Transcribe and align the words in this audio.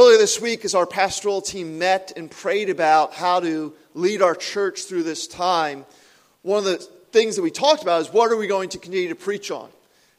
Earlier 0.00 0.16
this 0.16 0.40
week, 0.40 0.64
as 0.64 0.74
our 0.74 0.86
pastoral 0.86 1.42
team 1.42 1.78
met 1.78 2.14
and 2.16 2.30
prayed 2.30 2.70
about 2.70 3.12
how 3.12 3.40
to 3.40 3.74
lead 3.92 4.22
our 4.22 4.34
church 4.34 4.84
through 4.84 5.02
this 5.02 5.26
time, 5.26 5.84
one 6.40 6.56
of 6.56 6.64
the 6.64 6.78
things 7.12 7.36
that 7.36 7.42
we 7.42 7.50
talked 7.50 7.82
about 7.82 8.00
is 8.00 8.10
what 8.10 8.32
are 8.32 8.36
we 8.36 8.46
going 8.46 8.70
to 8.70 8.78
continue 8.78 9.10
to 9.10 9.14
preach 9.14 9.50
on? 9.50 9.68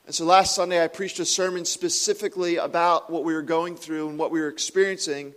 And 0.06 0.14
so 0.14 0.24
last 0.24 0.54
Sunday, 0.54 0.84
I 0.84 0.88
preached 0.88 1.18
a 1.18 1.26
sermon 1.26 1.66
specifically 1.66 2.58
about 2.58 3.10
what 3.10 3.24
we 3.24 3.34
were 3.34 3.42
going 3.42 3.76
through 3.76 4.10
and 4.10 4.20
what 4.20 4.30
we 4.30 4.40
were 4.40 4.50
experiencing. 4.50 5.34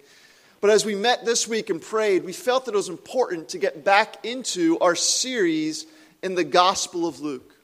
But 0.61 0.68
as 0.68 0.84
we 0.84 0.95
met 0.95 1.24
this 1.24 1.48
week 1.48 1.70
and 1.70 1.80
prayed, 1.80 2.22
we 2.22 2.34
felt 2.34 2.66
that 2.66 2.74
it 2.74 2.76
was 2.76 2.90
important 2.90 3.48
to 3.48 3.58
get 3.58 3.82
back 3.82 4.26
into 4.26 4.79
our 4.80 4.95
series 4.95 5.86
in 6.22 6.34
the 6.34 6.45
Gospel 6.45 7.06
of 7.06 7.20
Luke. 7.20 7.54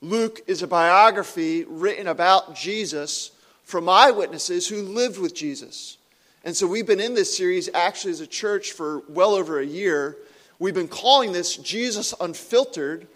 Luke 0.00 0.40
is 0.48 0.62
a 0.62 0.66
biography 0.66 1.62
written 1.62 2.08
about 2.08 2.56
Jesus 2.56 3.30
from 3.64 3.88
eyewitnesses 3.88 4.68
who 4.68 4.82
lived 4.82 5.18
with 5.18 5.34
Jesus. 5.34 5.96
And 6.44 6.56
so 6.56 6.66
we've 6.66 6.86
been 6.86 7.00
in 7.00 7.14
this 7.14 7.36
series 7.36 7.68
actually 7.72 8.12
as 8.12 8.20
a 8.20 8.26
church 8.26 8.72
for 8.72 9.02
well 9.08 9.34
over 9.34 9.60
a 9.60 9.66
year. 9.66 10.16
We've 10.58 10.74
been 10.74 10.88
calling 10.88 11.32
this 11.32 11.56
Jesus 11.56 12.14
Unfiltered 12.20 13.06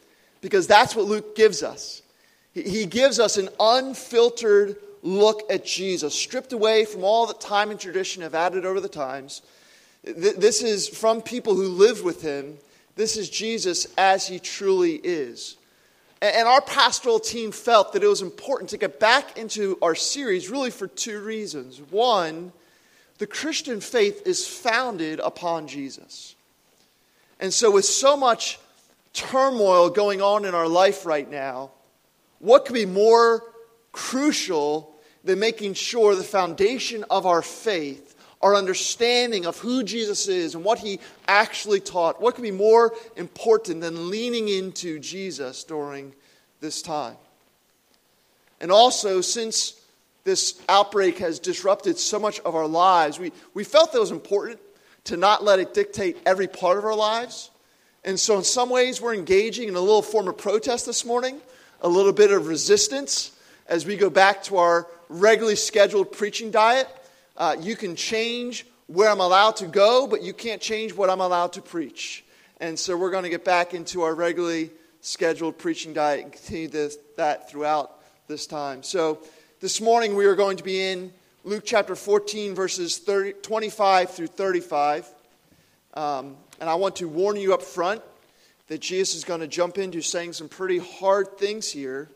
because 0.41 0.67
that's 0.67 0.95
what 0.95 1.07
Luke 1.07 1.35
gives 1.35 1.63
us. 1.63 2.03
He 2.55 2.87
gives 2.87 3.21
us 3.21 3.37
an 3.37 3.51
unfiltered 3.61 4.77
look 5.03 5.43
at 5.51 5.65
Jesus, 5.65 6.15
stripped 6.15 6.53
away 6.53 6.85
from 6.85 7.05
all 7.05 7.27
that 7.27 7.41
time 7.41 7.71
and 7.71 7.79
tradition 7.79 8.23
have 8.23 8.35
added 8.35 8.65
over 8.65 8.81
the 8.81 8.89
times. 8.89 9.43
This 10.03 10.63
is 10.63 10.89
from 10.89 11.21
people 11.21 11.55
who 11.55 11.69
lived 11.69 12.03
with 12.03 12.23
him. 12.23 12.57
This 12.95 13.17
is 13.17 13.29
Jesus 13.29 13.87
as 13.99 14.27
he 14.27 14.39
truly 14.39 14.95
is. 14.95 15.57
And 16.23 16.49
our 16.49 16.63
pastoral 16.63 17.21
team 17.21 17.53
felt 17.53 17.93
that 17.93 18.03
it 18.03 18.07
was 18.07 18.23
important 18.23 18.71
to 18.71 18.79
get 18.79 18.99
back 18.99 19.37
into 19.37 19.79
our 19.83 19.95
series 19.95 20.49
really 20.49 20.71
for 20.71 20.87
two 20.87 21.21
reasons. 21.21 21.79
One, 21.91 22.53
the 23.19 23.27
Christian 23.27 23.81
faith 23.81 24.27
is 24.27 24.47
founded 24.47 25.21
upon 25.21 25.69
Jesus. 25.69 26.35
And 27.39 27.53
so, 27.53 27.71
with 27.71 27.85
so 27.85 28.17
much 28.17 28.59
turmoil 29.13 29.91
going 29.91 30.23
on 30.23 30.45
in 30.45 30.55
our 30.55 30.69
life 30.69 31.05
right 31.05 31.31
now, 31.31 31.71
what 32.39 32.65
could 32.65 32.75
be 32.75 32.87
more 32.87 33.43
crucial 33.93 34.95
than 35.25 35.39
making 35.39 35.75
sure 35.75 36.15
the 36.15 36.23
foundation 36.23 37.05
of 37.11 37.27
our 37.27 37.43
faith, 37.43 38.06
our 38.43 38.55
understanding 38.55 39.47
of 39.47 39.59
who 39.59 39.83
Jesus 39.83 40.29
is 40.29 40.55
and 40.55 40.63
what 40.63 40.79
he 40.79 41.01
actually 41.27 41.81
taught, 41.81 42.21
what 42.21 42.35
could 42.35 42.43
be 42.43 42.51
more 42.51 42.93
important 43.17 43.81
than 43.81 44.11
leaning 44.11 44.49
into 44.49 44.99
Jesus 44.99 45.65
during 45.65 46.13
this 46.61 46.83
time? 46.83 47.17
And 48.61 48.71
also, 48.71 49.21
since 49.21 49.81
this 50.25 50.61
outbreak 50.69 51.19
has 51.19 51.39
disrupted 51.39 51.99
so 51.99 52.19
much 52.19 52.41
of 52.41 52.55
our 52.55 52.67
lives, 52.67 53.19
we, 53.19 53.33
we 53.55 53.65
felt 53.65 53.93
that 53.93 53.99
it 53.99 54.01
was 54.01 54.11
important 54.11 54.61
to 55.05 55.17
not 55.17 55.45
let 55.45 55.59
it 55.59 55.73
dictate 55.73 56.19
every 56.27 56.49
part 56.49 56.79
of 56.79 56.85
our 56.85 56.97
lives. 56.97 57.51
And 58.05 58.19
so, 58.19 58.37
in 58.37 58.45
some 58.45 58.71
ways, 58.71 59.01
we're 59.01 59.15
engaging 59.15 59.69
in 59.69 59.77
a 59.77 59.81
little 59.81 60.03
form 60.03 60.29
of 60.29 60.37
protest 60.37 60.87
this 60.87 61.05
morning 61.05 61.41
a 61.81 61.89
little 61.89 62.13
bit 62.13 62.31
of 62.31 62.47
resistance 62.47 63.33
as 63.69 63.87
we 63.87 63.97
go 63.97 64.11
back 64.11 64.43
to 64.45 64.57
our 64.57 64.87
regularly 65.09 65.57
scheduled 65.57 66.13
preaching 66.13 66.51
diet. 66.51 66.89
Uh, 67.37 67.57
you 67.61 67.77
can 67.77 67.97
change 67.97 68.67
where 68.87 69.11
I'm 69.11 69.21
allowed 69.21 69.57
to 69.57 69.67
go, 69.67 70.07
but 70.07 70.23
you 70.23 70.33
can't 70.33 70.61
change 70.61 70.95
what 70.95 71.11
I'm 71.11 71.21
allowed 71.21 71.53
to 71.55 71.63
preach. 71.63 72.25
And 72.61 72.79
so 72.79 72.97
we're 72.97 73.11
going 73.11 73.25
to 73.25 73.29
get 73.29 73.45
back 73.45 73.75
into 73.75 74.03
our 74.03 74.15
regularly 74.15 74.71
scheduled 75.03 75.59
preaching 75.59 75.93
diet 75.93 76.23
and 76.25 76.33
continue 76.33 76.69
this, 76.69 76.97
that 77.17 77.51
throughout 77.51 77.93
this 78.29 78.47
time. 78.47 78.83
So 78.83 79.19
this 79.61 79.81
morning 79.81 80.17
we 80.17 80.25
are 80.27 80.35
going 80.35 80.57
to 80.57 80.65
be 80.65 80.81
in 80.81 81.13
Luke 81.45 81.65
chapter 81.67 81.95
14, 81.95 82.55
verses 82.55 82.99
30, 82.99 83.35
25 83.43 84.11
through 84.11 84.27
35. 84.29 85.09
Um, 85.95 86.37
and 86.61 86.71
I 86.71 86.75
want 86.77 86.97
to 86.97 87.09
warn 87.09 87.37
you 87.37 87.53
up 87.53 87.63
front 87.63 88.03
that 88.69 88.81
Jesus 88.81 89.15
is 89.15 89.25
going 89.25 89.41
to 89.41 89.47
jump 89.47 89.79
into 89.79 90.01
saying 90.01 90.33
some 90.33 90.49
pretty 90.49 90.79
hard 90.79 91.39
things 91.39 91.71
here. 91.71 92.09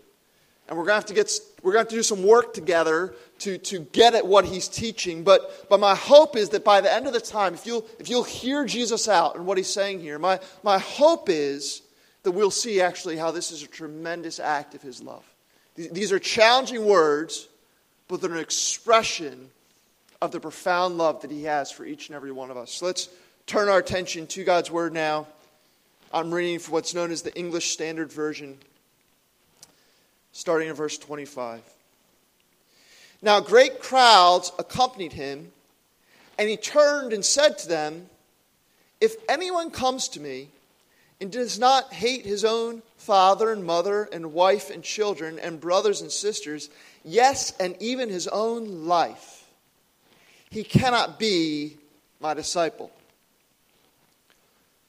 And 0.69 0.79
we're 0.79 0.85
going 0.85 0.95
to 0.95 1.01
have 1.01 1.07
to, 1.07 1.15
get, 1.15 1.31
we're 1.63 1.73
going 1.73 1.85
to, 1.85 1.89
have 1.89 1.91
to 1.91 1.97
do 1.97 2.03
some 2.03 2.25
work 2.25 2.55
together 2.55 3.15
to, 3.41 3.59
to 3.59 3.81
get 3.81 4.15
at 4.15 4.27
what 4.27 4.45
he's 4.45 4.69
teaching. 4.69 5.25
But, 5.25 5.67
but 5.69 5.81
my 5.81 5.95
hope 5.95 6.37
is 6.37 6.51
that 6.51 6.65
by 6.65 6.81
the 6.81 6.93
end 6.93 7.07
of 7.07 7.13
the 7.13 7.21
time, 7.21 7.55
if 7.55 7.67
you'll, 7.67 7.87
if 7.99 8.09
you'll 8.09 8.23
hear 8.23 8.65
Jesus 8.65 9.09
out 9.09 9.37
and 9.37 9.47
what 9.47 9.59
he's 9.59 9.73
saying 9.73 10.01
here, 10.01 10.19
my, 10.19 10.41
my 10.63 10.79
hope 10.79 11.29
is 11.29 11.83
that 12.23 12.33
we'll 12.33 12.51
see 12.51 12.81
actually 12.81 13.17
how 13.17 13.31
this 13.31 13.51
is 13.51 13.63
a 13.63 13.67
tremendous 13.67 14.39
act 14.39 14.75
of 14.75 14.83
his 14.83 15.03
love. 15.03 15.25
These 15.75 16.13
are 16.13 16.19
challenging 16.19 16.85
words, 16.85 17.49
but 18.09 18.21
they're 18.21 18.33
an 18.33 18.39
expression 18.39 19.51
of 20.21 20.33
the 20.33 20.41
profound 20.41 20.99
love 20.99 21.23
that 21.23 21.31
he 21.31 21.45
has 21.45 21.71
for 21.71 21.87
each 21.87 22.09
and 22.09 22.17
every 22.17 22.33
one 22.33 22.51
of 22.51 22.59
us. 22.59 22.73
So 22.73 22.87
let's 22.87 23.09
turn 23.47 23.71
our 23.71 23.79
attention 23.79 24.27
to 24.29 24.45
God's 24.45 24.71
word 24.71 24.93
now. 24.93 25.27
I'm 26.13 26.35
reading 26.35 26.59
from 26.59 26.75
what's 26.75 26.93
known 26.93 27.11
as 27.11 27.23
the 27.23 27.35
English 27.39 27.71
Standard 27.71 28.13
Version, 28.13 28.59
starting 30.33 30.69
in 30.69 30.75
verse 30.75 30.99
25. 30.99 31.63
Now, 33.23 33.41
great 33.41 33.81
crowds 33.81 34.51
accompanied 34.59 35.13
him, 35.13 35.53
and 36.39 36.49
he 36.49 36.57
turned 36.57 37.13
and 37.13 37.25
said 37.25 37.59
to 37.59 37.69
them, 37.69 38.09
If 39.01 39.17
anyone 39.29 39.71
comes 39.71 40.09
to 40.11 40.21
me 40.21 40.49
and 41.21 41.31
does 41.31 41.59
not 41.59 41.93
hate 41.93 42.25
his 42.25 42.45
own 42.45 42.83
father 42.97 43.53
and 43.53 43.65
mother 43.65 44.09
and 44.11 44.33
wife 44.33 44.71
and 44.71 44.83
children 44.83 45.39
and 45.39 45.61
brothers 45.61 46.01
and 46.01 46.11
sisters, 46.11 46.71
yes, 47.05 47.53
and 47.61 47.77
even 47.79 48.09
his 48.09 48.27
own 48.29 48.87
life, 48.87 49.47
he 50.49 50.65
cannot 50.65 51.19
be 51.19 51.77
my 52.21 52.33
disciple. 52.33 52.91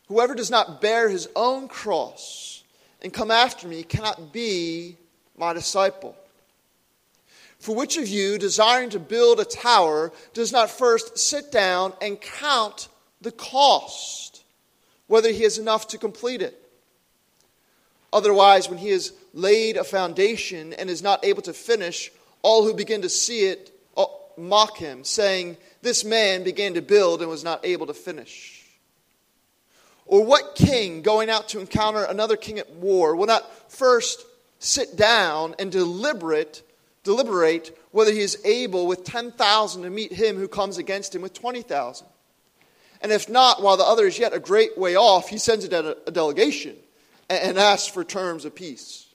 Whoever 0.07 0.35
does 0.35 0.51
not 0.51 0.81
bear 0.81 1.09
his 1.09 1.27
own 1.35 1.67
cross 1.67 2.63
and 3.01 3.13
come 3.13 3.31
after 3.31 3.67
me 3.67 3.83
cannot 3.83 4.31
be 4.31 4.97
my 5.37 5.53
disciple. 5.53 6.15
For 7.61 7.75
which 7.75 7.97
of 7.97 8.07
you, 8.07 8.39
desiring 8.39 8.89
to 8.89 8.99
build 8.99 9.39
a 9.39 9.45
tower, 9.45 10.11
does 10.33 10.51
not 10.51 10.72
first 10.72 11.19
sit 11.19 11.51
down 11.51 11.94
and 12.01 12.19
count 12.19 12.88
the 13.22 13.31
cost, 13.31 14.44
whether 15.05 15.29
he 15.29 15.44
has 15.44 15.59
enough 15.59 15.88
to 15.89 15.99
complete 15.99 16.41
it? 16.41 16.57
Otherwise, 18.11 18.67
when 18.67 18.79
he 18.79 18.89
has 18.89 19.13
laid 19.35 19.77
a 19.77 19.83
foundation 19.83 20.73
and 20.73 20.89
is 20.89 21.03
not 21.03 21.23
able 21.23 21.44
to 21.44 21.53
finish, 21.53 22.11
all 22.41 22.63
who 22.63 22.73
begin 22.73 23.03
to 23.03 23.09
see 23.09 23.45
it 23.45 23.72
uh, 23.95 24.05
mock 24.39 24.78
him, 24.78 25.03
saying, 25.03 25.55
This 25.83 26.03
man 26.03 26.43
began 26.43 26.73
to 26.73 26.81
build 26.81 27.22
and 27.22 27.29
was 27.29 27.43
not 27.43 27.63
able 27.63 27.85
to 27.85 27.93
finish. 27.93 28.66
Or 30.07 30.25
what 30.25 30.55
king 30.55 31.03
going 31.03 31.29
out 31.29 31.49
to 31.49 31.59
encounter 31.59 32.03
another 32.03 32.38
king 32.38 32.57
at 32.57 32.72
war 32.72 33.16
will 33.16 33.28
not 33.28 33.72
first 33.72 34.25
sit 34.57 34.95
down 34.95 35.53
and 35.59 35.72
deliberate, 35.72 36.63
deliberate 37.03 37.78
whether 37.91 38.12
he 38.12 38.19
is 38.19 38.39
able 38.45 38.88
with 38.88 39.03
10,000 39.03 39.84
to 39.84 39.89
meet 39.89 40.13
him 40.13 40.38
who 40.38 40.47
comes 40.47 40.78
against 40.78 41.16
him 41.16 41.22
with 41.22 41.34
20,000? 41.34 42.07
And 43.01 43.12
if 43.12 43.29
not, 43.29 43.62
while 43.62 43.78
the 43.78 43.84
other 43.84 44.06
is 44.06 44.19
yet 44.19 44.34
a 44.34 44.39
great 44.39 44.78
way 44.78 44.95
off, 44.95 45.29
he 45.29 45.38
sends 45.38 45.66
a, 45.66 45.97
a 46.06 46.11
delegation 46.11 46.75
and 47.29 47.57
asks 47.57 47.88
for 47.88 48.03
terms 48.03 48.45
of 48.45 48.53
peace. 48.53 49.07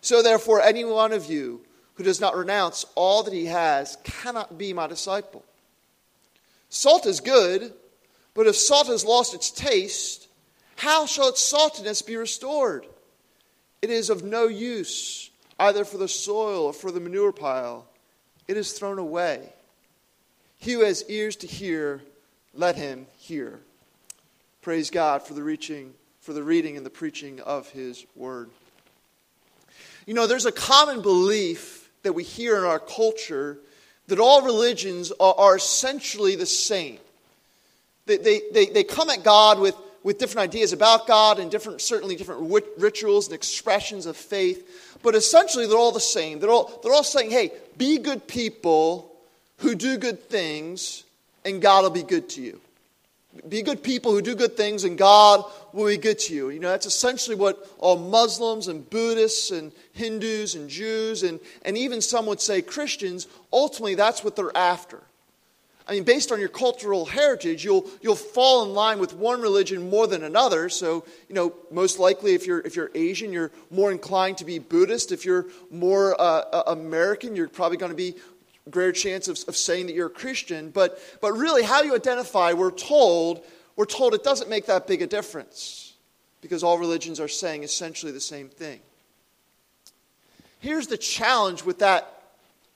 So, 0.00 0.22
therefore, 0.22 0.62
any 0.62 0.84
one 0.84 1.12
of 1.12 1.26
you 1.26 1.62
who 1.94 2.04
does 2.04 2.20
not 2.20 2.36
renounce 2.36 2.84
all 2.94 3.24
that 3.24 3.32
he 3.32 3.46
has 3.46 3.96
cannot 4.04 4.56
be 4.56 4.72
my 4.72 4.86
disciple. 4.86 5.44
Salt 6.68 7.06
is 7.06 7.20
good 7.20 7.72
but 8.36 8.46
if 8.46 8.54
salt 8.54 8.88
has 8.88 9.04
lost 9.04 9.34
its 9.34 9.50
taste, 9.50 10.28
how 10.76 11.06
shall 11.06 11.30
its 11.30 11.40
saltiness 11.40 12.06
be 12.06 12.16
restored? 12.16 12.86
It 13.80 13.88
is 13.88 14.10
of 14.10 14.22
no 14.22 14.46
use, 14.46 15.25
either 15.58 15.84
for 15.84 15.98
the 15.98 16.08
soil 16.08 16.64
or 16.64 16.72
for 16.72 16.90
the 16.90 17.00
manure 17.00 17.32
pile. 17.32 17.86
It 18.48 18.56
is 18.56 18.72
thrown 18.72 18.98
away. 18.98 19.52
He 20.58 20.72
who 20.72 20.84
has 20.84 21.04
ears 21.08 21.36
to 21.36 21.46
hear, 21.46 22.02
let 22.54 22.76
him 22.76 23.06
hear. 23.18 23.60
Praise 24.62 24.90
God 24.90 25.22
for 25.22 25.34
the 25.34 25.42
reaching, 25.42 25.94
for 26.20 26.32
the 26.32 26.42
reading 26.42 26.76
and 26.76 26.84
the 26.84 26.90
preaching 26.90 27.40
of 27.40 27.68
his 27.70 28.04
word. 28.14 28.50
You 30.06 30.14
know, 30.14 30.26
there's 30.26 30.46
a 30.46 30.52
common 30.52 31.02
belief 31.02 31.90
that 32.02 32.12
we 32.12 32.22
hear 32.22 32.56
in 32.56 32.64
our 32.64 32.78
culture 32.78 33.58
that 34.06 34.20
all 34.20 34.42
religions 34.42 35.12
are, 35.18 35.34
are 35.36 35.56
essentially 35.56 36.36
the 36.36 36.46
same. 36.46 36.98
They, 38.06 38.16
they, 38.18 38.40
they, 38.52 38.66
they 38.66 38.84
come 38.84 39.10
at 39.10 39.24
God 39.24 39.58
with, 39.58 39.74
with 40.04 40.18
different 40.18 40.48
ideas 40.48 40.72
about 40.72 41.08
God 41.08 41.40
and 41.40 41.50
different, 41.50 41.80
certainly 41.80 42.14
different 42.14 42.52
rituals 42.78 43.26
and 43.26 43.34
expressions 43.34 44.06
of 44.06 44.16
faith. 44.16 44.85
But 45.06 45.14
essentially, 45.14 45.68
they're 45.68 45.78
all 45.78 45.92
the 45.92 46.00
same. 46.00 46.40
They're 46.40 46.50
all, 46.50 46.80
they're 46.82 46.92
all 46.92 47.04
saying, 47.04 47.30
hey, 47.30 47.52
be 47.78 47.98
good 47.98 48.26
people 48.26 49.14
who 49.58 49.76
do 49.76 49.98
good 49.98 50.28
things, 50.28 51.04
and 51.44 51.62
God 51.62 51.84
will 51.84 51.90
be 51.90 52.02
good 52.02 52.28
to 52.30 52.42
you. 52.42 52.60
Be 53.48 53.62
good 53.62 53.84
people 53.84 54.10
who 54.10 54.20
do 54.20 54.34
good 54.34 54.56
things, 54.56 54.82
and 54.82 54.98
God 54.98 55.44
will 55.72 55.86
be 55.86 55.96
good 55.96 56.18
to 56.18 56.34
you. 56.34 56.48
You 56.50 56.58
know, 56.58 56.70
that's 56.70 56.86
essentially 56.86 57.36
what 57.36 57.70
all 57.78 57.96
Muslims 57.96 58.66
and 58.66 58.90
Buddhists 58.90 59.52
and 59.52 59.70
Hindus 59.92 60.56
and 60.56 60.68
Jews 60.68 61.22
and, 61.22 61.38
and 61.62 61.78
even 61.78 62.00
some 62.00 62.26
would 62.26 62.40
say 62.40 62.60
Christians, 62.60 63.28
ultimately, 63.52 63.94
that's 63.94 64.24
what 64.24 64.34
they're 64.34 64.56
after. 64.56 65.00
I 65.88 65.92
mean, 65.92 66.02
based 66.02 66.32
on 66.32 66.40
your 66.40 66.48
cultural 66.48 67.06
heritage, 67.06 67.64
you'll, 67.64 67.88
you'll 68.00 68.16
fall 68.16 68.64
in 68.64 68.74
line 68.74 68.98
with 68.98 69.14
one 69.14 69.40
religion 69.40 69.88
more 69.88 70.08
than 70.08 70.24
another. 70.24 70.68
So, 70.68 71.04
you 71.28 71.34
know, 71.34 71.54
most 71.70 72.00
likely 72.00 72.34
if 72.34 72.44
you're, 72.44 72.58
if 72.60 72.74
you're 72.74 72.90
Asian, 72.96 73.32
you're 73.32 73.52
more 73.70 73.92
inclined 73.92 74.38
to 74.38 74.44
be 74.44 74.58
Buddhist. 74.58 75.12
If 75.12 75.24
you're 75.24 75.46
more 75.70 76.20
uh, 76.20 76.64
American, 76.66 77.36
you're 77.36 77.48
probably 77.48 77.76
going 77.76 77.92
to 77.92 77.96
be 77.96 78.14
greater 78.68 78.90
chance 78.90 79.28
of, 79.28 79.38
of 79.46 79.56
saying 79.56 79.86
that 79.86 79.94
you're 79.94 80.08
a 80.08 80.10
Christian. 80.10 80.70
But, 80.70 80.98
but 81.20 81.32
really, 81.34 81.62
how 81.62 81.82
you 81.82 81.94
identify, 81.94 82.52
we're 82.52 82.72
told, 82.72 83.44
we're 83.76 83.84
told 83.84 84.12
it 84.12 84.24
doesn't 84.24 84.50
make 84.50 84.66
that 84.66 84.88
big 84.88 85.02
a 85.02 85.06
difference 85.06 85.94
because 86.40 86.64
all 86.64 86.78
religions 86.78 87.20
are 87.20 87.28
saying 87.28 87.62
essentially 87.62 88.10
the 88.10 88.20
same 88.20 88.48
thing. 88.48 88.80
Here's 90.58 90.88
the 90.88 90.98
challenge 90.98 91.62
with 91.62 91.78
that 91.78 92.12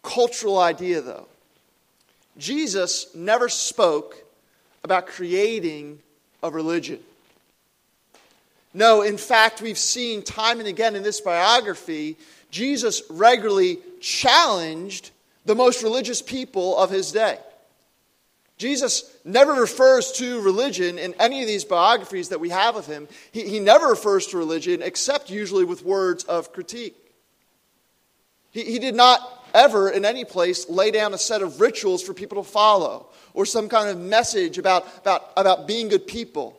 cultural 0.02 0.60
idea, 0.60 1.00
though 1.00 1.26
Jesus 2.40 3.14
never 3.14 3.48
spoke 3.48 4.16
about 4.82 5.06
creating 5.06 6.00
a 6.42 6.50
religion. 6.50 6.98
No, 8.72 9.02
in 9.02 9.18
fact, 9.18 9.60
we've 9.60 9.78
seen 9.78 10.22
time 10.22 10.58
and 10.58 10.68
again 10.68 10.96
in 10.96 11.02
this 11.02 11.20
biography, 11.20 12.16
Jesus 12.50 13.02
regularly 13.10 13.78
challenged 14.00 15.10
the 15.44 15.54
most 15.54 15.82
religious 15.82 16.22
people 16.22 16.78
of 16.78 16.90
his 16.90 17.12
day. 17.12 17.38
Jesus 18.56 19.10
never 19.24 19.54
refers 19.54 20.12
to 20.12 20.40
religion 20.42 20.98
in 20.98 21.14
any 21.18 21.40
of 21.40 21.48
these 21.48 21.64
biographies 21.64 22.28
that 22.28 22.40
we 22.40 22.50
have 22.50 22.76
of 22.76 22.86
him. 22.86 23.08
He, 23.32 23.48
he 23.48 23.58
never 23.58 23.86
refers 23.86 24.26
to 24.28 24.38
religion 24.38 24.82
except 24.82 25.30
usually 25.30 25.64
with 25.64 25.84
words 25.84 26.24
of 26.24 26.52
critique. 26.52 26.96
He, 28.50 28.64
he 28.64 28.78
did 28.78 28.94
not 28.94 29.39
ever 29.54 29.90
in 29.90 30.04
any 30.04 30.24
place 30.24 30.68
lay 30.68 30.90
down 30.90 31.14
a 31.14 31.18
set 31.18 31.42
of 31.42 31.60
rituals 31.60 32.02
for 32.02 32.14
people 32.14 32.42
to 32.42 32.48
follow 32.48 33.06
or 33.34 33.46
some 33.46 33.68
kind 33.68 33.88
of 33.88 33.98
message 33.98 34.58
about, 34.58 34.86
about, 34.98 35.32
about 35.36 35.66
being 35.66 35.88
good 35.88 36.06
people. 36.06 36.56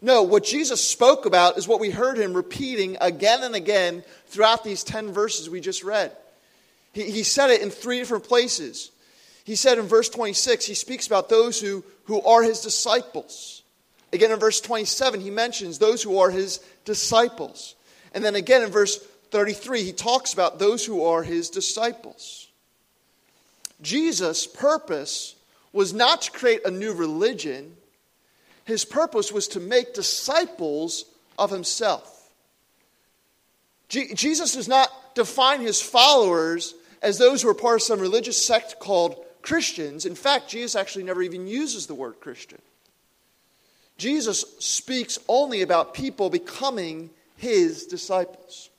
No, 0.00 0.22
what 0.24 0.44
Jesus 0.44 0.84
spoke 0.84 1.26
about 1.26 1.56
is 1.58 1.68
what 1.68 1.78
we 1.78 1.90
heard 1.90 2.18
him 2.18 2.34
repeating 2.34 2.96
again 3.00 3.44
and 3.44 3.54
again 3.54 4.02
throughout 4.26 4.64
these 4.64 4.82
10 4.82 5.12
verses 5.12 5.48
we 5.48 5.60
just 5.60 5.84
read. 5.84 6.10
He, 6.92 7.10
he 7.10 7.22
said 7.22 7.50
it 7.50 7.62
in 7.62 7.70
three 7.70 7.98
different 7.98 8.24
places. 8.24 8.90
He 9.44 9.54
said 9.54 9.78
in 9.78 9.86
verse 9.86 10.08
26, 10.08 10.66
he 10.66 10.74
speaks 10.74 11.06
about 11.06 11.28
those 11.28 11.60
who, 11.60 11.84
who 12.04 12.20
are 12.22 12.42
his 12.42 12.60
disciples. 12.60 13.62
Again, 14.12 14.30
in 14.30 14.38
verse 14.38 14.60
27, 14.60 15.20
he 15.20 15.30
mentions 15.30 15.78
those 15.78 16.02
who 16.02 16.18
are 16.18 16.30
his 16.30 16.60
disciples. 16.84 17.74
And 18.12 18.24
then 18.24 18.34
again 18.34 18.62
in 18.62 18.70
verse 18.70 18.98
33, 19.32 19.82
he 19.82 19.92
talks 19.92 20.32
about 20.32 20.58
those 20.58 20.84
who 20.84 21.04
are 21.04 21.22
his 21.22 21.48
disciples. 21.50 22.48
Jesus' 23.80 24.46
purpose 24.46 25.34
was 25.72 25.92
not 25.92 26.22
to 26.22 26.30
create 26.30 26.64
a 26.64 26.70
new 26.70 26.92
religion, 26.92 27.76
his 28.64 28.84
purpose 28.84 29.32
was 29.32 29.48
to 29.48 29.60
make 29.60 29.94
disciples 29.94 31.06
of 31.38 31.50
himself. 31.50 32.30
Je- 33.88 34.14
Jesus 34.14 34.54
does 34.54 34.68
not 34.68 34.90
define 35.14 35.60
his 35.60 35.80
followers 35.80 36.74
as 37.00 37.18
those 37.18 37.42
who 37.42 37.48
are 37.48 37.54
part 37.54 37.76
of 37.76 37.82
some 37.82 38.00
religious 38.00 38.40
sect 38.40 38.78
called 38.78 39.24
Christians. 39.40 40.06
In 40.06 40.14
fact, 40.14 40.48
Jesus 40.48 40.76
actually 40.76 41.04
never 41.04 41.22
even 41.22 41.46
uses 41.46 41.86
the 41.86 41.94
word 41.94 42.20
Christian. 42.20 42.60
Jesus 43.96 44.44
speaks 44.58 45.18
only 45.26 45.62
about 45.62 45.94
people 45.94 46.30
becoming 46.30 47.10
his 47.36 47.86
disciples. 47.86 48.70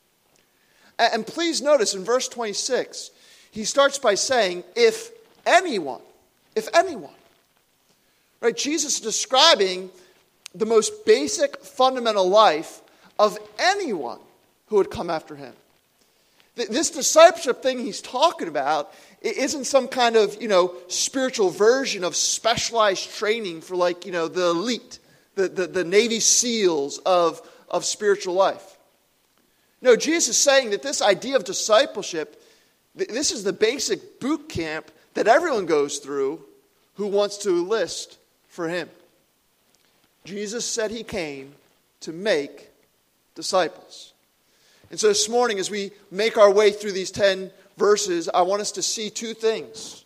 And 1.00 1.25
please 1.25 1.62
notice 1.62 1.95
in 1.95 2.04
verse 2.04 2.28
26, 2.28 3.12
he 3.51 3.66
starts 3.66 4.00
by 4.00 4.16
saying, 4.16 4.63
if 4.75 5.12
anyone, 5.45 6.01
if 6.56 6.68
anyone. 6.74 7.13
Right? 8.42 8.56
Jesus 8.56 8.95
is 8.95 9.00
describing 9.00 9.90
the 10.54 10.66
most 10.66 11.06
basic 11.06 11.57
fundamental 11.63 12.30
life 12.30 12.81
of 13.18 13.38
anyone 13.57 14.19
who 14.68 14.75
would 14.75 14.92
come 14.92 15.10
after 15.10 15.36
him. 15.36 15.54
This 16.56 16.92
discipleship 16.92 17.63
thing 17.63 17.80
he's 17.80 18.01
talking 18.01 18.48
about 18.48 18.94
isn't 19.22 19.66
some 19.66 19.88
kind 19.88 20.16
of, 20.16 20.39
you 20.42 20.48
know, 20.48 20.75
spiritual 20.88 21.50
version 21.50 22.04
of 22.04 22.16
specialized 22.16 23.10
training 23.16 23.62
for 23.62 23.75
like, 23.75 24.06
you 24.06 24.12
know, 24.12 24.28
the 24.28 24.50
elite, 24.50 25.00
the, 25.36 25.48
the, 25.48 25.66
the 25.66 25.84
Navy 25.84 26.19
SEALs 26.19 27.00
of, 27.00 27.42
of 27.69 27.86
spiritual 27.86 28.36
life. 28.36 28.73
No, 29.83 29.97
Jesus 29.97 30.30
is 30.30 30.41
saying 30.41 30.69
that 30.69 30.81
this 30.81 31.01
idea 31.01 31.35
of 31.35 31.44
discipleship, 31.44 32.41
this 32.95 33.31
is 33.31 33.44
the 33.44 33.51
basic 33.51 34.21
boot 34.21 34.47
camp 34.47 34.89
that 35.13 35.27
everyone 35.27 35.65
goes 35.65 35.97
through 35.97 36.41
who 36.95 37.07
wants 37.07 37.38
to 37.39 37.50
enlist 37.50 38.18
for 38.47 38.69
him. 38.69 38.89
Jesus 40.24 40.65
said 40.65 40.89
he 40.89 41.03
came 41.03 41.53
to 42.00 42.13
make 42.13 42.69
disciples. 43.35 44.13
And 44.89 44.97
so 44.97 45.09
this 45.09 45.27
morning, 45.27 45.59
as 45.59 45.69
we 45.69 45.91
make 46.09 46.38
our 46.38 46.51
way 46.51 46.71
through 46.71 46.94
these 46.94 47.12
10 47.12 47.51
verses, 47.77 48.29
I 48.33 48.44
want 48.44 48.62
us 48.62 48.71
to 48.74 48.81
see 48.81 49.09
two 49.09 49.33
things. 49.33 50.06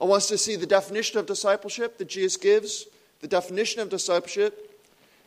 I 0.00 0.04
want 0.04 0.22
us 0.22 0.28
to 0.28 0.38
see 0.38 0.54
the 0.54 0.64
definition 0.64 1.18
of 1.18 1.26
discipleship 1.26 1.98
that 1.98 2.08
Jesus 2.08 2.36
gives, 2.36 2.86
the 3.20 3.26
definition 3.26 3.80
of 3.80 3.88
discipleship, 3.88 4.67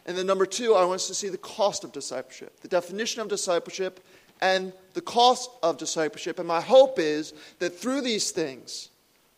and 0.05 0.17
then 0.17 0.25
number 0.25 0.45
two, 0.45 0.73
I 0.73 0.83
want 0.83 0.95
us 0.95 1.07
to 1.07 1.13
see 1.13 1.29
the 1.29 1.37
cost 1.37 1.83
of 1.83 1.91
discipleship, 1.91 2.59
the 2.61 2.67
definition 2.67 3.21
of 3.21 3.27
discipleship, 3.27 3.99
and 4.41 4.73
the 4.93 5.01
cost 5.01 5.49
of 5.61 5.77
discipleship. 5.77 6.39
And 6.39 6.47
my 6.47 6.61
hope 6.61 6.97
is 6.97 7.33
that 7.59 7.77
through 7.77 8.01
these 8.01 8.31
things, 8.31 8.89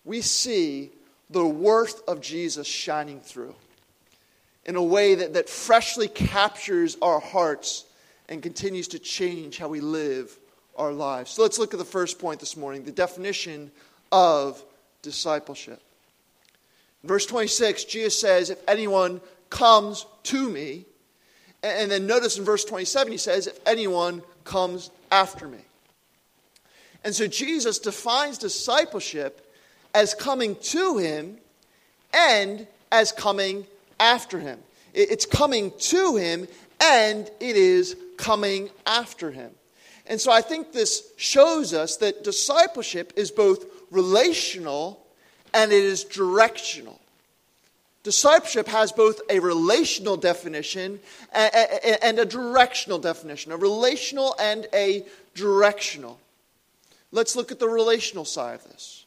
we 0.06 0.22
see 0.22 0.92
the 1.30 1.46
worth 1.46 2.08
of 2.08 2.22
Jesus 2.22 2.68
shining 2.68 3.20
through 3.20 3.56
in 4.66 4.76
a 4.76 4.84
way 4.84 5.16
that, 5.16 5.34
that 5.34 5.50
freshly 5.50 6.08
captures 6.08 6.98
our 7.02 7.20
hearts 7.20 7.86
and 8.30 8.42
continues 8.42 8.88
to 8.90 9.00
change 9.00 9.58
how 9.58 9.68
we 9.68 9.82
live 9.82 10.38
our 10.78 10.94
lives. 10.94 11.32
So 11.32 11.42
let's 11.42 11.60
look 11.60 11.74
at 11.74 11.80
the 11.80 11.86
first 11.86 12.20
point 12.20 12.40
this 12.40 12.56
morning 12.56 12.84
the 12.84 12.92
definition 12.92 13.72
of 14.12 14.64
discipleship. 15.02 15.82
verse 17.04 17.26
26, 17.26 17.84
Jesus 17.84 18.20
says, 18.20 18.50
If 18.50 18.60
anyone 18.68 19.20
comes 19.54 20.06
to 20.24 20.50
me. 20.50 20.86
And 21.62 21.90
then 21.90 22.08
notice 22.08 22.38
in 22.38 22.44
verse 22.44 22.66
27, 22.66 23.12
he 23.12 23.18
says, 23.18 23.48
If 23.48 23.58
anyone 23.66 24.22
comes 24.44 24.90
after 25.12 25.48
me. 25.48 25.60
And 27.06 27.16
so 27.16 27.28
Jesus 27.28 27.80
defines 27.80 28.38
discipleship 28.38 29.54
as 29.94 30.14
coming 30.14 30.56
to 30.56 30.98
him 30.98 31.38
and 32.14 32.68
as 32.92 33.12
coming 33.12 33.66
after 34.00 34.40
him. 34.40 34.60
It's 34.94 35.26
coming 35.26 35.72
to 35.78 36.16
him 36.16 36.48
and 36.82 37.30
it 37.40 37.56
is 37.56 37.96
coming 38.18 38.70
after 38.86 39.32
him. 39.32 39.52
And 40.06 40.20
so 40.20 40.32
I 40.32 40.42
think 40.42 40.74
this 40.74 41.04
shows 41.16 41.74
us 41.74 41.98
that 41.98 42.24
discipleship 42.24 43.14
is 43.16 43.32
both 43.32 43.66
relational 43.92 45.06
and 45.54 45.72
it 45.72 45.84
is 45.84 46.04
directional. 46.04 47.00
Discipleship 48.04 48.68
has 48.68 48.92
both 48.92 49.22
a 49.30 49.40
relational 49.40 50.18
definition 50.18 51.00
and 51.32 52.20
a 52.20 52.26
directional 52.26 53.00
definition, 53.00 53.54
a 53.54 53.58
relational 53.58 54.36
and 54.40 54.68
a 54.74 55.06
directional. 55.36 56.20
Let's 57.14 57.36
look 57.36 57.52
at 57.52 57.60
the 57.60 57.70
relational 57.70 58.26
side 58.26 58.56
of 58.56 58.64
this. 58.66 59.06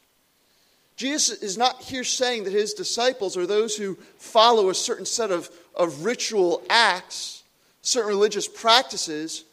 Jesus 0.95 1.43
is 1.43 1.59
not 1.59 1.83
here 1.83 2.03
saying 2.03 2.45
that 2.45 2.53
his 2.53 2.73
disciples 2.73 3.37
are 3.37 3.45
those 3.45 3.77
who 3.77 3.95
follow 4.17 4.71
a 4.71 4.73
certain 4.73 5.05
set 5.05 5.29
of, 5.29 5.47
of 5.75 6.03
ritual 6.03 6.63
acts, 6.67 7.43
certain 7.83 8.09
religious 8.09 8.47
practices, 8.47 9.43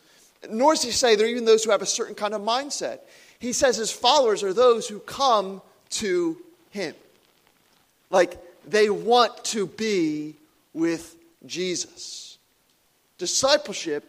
nor 0.49 0.73
does 0.73 0.83
he 0.83 0.91
say 0.91 1.17
they're 1.17 1.27
even 1.27 1.45
those 1.45 1.63
who 1.63 1.71
have 1.71 1.83
a 1.83 1.87
certain 1.87 2.15
kind 2.15 2.33
of 2.33 2.41
mindset. 2.41 3.01
He 3.39 3.53
says 3.53 3.77
his 3.77 3.93
followers 3.93 4.43
are 4.43 4.55
those 4.55 4.89
who 4.89 5.01
come 5.01 5.61
to 5.91 6.39
him. 6.71 6.95
Like, 8.09 8.39
they 8.67 8.91
want 8.91 9.45
to 9.47 9.67
be 9.67 10.37
with 10.73 11.17
Jesus. 11.47 12.39
Discipleship 13.19 14.05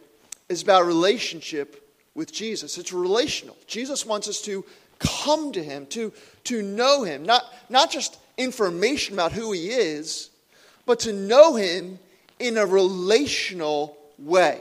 is 0.48 0.62
about 0.62 0.86
relationship 0.86 1.82
with 2.14 2.32
Jesus. 2.32 2.78
It's 2.78 2.92
relational. 2.92 3.56
Jesus 3.66 4.06
wants 4.06 4.28
us 4.28 4.40
to 4.42 4.64
come 4.98 5.52
to 5.52 5.62
him, 5.62 5.86
to, 5.86 6.12
to 6.44 6.62
know 6.62 7.02
him, 7.02 7.24
not, 7.24 7.44
not 7.68 7.90
just 7.90 8.18
information 8.36 9.14
about 9.14 9.32
who 9.32 9.52
he 9.52 9.68
is, 9.68 10.30
but 10.86 11.00
to 11.00 11.12
know 11.12 11.54
him 11.56 11.98
in 12.38 12.56
a 12.56 12.66
relational 12.66 13.96
way. 14.18 14.60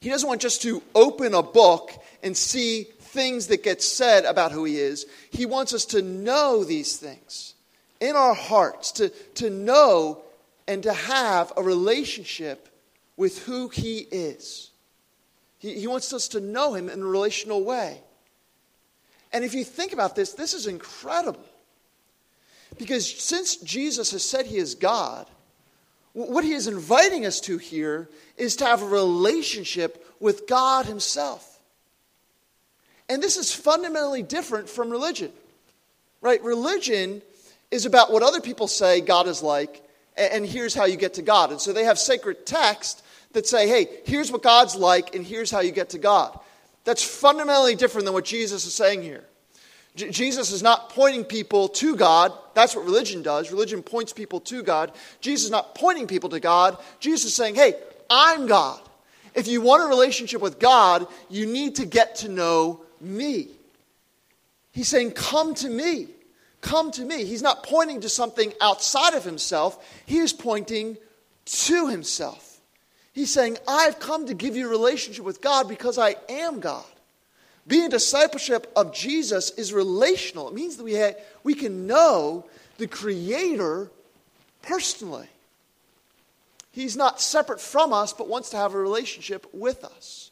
He 0.00 0.10
doesn't 0.10 0.28
want 0.28 0.42
just 0.42 0.62
to 0.62 0.82
open 0.94 1.34
a 1.34 1.42
book 1.42 1.90
and 2.22 2.36
see 2.36 2.84
things 2.84 3.46
that 3.48 3.62
get 3.62 3.82
said 3.82 4.24
about 4.24 4.52
who 4.52 4.64
he 4.64 4.78
is. 4.78 5.06
He 5.30 5.46
wants 5.46 5.72
us 5.72 5.84
to 5.86 6.02
know 6.02 6.64
these 6.64 6.96
things 6.96 7.53
in 8.00 8.16
our 8.16 8.34
hearts 8.34 8.92
to, 8.92 9.08
to 9.08 9.50
know 9.50 10.22
and 10.66 10.82
to 10.82 10.92
have 10.92 11.52
a 11.56 11.62
relationship 11.62 12.68
with 13.16 13.44
who 13.44 13.68
He 13.68 13.98
is. 13.98 14.70
He, 15.58 15.80
he 15.80 15.86
wants 15.86 16.12
us 16.12 16.28
to 16.28 16.40
know 16.40 16.74
Him 16.74 16.88
in 16.88 17.02
a 17.02 17.06
relational 17.06 17.64
way. 17.64 18.00
And 19.32 19.44
if 19.44 19.52
you 19.52 19.64
think 19.64 19.92
about 19.92 20.14
this, 20.14 20.32
this 20.32 20.54
is 20.54 20.68
incredible. 20.68 21.44
Because 22.78 23.08
since 23.08 23.56
Jesus 23.56 24.12
has 24.12 24.24
said 24.24 24.46
he 24.46 24.56
is 24.56 24.74
God, 24.74 25.26
what 26.12 26.44
he 26.44 26.52
is 26.52 26.68
inviting 26.68 27.26
us 27.26 27.40
to 27.40 27.58
here 27.58 28.08
is 28.36 28.56
to 28.56 28.64
have 28.64 28.82
a 28.82 28.86
relationship 28.86 30.06
with 30.20 30.46
God 30.46 30.86
himself. 30.86 31.58
And 33.08 33.20
this 33.20 33.36
is 33.36 33.52
fundamentally 33.52 34.22
different 34.22 34.68
from 34.68 34.90
religion. 34.90 35.32
Right? 36.20 36.42
Religion 36.42 37.20
is 37.70 37.86
about 37.86 38.12
what 38.12 38.22
other 38.22 38.40
people 38.40 38.68
say 38.68 39.00
God 39.00 39.26
is 39.26 39.42
like, 39.42 39.82
and 40.16 40.46
here's 40.46 40.74
how 40.74 40.84
you 40.84 40.96
get 40.96 41.14
to 41.14 41.22
God. 41.22 41.50
And 41.50 41.60
so 41.60 41.72
they 41.72 41.84
have 41.84 41.98
sacred 41.98 42.46
texts 42.46 43.02
that 43.32 43.46
say, 43.46 43.68
hey, 43.68 43.88
here's 44.04 44.30
what 44.30 44.42
God's 44.42 44.76
like, 44.76 45.14
and 45.14 45.26
here's 45.26 45.50
how 45.50 45.60
you 45.60 45.72
get 45.72 45.90
to 45.90 45.98
God. 45.98 46.38
That's 46.84 47.02
fundamentally 47.02 47.74
different 47.74 48.04
than 48.04 48.14
what 48.14 48.24
Jesus 48.24 48.64
is 48.64 48.74
saying 48.74 49.02
here. 49.02 49.24
J- 49.96 50.10
Jesus 50.10 50.50
is 50.50 50.62
not 50.62 50.90
pointing 50.90 51.24
people 51.24 51.68
to 51.68 51.96
God. 51.96 52.32
That's 52.54 52.76
what 52.76 52.84
religion 52.84 53.22
does. 53.22 53.50
Religion 53.50 53.82
points 53.82 54.12
people 54.12 54.40
to 54.40 54.62
God. 54.62 54.92
Jesus 55.20 55.46
is 55.46 55.50
not 55.50 55.74
pointing 55.74 56.06
people 56.06 56.30
to 56.30 56.40
God. 56.40 56.78
Jesus 57.00 57.24
is 57.24 57.34
saying, 57.34 57.54
hey, 57.54 57.74
I'm 58.08 58.46
God. 58.46 58.80
If 59.34 59.48
you 59.48 59.60
want 59.60 59.82
a 59.82 59.86
relationship 59.86 60.40
with 60.40 60.60
God, 60.60 61.06
you 61.28 61.46
need 61.46 61.76
to 61.76 61.86
get 61.86 62.16
to 62.16 62.28
know 62.28 62.82
me. 63.00 63.48
He's 64.70 64.88
saying, 64.88 65.12
come 65.12 65.54
to 65.56 65.68
me. 65.68 66.08
Come 66.64 66.90
to 66.92 67.04
me. 67.04 67.26
He's 67.26 67.42
not 67.42 67.62
pointing 67.62 68.00
to 68.00 68.08
something 68.08 68.54
outside 68.58 69.12
of 69.12 69.22
himself, 69.22 70.02
he 70.06 70.18
is 70.18 70.32
pointing 70.32 70.96
to 71.44 71.88
himself. 71.88 72.58
He's 73.12 73.30
saying, 73.30 73.58
I've 73.68 74.00
come 74.00 74.26
to 74.26 74.34
give 74.34 74.56
you 74.56 74.66
a 74.66 74.70
relationship 74.70 75.24
with 75.24 75.42
God 75.42 75.68
because 75.68 75.98
I 75.98 76.16
am 76.28 76.60
God. 76.60 76.84
Being 77.66 77.90
discipleship 77.90 78.72
of 78.74 78.94
Jesus 78.94 79.50
is 79.50 79.74
relational. 79.74 80.48
It 80.48 80.54
means 80.54 80.78
that 80.78 80.84
we, 80.84 81.12
we 81.44 81.54
can 81.54 81.86
know 81.86 82.46
the 82.78 82.86
Creator 82.86 83.90
personally. 84.62 85.28
He's 86.72 86.96
not 86.96 87.20
separate 87.20 87.60
from 87.60 87.92
us, 87.92 88.14
but 88.14 88.26
wants 88.26 88.50
to 88.50 88.56
have 88.56 88.74
a 88.74 88.78
relationship 88.80 89.46
with 89.52 89.84
us. 89.84 90.30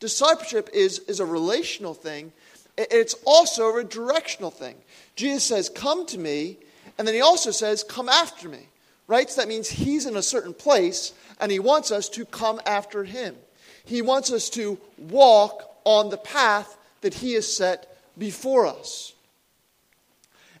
Discipleship 0.00 0.70
is, 0.72 1.00
is 1.00 1.20
a 1.20 1.26
relational 1.26 1.92
thing, 1.94 2.32
it's 2.76 3.14
also 3.24 3.76
a 3.76 3.84
directional 3.84 4.50
thing. 4.50 4.74
Jesus 5.16 5.44
says, 5.44 5.68
Come 5.68 6.06
to 6.06 6.18
me, 6.18 6.58
and 6.98 7.06
then 7.06 7.14
he 7.14 7.20
also 7.20 7.50
says, 7.50 7.82
Come 7.82 8.08
after 8.08 8.48
me. 8.48 8.68
Right? 9.06 9.28
So 9.28 9.40
that 9.40 9.48
means 9.48 9.68
he's 9.68 10.06
in 10.06 10.16
a 10.16 10.22
certain 10.22 10.54
place, 10.54 11.12
and 11.40 11.52
he 11.52 11.58
wants 11.58 11.90
us 11.90 12.08
to 12.10 12.24
come 12.24 12.60
after 12.64 13.04
him. 13.04 13.36
He 13.84 14.00
wants 14.00 14.32
us 14.32 14.48
to 14.50 14.78
walk 14.96 15.70
on 15.84 16.08
the 16.08 16.16
path 16.16 16.76
that 17.02 17.14
he 17.14 17.34
has 17.34 17.54
set 17.54 17.98
before 18.16 18.66
us. 18.66 19.12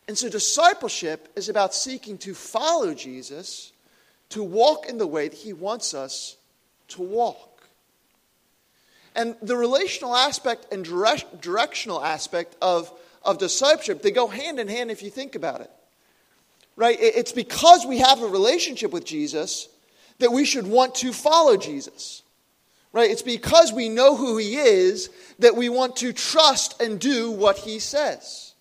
And 0.06 0.18
so, 0.18 0.28
discipleship 0.28 1.28
is 1.34 1.48
about 1.48 1.74
seeking 1.74 2.18
to 2.18 2.34
follow 2.34 2.92
Jesus, 2.92 3.72
to 4.30 4.42
walk 4.42 4.86
in 4.86 4.98
the 4.98 5.06
way 5.06 5.28
that 5.28 5.38
he 5.38 5.54
wants 5.54 5.94
us 5.94 6.36
to 6.88 7.02
walk. 7.02 7.66
And 9.14 9.36
the 9.40 9.56
relational 9.56 10.14
aspect 10.14 10.72
and 10.72 10.84
direct, 10.84 11.40
directional 11.40 12.04
aspect 12.04 12.56
of, 12.60 12.92
of 13.24 13.38
discipleship, 13.38 14.02
they 14.02 14.10
go 14.10 14.28
hand 14.28 14.58
in 14.58 14.68
hand 14.68 14.90
if 14.90 15.02
you 15.02 15.10
think 15.10 15.34
about 15.34 15.60
it. 15.60 15.70
Right? 16.76 16.96
It's 17.00 17.32
because 17.32 17.86
we 17.86 17.98
have 17.98 18.22
a 18.22 18.26
relationship 18.26 18.90
with 18.90 19.04
Jesus 19.04 19.68
that 20.18 20.32
we 20.32 20.44
should 20.44 20.66
want 20.66 20.96
to 20.96 21.12
follow 21.12 21.56
Jesus. 21.56 22.22
Right? 22.92 23.10
It's 23.10 23.22
because 23.22 23.72
we 23.72 23.88
know 23.88 24.16
who 24.16 24.38
he 24.38 24.56
is 24.56 25.10
that 25.38 25.56
we 25.56 25.68
want 25.68 25.96
to 25.96 26.12
trust 26.12 26.80
and 26.80 27.00
do 27.00 27.30
what 27.30 27.58
he 27.58 27.78
says. 27.78 28.54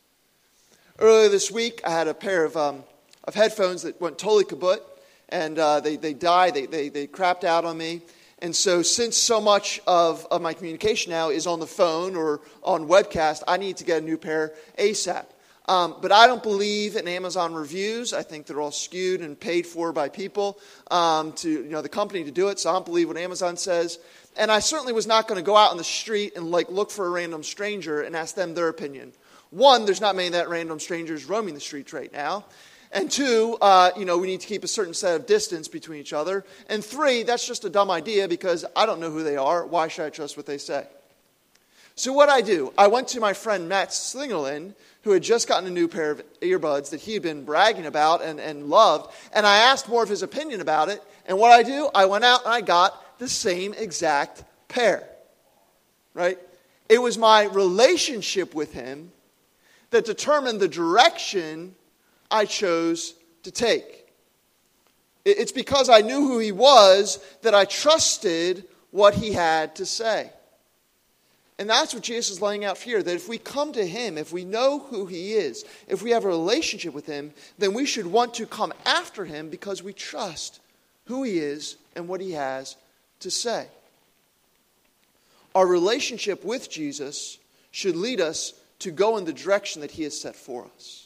Earlier 1.00 1.30
this 1.30 1.52
week, 1.52 1.82
I 1.86 1.92
had 1.92 2.08
a 2.08 2.14
pair 2.14 2.46
of, 2.46 2.56
um, 2.56 2.84
of 3.24 3.36
headphones 3.36 3.82
that 3.82 4.00
went 4.00 4.18
totally 4.18 4.46
kaput, 4.46 4.82
and 5.30 5.58
uh, 5.58 5.80
they, 5.80 5.96
they 5.96 6.14
died, 6.14 6.54
they, 6.54 6.66
they, 6.68 6.90
they 6.90 7.08
crapped 7.08 7.44
out 7.44 7.66
on 7.66 7.78
me. 7.78 8.02
And 8.44 8.54
so, 8.54 8.82
since 8.82 9.16
so 9.16 9.40
much 9.40 9.80
of, 9.88 10.28
of 10.30 10.42
my 10.42 10.54
communication 10.54 11.12
now 11.12 11.30
is 11.30 11.48
on 11.48 11.62
the 11.62 11.66
phone 11.66 12.14
or 12.14 12.42
on 12.62 12.90
webcast, 12.90 13.42
I 13.48 13.56
need 13.56 13.78
to 13.78 13.86
get 13.86 14.02
a 14.02 14.06
new 14.06 14.18
pair 14.18 14.52
ASAP. 14.78 15.28
Um, 15.70 15.96
but 16.02 16.12
I 16.12 16.28
don't 16.28 16.44
believe 16.44 16.98
in 16.98 17.08
Amazon 17.08 17.54
reviews. 17.54 18.12
I 18.12 18.22
think 18.22 18.46
they're 18.46 18.60
all 18.60 18.74
skewed 18.74 19.22
and 19.22 19.40
paid 19.40 19.66
for 19.66 19.94
by 19.94 20.10
people 20.10 20.60
um, 20.92 21.32
to, 21.38 21.50
you 21.50 21.70
know, 21.70 21.82
the 21.82 21.88
company 21.88 22.26
to 22.26 22.32
do 22.32 22.50
it. 22.50 22.60
So 22.60 22.70
I 22.70 22.74
don't 22.74 22.86
believe 22.86 23.08
what 23.08 23.16
Amazon 23.16 23.56
says. 23.56 23.98
And 24.36 24.52
I 24.52 24.60
certainly 24.60 24.92
was 24.92 25.08
not 25.08 25.30
going 25.30 25.40
to 25.40 25.46
go 25.46 25.56
out 25.56 25.72
on 25.72 25.78
the 25.78 25.84
street 25.86 26.34
and 26.36 26.52
like 26.52 26.70
look 26.70 26.92
for 26.92 27.06
a 27.06 27.10
random 27.10 27.44
stranger 27.44 28.02
and 28.02 28.14
ask 28.14 28.36
them 28.36 28.56
their 28.56 28.68
opinion. 28.68 29.14
One, 29.52 29.86
there's 29.86 30.02
not 30.02 30.18
many 30.18 30.30
that 30.30 30.50
random 30.50 30.82
strangers 30.82 31.24
roaming 31.24 31.54
the 31.54 31.62
streets 31.62 31.94
right 31.94 32.12
now. 32.12 32.44
And 32.94 33.10
two, 33.10 33.58
uh, 33.60 33.90
you 33.98 34.06
know, 34.06 34.20
we 34.20 34.28
need 34.28 34.42
to 34.42 34.48
keep 34.48 34.64
a 34.64 34.68
certain 34.68 34.94
set 34.94 35.20
of 35.20 35.26
distance 35.26 35.68
between 35.68 36.00
each 36.00 36.14
other. 36.14 36.46
And 36.70 36.86
three, 36.86 37.24
that's 37.24 37.46
just 37.46 37.66
a 37.66 37.70
dumb 37.70 37.90
idea 37.90 38.28
because 38.28 38.66
I 38.76 38.86
don't 38.86 39.00
know 39.00 39.10
who 39.10 39.24
they 39.24 39.36
are. 39.36 39.66
Why 39.66 39.88
should 39.88 40.06
I 40.06 40.10
trust 40.12 40.38
what 40.38 40.46
they 40.46 40.60
say? 40.60 40.86
So 41.96 42.14
what 42.14 42.30
I 42.30 42.42
do, 42.42 42.72
I 42.78 42.88
went 42.88 43.08
to 43.10 43.20
my 43.20 43.34
friend 43.34 43.68
Matt 43.68 43.90
Slingerland, 43.90 44.76
who 45.04 45.12
had 45.12 45.24
just 45.24 45.48
gotten 45.48 45.68
a 45.68 45.72
new 45.72 45.88
pair 45.88 46.12
of 46.12 46.24
earbuds 46.42 46.92
that 46.92 47.02
he 47.02 47.14
had 47.14 47.24
been 47.24 47.46
bragging 47.46 47.88
about 47.88 48.24
and, 48.24 48.40
and 48.40 48.68
loved. 48.68 49.14
And 49.34 49.46
I 49.46 49.58
asked 49.58 49.90
more 49.90 50.04
of 50.04 50.10
his 50.10 50.22
opinion 50.22 50.62
about 50.62 50.90
it. 50.90 51.04
And 51.26 51.40
what 51.40 51.52
I 51.52 51.64
do, 51.64 51.90
I 51.96 52.06
went 52.06 52.24
out 52.24 52.46
and 52.46 52.54
I 52.54 52.62
got 52.62 53.20
the 53.20 53.28
same 53.28 53.74
exact 53.74 54.44
pair. 54.68 55.08
Right? 56.14 56.38
It 56.90 57.00
was 57.00 57.18
my 57.18 57.44
relationship 57.46 58.54
with 58.54 58.72
him 58.74 59.12
that 59.90 60.06
determined 60.06 60.60
the 60.60 60.68
direction 60.68 61.74
I 62.30 62.46
chose 62.46 63.14
to 63.44 63.52
take. 63.52 64.08
It's 65.26 65.52
because 65.52 65.90
I 65.90 66.02
knew 66.02 66.28
who 66.28 66.40
he 66.40 66.52
was 66.52 67.24
that 67.44 67.56
I 67.56 67.66
trusted 67.66 68.66
what 68.92 69.14
he 69.14 69.32
had 69.32 69.76
to 69.78 69.86
say. 69.86 70.30
And 71.60 71.70
that's 71.70 71.94
what 71.94 72.04
Jesus 72.04 72.36
is 72.36 72.42
laying 72.42 72.66
out 72.66 72.78
here 72.78 73.02
that 73.02 73.16
if 73.16 73.30
we 73.30 73.38
come 73.38 73.74
to 73.74 73.86
him, 73.86 74.18
if 74.18 74.34
we 74.34 74.44
know 74.44 74.80
who 74.80 75.06
he 75.06 75.34
is, 75.34 75.64
if 75.88 76.02
we 76.02 76.12
have 76.12 76.26
a 76.26 76.30
relationship 76.30 76.94
with 76.94 77.06
him, 77.06 77.32
then 77.58 77.74
we 77.74 77.86
should 77.86 78.08
want 78.08 78.34
to 78.36 78.46
come 78.46 78.74
after 78.86 79.24
him 79.24 79.50
because 79.50 79.84
we 79.84 79.94
trust 79.94 80.60
who 81.06 81.24
he 81.24 81.38
is 81.38 81.78
and 81.96 82.08
what 82.08 82.22
he 82.22 82.32
has 82.32 82.76
to 83.20 83.30
say. 83.30 83.68
Our 85.54 85.68
relationship 85.68 86.44
with 86.44 86.70
Jesus 86.70 87.38
should 87.72 87.96
lead 87.96 88.20
us 88.20 88.54
to 88.80 88.92
go 88.92 89.18
in 89.18 89.26
the 89.26 89.34
direction 89.34 89.82
that 89.82 89.92
he 89.92 90.04
has 90.04 90.20
set 90.20 90.36
for 90.36 90.68
us. 90.76 91.03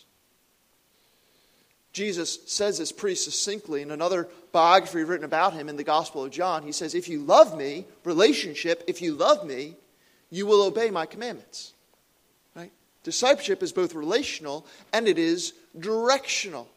Jesus 1.98 2.38
says 2.46 2.78
this 2.78 2.92
pretty 2.92 3.16
succinctly 3.16 3.82
in 3.82 3.90
another 3.90 4.30
biography 4.52 5.04
written 5.04 5.26
about 5.26 5.54
him 5.54 5.68
in 5.68 5.78
the 5.78 5.84
Gospel 5.84 6.24
of 6.24 6.30
John. 6.30 6.62
He 6.62 6.72
says, 6.72 6.94
If 6.94 7.10
you 7.10 7.24
love 7.24 7.58
me, 7.58 7.86
relationship, 8.04 8.84
if 8.86 9.02
you 9.02 9.16
love 9.16 9.44
me, 9.44 9.74
you 10.30 10.46
will 10.46 10.62
obey 10.62 10.92
my 10.92 11.08
commandments. 11.08 11.74
Right? 12.56 12.72
Discipleship 13.02 13.64
is 13.64 13.74
both 13.74 13.96
relational 13.96 14.64
and 14.94 15.08
it 15.08 15.18
is 15.18 15.54
directional. 15.80 16.68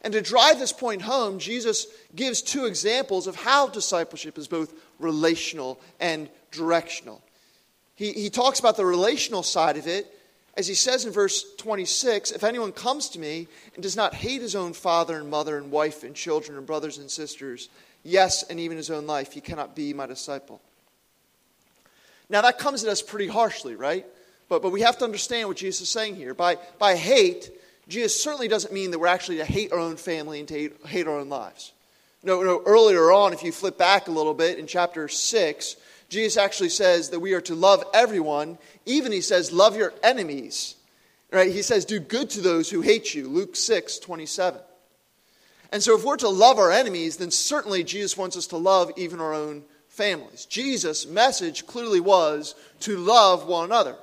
And 0.00 0.12
to 0.14 0.20
drive 0.20 0.58
this 0.58 0.72
point 0.72 1.02
home, 1.02 1.38
Jesus 1.38 1.86
gives 2.16 2.42
two 2.42 2.64
examples 2.64 3.28
of 3.28 3.36
how 3.36 3.68
discipleship 3.68 4.36
is 4.36 4.48
both 4.48 4.74
relational 4.98 5.80
and 6.00 6.28
directional. 6.50 7.22
He, 7.94 8.10
he 8.10 8.30
talks 8.30 8.58
about 8.58 8.76
the 8.76 8.84
relational 8.84 9.44
side 9.44 9.76
of 9.76 9.86
it 9.86 10.12
as 10.56 10.66
he 10.66 10.74
says 10.74 11.04
in 11.04 11.12
verse 11.12 11.54
26 11.56 12.32
If 12.32 12.44
anyone 12.44 12.72
comes 12.72 13.08
to 13.10 13.18
me 13.18 13.48
and 13.74 13.82
does 13.82 13.96
not 13.96 14.14
hate 14.14 14.42
his 14.42 14.54
own 14.54 14.72
father 14.72 15.18
and 15.18 15.30
mother 15.30 15.56
and 15.56 15.70
wife 15.70 16.02
and 16.04 16.14
children 16.14 16.58
and 16.58 16.66
brothers 16.66 16.98
and 16.98 17.10
sisters, 17.10 17.68
yes, 18.02 18.42
and 18.44 18.60
even 18.60 18.76
his 18.76 18.90
own 18.90 19.06
life, 19.06 19.32
he 19.32 19.40
cannot 19.40 19.74
be 19.74 19.94
my 19.94 20.06
disciple. 20.06 20.60
Now, 22.28 22.42
that 22.42 22.58
comes 22.58 22.82
at 22.84 22.90
us 22.90 23.02
pretty 23.02 23.28
harshly, 23.28 23.76
right? 23.76 24.06
But, 24.48 24.62
but 24.62 24.70
we 24.70 24.82
have 24.82 24.98
to 24.98 25.04
understand 25.04 25.48
what 25.48 25.56
Jesus 25.56 25.82
is 25.82 25.90
saying 25.90 26.16
here. 26.16 26.34
By, 26.34 26.56
by 26.78 26.96
hate, 26.96 27.50
Jesus 27.88 28.22
certainly 28.22 28.48
doesn't 28.48 28.72
mean 28.72 28.90
that 28.90 28.98
we're 28.98 29.06
actually 29.06 29.38
to 29.38 29.44
hate 29.44 29.72
our 29.72 29.78
own 29.78 29.96
family 29.96 30.38
and 30.38 30.48
to 30.48 30.54
hate, 30.54 30.86
hate 30.86 31.06
our 31.06 31.18
own 31.18 31.28
lives. 31.28 31.72
No, 32.22 32.42
no, 32.42 32.62
earlier 32.64 33.10
on, 33.10 33.32
if 33.32 33.42
you 33.42 33.50
flip 33.50 33.76
back 33.76 34.06
a 34.06 34.12
little 34.12 34.34
bit 34.34 34.58
in 34.58 34.66
chapter 34.66 35.08
6, 35.08 35.76
Jesus 36.12 36.36
actually 36.36 36.68
says 36.68 37.08
that 37.08 37.20
we 37.20 37.32
are 37.32 37.40
to 37.40 37.54
love 37.54 37.82
everyone. 37.94 38.58
Even 38.84 39.12
he 39.12 39.22
says, 39.22 39.50
love 39.50 39.76
your 39.76 39.94
enemies. 40.02 40.76
Right? 41.30 41.50
He 41.50 41.62
says, 41.62 41.86
do 41.86 41.98
good 41.98 42.28
to 42.30 42.42
those 42.42 42.68
who 42.68 42.82
hate 42.82 43.14
you. 43.14 43.28
Luke 43.28 43.56
6, 43.56 43.98
27. 43.98 44.60
And 45.72 45.82
so 45.82 45.96
if 45.96 46.04
we're 46.04 46.18
to 46.18 46.28
love 46.28 46.58
our 46.58 46.70
enemies, 46.70 47.16
then 47.16 47.30
certainly 47.30 47.82
Jesus 47.82 48.14
wants 48.14 48.36
us 48.36 48.48
to 48.48 48.58
love 48.58 48.92
even 48.98 49.20
our 49.20 49.32
own 49.32 49.64
families. 49.88 50.44
Jesus' 50.44 51.06
message 51.06 51.66
clearly 51.66 52.00
was 52.00 52.54
to 52.80 52.98
love 52.98 53.46
one 53.46 53.64
another. 53.64 53.96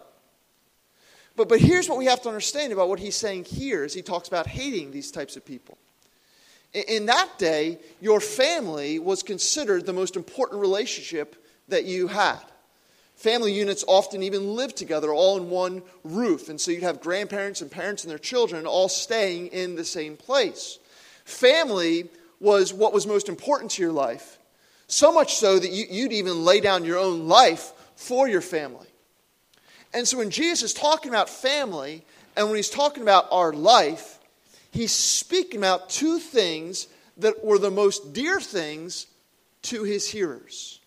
But, 1.35 1.47
but 1.47 1.59
here's 1.59 1.87
what 1.87 1.99
we 1.99 2.05
have 2.05 2.23
to 2.23 2.29
understand 2.29 2.73
about 2.73 2.89
what 2.89 2.99
he's 2.99 3.15
saying 3.15 3.45
here 3.45 3.83
as 3.83 3.93
he 3.93 4.01
talks 4.01 4.27
about 4.27 4.47
hating 4.47 4.89
these 4.89 5.11
types 5.11 5.37
of 5.37 5.45
people. 5.45 5.77
In, 6.73 6.83
in 6.87 7.05
that 7.05 7.37
day, 7.37 7.77
your 8.01 8.19
family 8.19 8.97
was 8.97 9.21
considered 9.21 9.85
the 9.85 9.93
most 9.93 10.15
important 10.15 10.59
relationship 10.59 11.35
that 11.69 11.85
you 11.85 12.07
had. 12.07 12.39
Family 13.15 13.51
units 13.51 13.83
often 13.85 14.23
even 14.23 14.55
lived 14.55 14.77
together 14.77 15.13
all 15.13 15.37
in 15.37 15.49
one 15.49 15.81
roof. 16.05 16.47
And 16.47 16.59
so 16.59 16.71
you'd 16.71 16.83
have 16.83 17.01
grandparents 17.01 17.61
and 17.61 17.69
parents 17.69 18.03
and 18.03 18.11
their 18.11 18.17
children 18.17 18.65
all 18.65 18.87
staying 18.87 19.47
in 19.47 19.75
the 19.75 19.83
same 19.83 20.15
place. 20.15 20.79
Family 21.25 22.07
was 22.39 22.73
what 22.73 22.93
was 22.93 23.05
most 23.05 23.27
important 23.27 23.71
to 23.71 23.81
your 23.81 23.91
life, 23.91 24.37
so 24.87 25.11
much 25.11 25.35
so 25.35 25.59
that 25.59 25.69
you, 25.69 26.03
would 26.03 26.13
even 26.13 26.45
lay 26.45 26.61
down 26.61 26.85
your 26.85 26.97
own 26.97 27.27
life 27.27 27.73
for 27.97 28.29
your 28.29 28.39
family. 28.39 28.87
And 29.93 30.07
so 30.07 30.17
when 30.17 30.29
Jesus 30.29 30.71
is 30.71 30.73
talking 30.73 31.09
about 31.09 31.29
family 31.29 32.05
and 32.37 32.47
when 32.47 32.55
he's 32.55 32.69
talking 32.69 33.03
about 33.03 33.27
our 33.31 33.51
life, 33.51 34.19
he's 34.71 34.93
speaking 34.93 35.59
about 35.59 35.89
two 35.89 36.19
things 36.19 36.87
that 37.17 37.43
were 37.43 37.59
the 37.59 37.69
most 37.69 38.13
dear 38.13 38.39
things 38.39 39.07
to 39.63 39.83
his 39.83 40.09
hearers. 40.09 40.78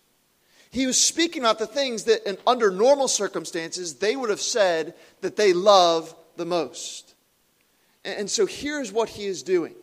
He 0.73 0.87
was 0.87 0.99
speaking 0.99 1.43
about 1.43 1.59
the 1.59 1.67
things 1.67 2.05
that, 2.05 2.27
in, 2.27 2.35
under 2.47 2.71
normal 2.71 3.07
circumstances, 3.07 3.93
they 3.93 4.15
would 4.15 4.31
have 4.31 4.41
said 4.41 4.95
that 5.21 5.35
they 5.35 5.53
love 5.53 6.15
the 6.35 6.47
most. 6.47 7.13
And, 8.03 8.21
and 8.21 8.29
so 8.29 8.47
here's 8.47 8.91
what 8.91 9.07
he 9.07 9.25
is 9.25 9.43
doing. 9.43 9.75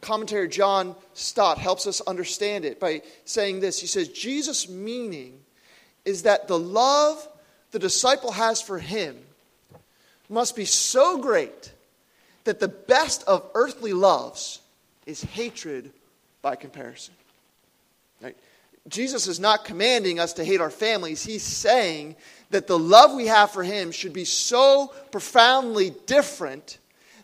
Commentator 0.00 0.48
John 0.48 0.96
Stott 1.14 1.58
helps 1.58 1.86
us 1.86 2.00
understand 2.00 2.64
it 2.64 2.80
by 2.80 3.02
saying 3.26 3.60
this. 3.60 3.80
He 3.80 3.86
says, 3.86 4.08
Jesus' 4.08 4.68
meaning 4.68 5.38
is 6.04 6.24
that 6.24 6.48
the 6.48 6.58
love 6.58 7.28
the 7.70 7.78
disciple 7.78 8.32
has 8.32 8.60
for 8.60 8.80
him 8.80 9.16
must 10.28 10.56
be 10.56 10.64
so 10.64 11.18
great 11.18 11.72
that 12.42 12.58
the 12.58 12.66
best 12.66 13.22
of 13.28 13.48
earthly 13.54 13.92
loves 13.92 14.60
is 15.06 15.22
hatred 15.22 15.92
by 16.42 16.56
comparison. 16.56 17.14
Jesus 18.88 19.26
is 19.26 19.38
not 19.38 19.64
commanding 19.64 20.18
us 20.18 20.34
to 20.34 20.44
hate 20.44 20.60
our 20.60 20.70
families. 20.70 21.24
He's 21.24 21.42
saying 21.42 22.16
that 22.50 22.66
the 22.66 22.78
love 22.78 23.14
we 23.14 23.26
have 23.26 23.50
for 23.50 23.62
Him 23.62 23.90
should 23.90 24.12
be 24.12 24.24
so 24.24 24.92
profoundly 25.10 25.92
different 26.06 26.78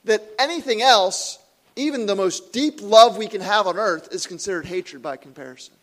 that 0.04 0.22
anything 0.38 0.82
else, 0.82 1.38
even 1.76 2.06
the 2.06 2.14
most 2.14 2.52
deep 2.52 2.80
love 2.82 3.16
we 3.16 3.26
can 3.26 3.40
have 3.40 3.66
on 3.66 3.78
earth, 3.78 4.08
is 4.12 4.26
considered 4.26 4.66
hatred 4.66 5.02
by 5.02 5.16
comparison. 5.16 5.74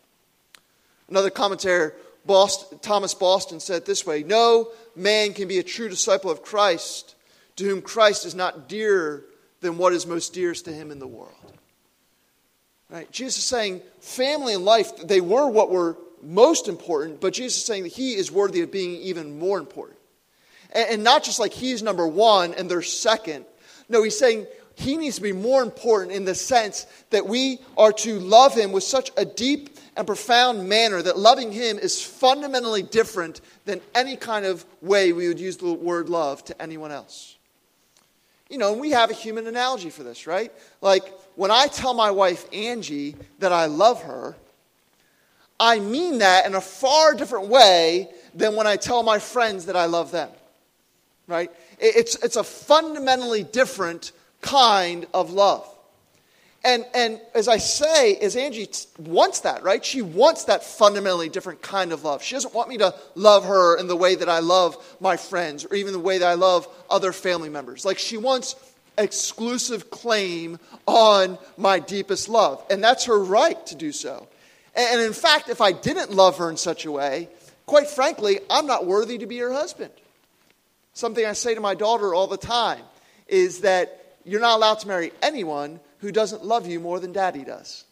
Another 1.08 1.30
commentator, 1.30 1.94
Boston, 2.24 2.78
Thomas 2.78 3.14
Boston, 3.14 3.60
said 3.60 3.84
this 3.84 4.06
way 4.06 4.22
No 4.22 4.68
man 4.94 5.34
can 5.34 5.48
be 5.48 5.58
a 5.58 5.62
true 5.62 5.88
disciple 5.88 6.30
of 6.30 6.42
Christ 6.42 7.14
to 7.56 7.64
whom 7.64 7.82
Christ 7.82 8.24
is 8.24 8.34
not 8.34 8.68
dearer 8.68 9.24
than 9.60 9.78
what 9.78 9.92
is 9.92 10.06
most 10.06 10.34
dearest 10.34 10.64
to 10.66 10.72
him 10.72 10.90
in 10.90 10.98
the 10.98 11.06
world. 11.06 11.30
Right? 12.92 13.10
Jesus 13.10 13.38
is 13.38 13.44
saying 13.46 13.80
family 14.00 14.52
and 14.52 14.66
life, 14.66 14.94
they 14.98 15.22
were 15.22 15.48
what 15.48 15.70
were 15.70 15.96
most 16.22 16.68
important, 16.68 17.22
but 17.22 17.32
Jesus 17.32 17.56
is 17.56 17.64
saying 17.64 17.84
that 17.84 17.92
he 17.92 18.12
is 18.14 18.30
worthy 18.30 18.60
of 18.60 18.70
being 18.70 19.00
even 19.00 19.38
more 19.38 19.58
important. 19.58 19.98
And, 20.72 20.90
and 20.90 21.04
not 21.04 21.24
just 21.24 21.40
like 21.40 21.54
he's 21.54 21.82
number 21.82 22.06
one 22.06 22.52
and 22.52 22.70
they're 22.70 22.82
second. 22.82 23.46
No, 23.88 24.02
he's 24.02 24.18
saying 24.18 24.46
he 24.74 24.98
needs 24.98 25.16
to 25.16 25.22
be 25.22 25.32
more 25.32 25.62
important 25.62 26.12
in 26.12 26.26
the 26.26 26.34
sense 26.34 26.86
that 27.08 27.26
we 27.26 27.60
are 27.78 27.92
to 27.92 28.18
love 28.18 28.54
him 28.54 28.72
with 28.72 28.84
such 28.84 29.10
a 29.16 29.24
deep 29.24 29.78
and 29.96 30.06
profound 30.06 30.68
manner 30.68 31.00
that 31.00 31.18
loving 31.18 31.50
him 31.50 31.78
is 31.78 32.02
fundamentally 32.02 32.82
different 32.82 33.40
than 33.64 33.80
any 33.94 34.16
kind 34.16 34.44
of 34.44 34.66
way 34.82 35.14
we 35.14 35.28
would 35.28 35.40
use 35.40 35.56
the 35.56 35.72
word 35.72 36.10
love 36.10 36.44
to 36.44 36.62
anyone 36.62 36.92
else. 36.92 37.38
You 38.52 38.58
know, 38.58 38.72
and 38.72 38.80
we 38.82 38.90
have 38.90 39.10
a 39.10 39.14
human 39.14 39.46
analogy 39.46 39.88
for 39.88 40.02
this, 40.02 40.26
right? 40.26 40.52
Like, 40.82 41.04
when 41.36 41.50
I 41.50 41.68
tell 41.68 41.94
my 41.94 42.10
wife, 42.10 42.44
Angie, 42.52 43.16
that 43.38 43.50
I 43.50 43.64
love 43.64 44.02
her, 44.02 44.36
I 45.58 45.80
mean 45.80 46.18
that 46.18 46.44
in 46.44 46.54
a 46.54 46.60
far 46.60 47.14
different 47.14 47.48
way 47.48 48.10
than 48.34 48.54
when 48.54 48.66
I 48.66 48.76
tell 48.76 49.02
my 49.04 49.18
friends 49.18 49.64
that 49.66 49.76
I 49.76 49.86
love 49.86 50.10
them. 50.10 50.28
Right? 51.26 51.50
It's, 51.78 52.22
it's 52.22 52.36
a 52.36 52.44
fundamentally 52.44 53.42
different 53.42 54.12
kind 54.42 55.06
of 55.14 55.32
love. 55.32 55.66
And, 56.64 56.86
and 56.94 57.20
as 57.34 57.48
I 57.48 57.56
say, 57.56 58.16
as 58.16 58.36
Angie 58.36 58.68
wants 58.98 59.40
that, 59.40 59.64
right? 59.64 59.84
She 59.84 60.00
wants 60.00 60.44
that 60.44 60.62
fundamentally 60.62 61.28
different 61.28 61.60
kind 61.60 61.92
of 61.92 62.04
love. 62.04 62.22
She 62.22 62.36
doesn't 62.36 62.54
want 62.54 62.68
me 62.68 62.78
to 62.78 62.94
love 63.16 63.44
her 63.46 63.76
in 63.76 63.88
the 63.88 63.96
way 63.96 64.14
that 64.14 64.28
I 64.28 64.38
love 64.38 64.76
my 65.00 65.16
friends 65.16 65.64
or 65.64 65.74
even 65.74 65.92
the 65.92 65.98
way 65.98 66.18
that 66.18 66.28
I 66.28 66.34
love 66.34 66.68
other 66.88 67.12
family 67.12 67.48
members. 67.48 67.84
Like 67.84 67.98
she 67.98 68.16
wants 68.16 68.54
exclusive 68.96 69.90
claim 69.90 70.60
on 70.86 71.36
my 71.56 71.80
deepest 71.80 72.28
love. 72.28 72.64
And 72.70 72.82
that's 72.82 73.06
her 73.06 73.18
right 73.18 73.64
to 73.66 73.74
do 73.74 73.90
so. 73.90 74.28
And 74.74 75.00
in 75.00 75.12
fact, 75.12 75.48
if 75.48 75.60
I 75.60 75.72
didn't 75.72 76.12
love 76.12 76.38
her 76.38 76.48
in 76.48 76.56
such 76.56 76.84
a 76.84 76.92
way, 76.92 77.28
quite 77.66 77.88
frankly, 77.88 78.38
I'm 78.48 78.66
not 78.66 78.86
worthy 78.86 79.18
to 79.18 79.26
be 79.26 79.38
her 79.38 79.52
husband. 79.52 79.92
Something 80.94 81.26
I 81.26 81.32
say 81.32 81.54
to 81.54 81.60
my 81.60 81.74
daughter 81.74 82.14
all 82.14 82.26
the 82.26 82.36
time 82.36 82.82
is 83.26 83.60
that 83.60 84.16
you're 84.24 84.40
not 84.40 84.56
allowed 84.56 84.78
to 84.80 84.88
marry 84.88 85.12
anyone 85.22 85.80
who 86.02 86.12
doesn't 86.12 86.44
love 86.44 86.66
you 86.66 86.78
more 86.78 87.00
than 87.00 87.12
daddy 87.12 87.44
does. 87.44 87.84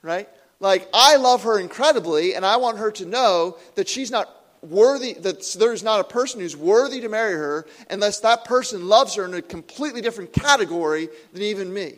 Right? 0.00 0.28
Like, 0.60 0.88
I 0.94 1.16
love 1.16 1.42
her 1.42 1.58
incredibly, 1.58 2.34
and 2.34 2.46
I 2.46 2.56
want 2.56 2.78
her 2.78 2.90
to 2.92 3.04
know 3.04 3.58
that 3.74 3.88
she's 3.88 4.10
not 4.10 4.28
worthy, 4.62 5.14
that 5.14 5.42
there's 5.58 5.82
not 5.82 6.00
a 6.00 6.04
person 6.04 6.40
who's 6.40 6.56
worthy 6.56 7.00
to 7.00 7.08
marry 7.08 7.32
her 7.32 7.66
unless 7.88 8.20
that 8.20 8.44
person 8.44 8.88
loves 8.88 9.14
her 9.14 9.24
in 9.24 9.34
a 9.34 9.42
completely 9.42 10.00
different 10.00 10.32
category 10.32 11.08
than 11.32 11.42
even 11.42 11.72
me. 11.72 11.94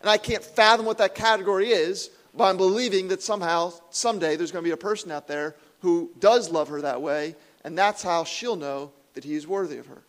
And 0.00 0.10
I 0.10 0.16
can't 0.16 0.42
fathom 0.42 0.86
what 0.86 0.98
that 0.98 1.14
category 1.14 1.70
is, 1.70 2.10
but 2.36 2.44
I'm 2.44 2.56
believing 2.56 3.08
that 3.08 3.22
somehow, 3.22 3.72
someday, 3.90 4.36
there's 4.36 4.52
going 4.52 4.64
to 4.64 4.68
be 4.68 4.72
a 4.72 4.76
person 4.76 5.10
out 5.10 5.28
there 5.28 5.54
who 5.80 6.10
does 6.18 6.50
love 6.50 6.68
her 6.68 6.80
that 6.82 7.02
way, 7.02 7.34
and 7.64 7.76
that's 7.76 8.02
how 8.02 8.24
she'll 8.24 8.56
know 8.56 8.92
that 9.14 9.24
he 9.24 9.34
is 9.34 9.46
worthy 9.46 9.78
of 9.78 9.86
her. 9.86 10.02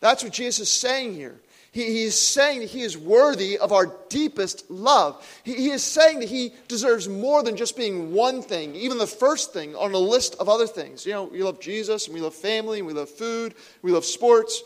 That's 0.00 0.22
what 0.22 0.32
Jesus 0.32 0.68
is 0.68 0.72
saying 0.72 1.14
here. 1.14 1.40
He, 1.74 1.86
he 1.86 2.02
is 2.04 2.18
saying 2.18 2.60
that 2.60 2.70
he 2.70 2.82
is 2.82 2.96
worthy 2.96 3.58
of 3.58 3.72
our 3.72 3.92
deepest 4.08 4.70
love. 4.70 5.26
He, 5.42 5.54
he 5.54 5.70
is 5.70 5.82
saying 5.82 6.20
that 6.20 6.28
he 6.28 6.52
deserves 6.68 7.08
more 7.08 7.42
than 7.42 7.56
just 7.56 7.76
being 7.76 8.12
one 8.12 8.42
thing, 8.42 8.76
even 8.76 8.96
the 8.96 9.08
first 9.08 9.52
thing 9.52 9.74
on 9.74 9.92
a 9.92 9.98
list 9.98 10.36
of 10.36 10.48
other 10.48 10.68
things. 10.68 11.04
You 11.04 11.14
know, 11.14 11.24
we 11.24 11.42
love 11.42 11.58
Jesus, 11.58 12.06
and 12.06 12.14
we 12.14 12.20
love 12.20 12.32
family, 12.32 12.78
and 12.78 12.86
we 12.86 12.92
love 12.92 13.10
food, 13.10 13.56
we 13.82 13.90
love 13.90 14.04
sports. 14.04 14.62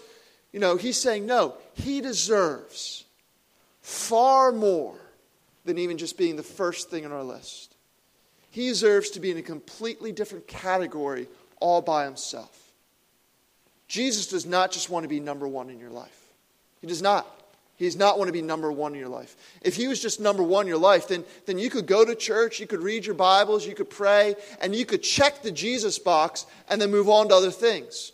You 0.52 0.60
know, 0.60 0.76
he's 0.76 0.98
saying, 0.98 1.24
no, 1.24 1.54
he 1.72 2.02
deserves 2.02 3.06
far 3.80 4.52
more 4.52 4.96
than 5.64 5.78
even 5.78 5.96
just 5.96 6.18
being 6.18 6.36
the 6.36 6.42
first 6.42 6.90
thing 6.90 7.06
on 7.06 7.12
our 7.12 7.24
list. 7.24 7.74
He 8.50 8.68
deserves 8.68 9.08
to 9.10 9.20
be 9.20 9.30
in 9.30 9.38
a 9.38 9.42
completely 9.42 10.12
different 10.12 10.46
category 10.46 11.26
all 11.58 11.80
by 11.80 12.04
himself. 12.04 12.70
Jesus 13.86 14.26
does 14.26 14.44
not 14.44 14.72
just 14.72 14.90
want 14.90 15.04
to 15.04 15.08
be 15.08 15.20
number 15.20 15.48
one 15.48 15.70
in 15.70 15.78
your 15.78 15.90
life. 15.90 16.17
He 16.80 16.86
does 16.86 17.02
not. 17.02 17.26
He 17.76 17.84
does 17.84 17.96
not 17.96 18.18
want 18.18 18.28
to 18.28 18.32
be 18.32 18.42
number 18.42 18.72
one 18.72 18.92
in 18.92 18.98
your 18.98 19.08
life. 19.08 19.36
If 19.62 19.76
he 19.76 19.86
was 19.86 20.02
just 20.02 20.20
number 20.20 20.42
one 20.42 20.62
in 20.66 20.68
your 20.68 20.78
life, 20.78 21.06
then, 21.06 21.24
then 21.46 21.58
you 21.58 21.70
could 21.70 21.86
go 21.86 22.04
to 22.04 22.16
church, 22.16 22.58
you 22.58 22.66
could 22.66 22.82
read 22.82 23.06
your 23.06 23.14
Bibles, 23.14 23.64
you 23.64 23.74
could 23.74 23.88
pray, 23.88 24.34
and 24.60 24.74
you 24.74 24.84
could 24.84 25.02
check 25.02 25.42
the 25.42 25.52
Jesus 25.52 25.98
box 25.98 26.44
and 26.68 26.80
then 26.80 26.90
move 26.90 27.08
on 27.08 27.28
to 27.28 27.34
other 27.36 27.52
things. 27.52 28.10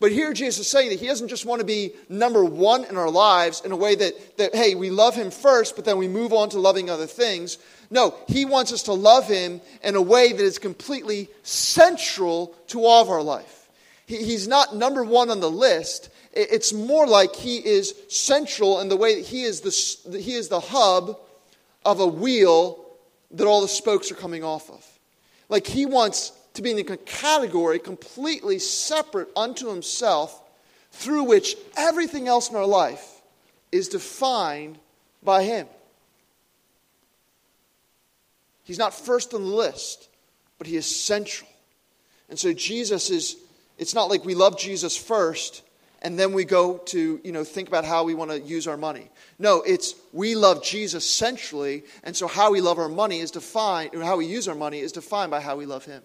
But 0.00 0.12
here 0.12 0.32
Jesus 0.32 0.60
is 0.60 0.68
saying 0.68 0.90
that 0.90 1.00
he 1.00 1.06
doesn't 1.06 1.28
just 1.28 1.44
want 1.44 1.60
to 1.60 1.66
be 1.66 1.92
number 2.08 2.44
one 2.44 2.84
in 2.84 2.96
our 2.96 3.10
lives 3.10 3.62
in 3.64 3.72
a 3.72 3.76
way 3.76 3.94
that, 3.96 4.38
that, 4.38 4.54
hey, 4.54 4.74
we 4.74 4.90
love 4.90 5.14
him 5.14 5.30
first, 5.30 5.74
but 5.74 5.84
then 5.84 5.98
we 5.98 6.06
move 6.06 6.32
on 6.32 6.50
to 6.50 6.60
loving 6.60 6.88
other 6.88 7.06
things. 7.06 7.58
No, 7.90 8.14
he 8.28 8.44
wants 8.44 8.72
us 8.72 8.84
to 8.84 8.92
love 8.92 9.26
him 9.26 9.60
in 9.82 9.96
a 9.96 10.02
way 10.02 10.32
that 10.32 10.42
is 10.42 10.58
completely 10.58 11.28
central 11.42 12.54
to 12.68 12.84
all 12.84 13.02
of 13.02 13.10
our 13.10 13.22
life. 13.22 13.68
He, 14.06 14.18
he's 14.24 14.46
not 14.46 14.74
number 14.74 15.02
one 15.02 15.30
on 15.30 15.40
the 15.40 15.50
list. 15.50 16.10
It's 16.32 16.72
more 16.72 17.06
like 17.06 17.34
he 17.34 17.56
is 17.56 17.94
central 18.08 18.80
in 18.80 18.88
the 18.88 18.96
way 18.96 19.16
that 19.16 19.26
he 19.26 19.42
is 19.42 19.60
the, 19.60 20.18
he 20.18 20.34
is 20.34 20.48
the 20.48 20.60
hub 20.60 21.18
of 21.84 22.00
a 22.00 22.06
wheel 22.06 22.84
that 23.32 23.46
all 23.46 23.62
the 23.62 23.68
spokes 23.68 24.10
are 24.10 24.14
coming 24.16 24.44
off 24.44 24.70
of. 24.70 24.84
Like 25.48 25.66
he 25.66 25.86
wants 25.86 26.32
to 26.54 26.62
be 26.62 26.70
in 26.72 26.78
a 26.78 26.96
category 26.96 27.78
completely 27.78 28.58
separate 28.58 29.28
unto 29.36 29.68
himself 29.68 30.42
through 30.92 31.24
which 31.24 31.56
everything 31.76 32.28
else 32.28 32.50
in 32.50 32.56
our 32.56 32.66
life 32.66 33.22
is 33.70 33.88
defined 33.88 34.78
by 35.22 35.42
him. 35.44 35.66
He's 38.64 38.78
not 38.78 38.92
first 38.92 39.32
on 39.32 39.42
the 39.42 39.54
list, 39.54 40.08
but 40.58 40.66
he 40.66 40.76
is 40.76 40.84
central. 40.84 41.48
And 42.28 42.38
so 42.38 42.52
Jesus 42.52 43.08
is, 43.08 43.36
it's 43.78 43.94
not 43.94 44.10
like 44.10 44.24
we 44.24 44.34
love 44.34 44.58
Jesus 44.58 44.96
first 44.96 45.62
and 46.02 46.18
then 46.18 46.32
we 46.32 46.44
go 46.44 46.78
to 46.78 47.20
you 47.22 47.32
know 47.32 47.44
think 47.44 47.68
about 47.68 47.84
how 47.84 48.04
we 48.04 48.14
want 48.14 48.30
to 48.30 48.40
use 48.40 48.66
our 48.66 48.76
money. 48.76 49.10
No 49.38 49.62
it's 49.62 49.94
we 50.12 50.34
love 50.34 50.62
jesus 50.62 51.08
centrally 51.08 51.84
and 52.04 52.16
so 52.16 52.26
how 52.26 52.52
we 52.52 52.60
love 52.60 52.78
our 52.78 52.88
money 52.88 53.20
is 53.20 53.30
defined 53.30 53.94
or 53.94 54.02
how 54.02 54.16
we 54.16 54.26
use 54.26 54.48
our 54.48 54.54
money 54.54 54.80
is 54.80 54.92
defined 54.92 55.30
by 55.30 55.40
how 55.40 55.56
we 55.56 55.66
love 55.66 55.84
him. 55.84 56.02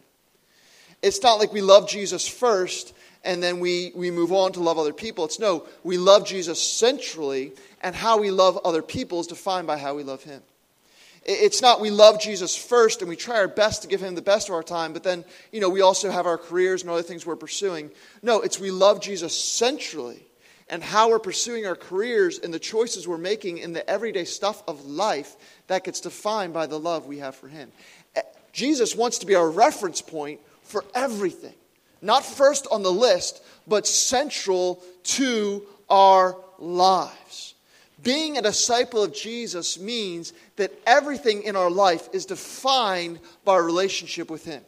It's 1.01 1.21
not 1.21 1.39
like 1.39 1.53
we 1.53 1.61
love 1.61 1.87
jesus 1.87 2.27
first 2.27 2.93
and 3.25 3.41
then 3.41 3.61
we, 3.61 3.93
we 3.95 4.11
move 4.11 4.33
on 4.33 4.51
to 4.51 4.59
love 4.59 4.77
other 4.77 4.93
people. 4.93 5.25
It's 5.25 5.39
no 5.39 5.65
we 5.83 5.97
love 5.97 6.25
jesus 6.25 6.61
centrally 6.61 7.53
and 7.81 7.95
how 7.95 8.19
we 8.19 8.31
love 8.31 8.59
other 8.65 8.81
people 8.81 9.19
is 9.19 9.27
defined 9.27 9.67
by 9.67 9.77
how 9.77 9.95
we 9.95 10.03
love 10.03 10.23
him 10.23 10.41
It's 11.25 11.61
not 11.61 11.79
we 11.79 11.89
love 11.89 12.19
Jesus 12.19 12.55
first 12.55 13.01
and 13.01 13.09
we 13.09 13.15
try 13.15 13.37
our 13.37 13.47
best 13.47 13.81
to 13.83 13.87
give 13.87 14.01
him 14.01 14.15
the 14.15 14.21
best 14.21 14.49
of 14.49 14.55
our 14.55 14.63
time, 14.63 14.91
but 14.91 15.03
then, 15.03 15.23
you 15.51 15.61
know, 15.61 15.69
we 15.69 15.81
also 15.81 16.11
have 16.11 16.25
our 16.25 16.37
careers 16.37 16.81
and 16.81 16.91
other 16.91 17.01
things 17.01 17.25
we're 17.25 17.37
pursuing. 17.37 17.91
No, 18.21 18.41
it's 18.41 18.59
we 18.59 18.71
love 18.71 19.01
Jesus 19.01 19.37
centrally 19.37 20.25
and 20.69 20.83
how 20.83 21.09
we're 21.09 21.19
pursuing 21.19 21.65
our 21.65 21.75
careers 21.75 22.39
and 22.39 22.53
the 22.53 22.59
choices 22.59 23.07
we're 23.07 23.17
making 23.17 23.59
in 23.59 23.73
the 23.73 23.87
everyday 23.89 24.25
stuff 24.25 24.63
of 24.67 24.85
life 24.85 25.35
that 25.67 25.83
gets 25.83 26.01
defined 26.01 26.53
by 26.53 26.67
the 26.67 26.79
love 26.79 27.05
we 27.05 27.19
have 27.19 27.35
for 27.35 27.47
him. 27.47 27.71
Jesus 28.51 28.95
wants 28.95 29.19
to 29.19 29.25
be 29.25 29.35
our 29.35 29.49
reference 29.49 30.01
point 30.01 30.39
for 30.63 30.85
everything. 30.93 31.53
Not 32.01 32.25
first 32.25 32.67
on 32.69 32.83
the 32.83 32.91
list, 32.91 33.41
but 33.67 33.87
central 33.87 34.83
to 35.03 35.63
our 35.89 36.37
lives. 36.59 37.52
Being 38.03 38.37
a 38.37 38.41
disciple 38.41 39.01
of 39.03 39.13
Jesus 39.13 39.79
means 39.79 40.33
that 40.57 40.73
everything 40.85 41.43
in 41.43 41.55
our 41.55 41.71
life 41.71 42.09
is 42.13 42.25
defined 42.25 43.19
by 43.45 43.53
our 43.53 43.63
relationship 43.63 44.29
with 44.29 44.45
Him. 44.45 44.61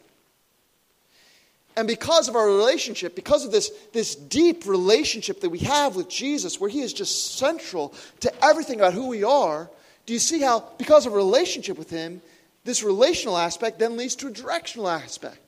And 1.76 1.86
because 1.86 2.28
of 2.28 2.36
our 2.36 2.46
relationship, 2.46 3.14
because 3.14 3.44
of 3.44 3.52
this, 3.52 3.70
this 3.92 4.14
deep 4.14 4.66
relationship 4.66 5.42
that 5.42 5.50
we 5.50 5.58
have 5.58 5.94
with 5.94 6.08
Jesus, 6.08 6.58
where 6.58 6.70
He 6.70 6.80
is 6.80 6.94
just 6.94 7.36
central 7.36 7.92
to 8.20 8.44
everything 8.44 8.80
about 8.80 8.94
who 8.94 9.08
we 9.08 9.22
are, 9.22 9.70
do 10.06 10.14
you 10.14 10.18
see 10.18 10.40
how, 10.40 10.64
because 10.78 11.04
of 11.04 11.12
a 11.12 11.16
relationship 11.16 11.76
with 11.76 11.90
Him, 11.90 12.22
this 12.64 12.82
relational 12.82 13.36
aspect 13.36 13.78
then 13.78 13.96
leads 13.96 14.16
to 14.16 14.28
a 14.28 14.30
directional 14.30 14.88
aspect? 14.88 15.46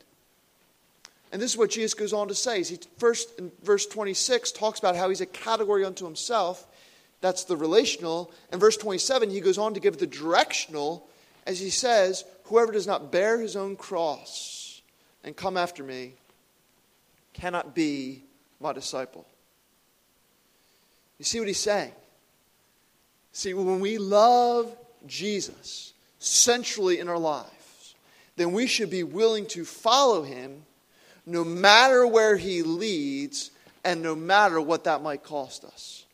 And 1.32 1.40
this 1.40 1.52
is 1.52 1.56
what 1.58 1.70
Jesus 1.70 1.94
goes 1.94 2.12
on 2.12 2.28
to 2.28 2.34
say. 2.34 2.62
He 2.62 2.78
first 2.98 3.38
in 3.38 3.50
verse 3.62 3.86
26 3.86 4.52
talks 4.52 4.78
about 4.78 4.96
how 4.96 5.08
he's 5.08 5.20
a 5.20 5.26
category 5.26 5.84
unto 5.84 6.04
himself. 6.04 6.66
That's 7.20 7.44
the 7.44 7.56
relational. 7.56 8.32
And 8.52 8.60
verse 8.60 8.76
27, 8.76 9.30
he 9.30 9.40
goes 9.40 9.58
on 9.58 9.74
to 9.74 9.80
give 9.80 9.98
the 9.98 10.06
directional 10.06 11.08
as 11.48 11.58
he 11.58 11.70
says, 11.70 12.24
Whoever 12.44 12.72
does 12.72 12.86
not 12.86 13.10
bear 13.10 13.40
his 13.40 13.56
own 13.56 13.74
cross 13.74 14.82
and 15.24 15.34
come 15.34 15.56
after 15.56 15.82
me 15.82 16.12
cannot 17.32 17.74
be 17.74 18.22
my 18.60 18.72
disciple. 18.72 19.26
You 21.18 21.24
see 21.24 21.38
what 21.40 21.48
he's 21.48 21.58
saying? 21.58 21.92
See, 23.32 23.54
when 23.54 23.80
we 23.80 23.98
love 23.98 24.74
Jesus 25.06 25.92
centrally 26.18 26.98
in 26.98 27.08
our 27.08 27.18
lives, 27.18 27.94
then 28.36 28.52
we 28.52 28.66
should 28.66 28.90
be 28.90 29.02
willing 29.02 29.46
to 29.46 29.64
follow 29.64 30.22
him 30.22 30.64
no 31.26 31.44
matter 31.44 32.06
where 32.06 32.36
he 32.36 32.62
leads 32.62 33.50
and 33.84 34.02
no 34.02 34.14
matter 34.14 34.60
what 34.60 34.84
that 34.84 35.02
might 35.02 35.22
cost 35.22 35.64
us. 35.64 36.04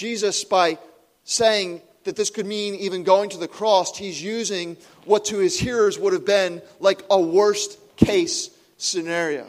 Jesus, 0.00 0.44
by 0.44 0.78
saying 1.24 1.82
that 2.04 2.16
this 2.16 2.30
could 2.30 2.46
mean 2.46 2.74
even 2.76 3.02
going 3.02 3.28
to 3.28 3.36
the 3.36 3.46
cross, 3.46 3.98
he's 3.98 4.22
using 4.22 4.78
what 5.04 5.26
to 5.26 5.36
his 5.36 5.60
hearers 5.60 5.98
would 5.98 6.14
have 6.14 6.24
been 6.24 6.62
like 6.78 7.04
a 7.10 7.20
worst 7.20 7.78
case 7.96 8.48
scenario. 8.78 9.46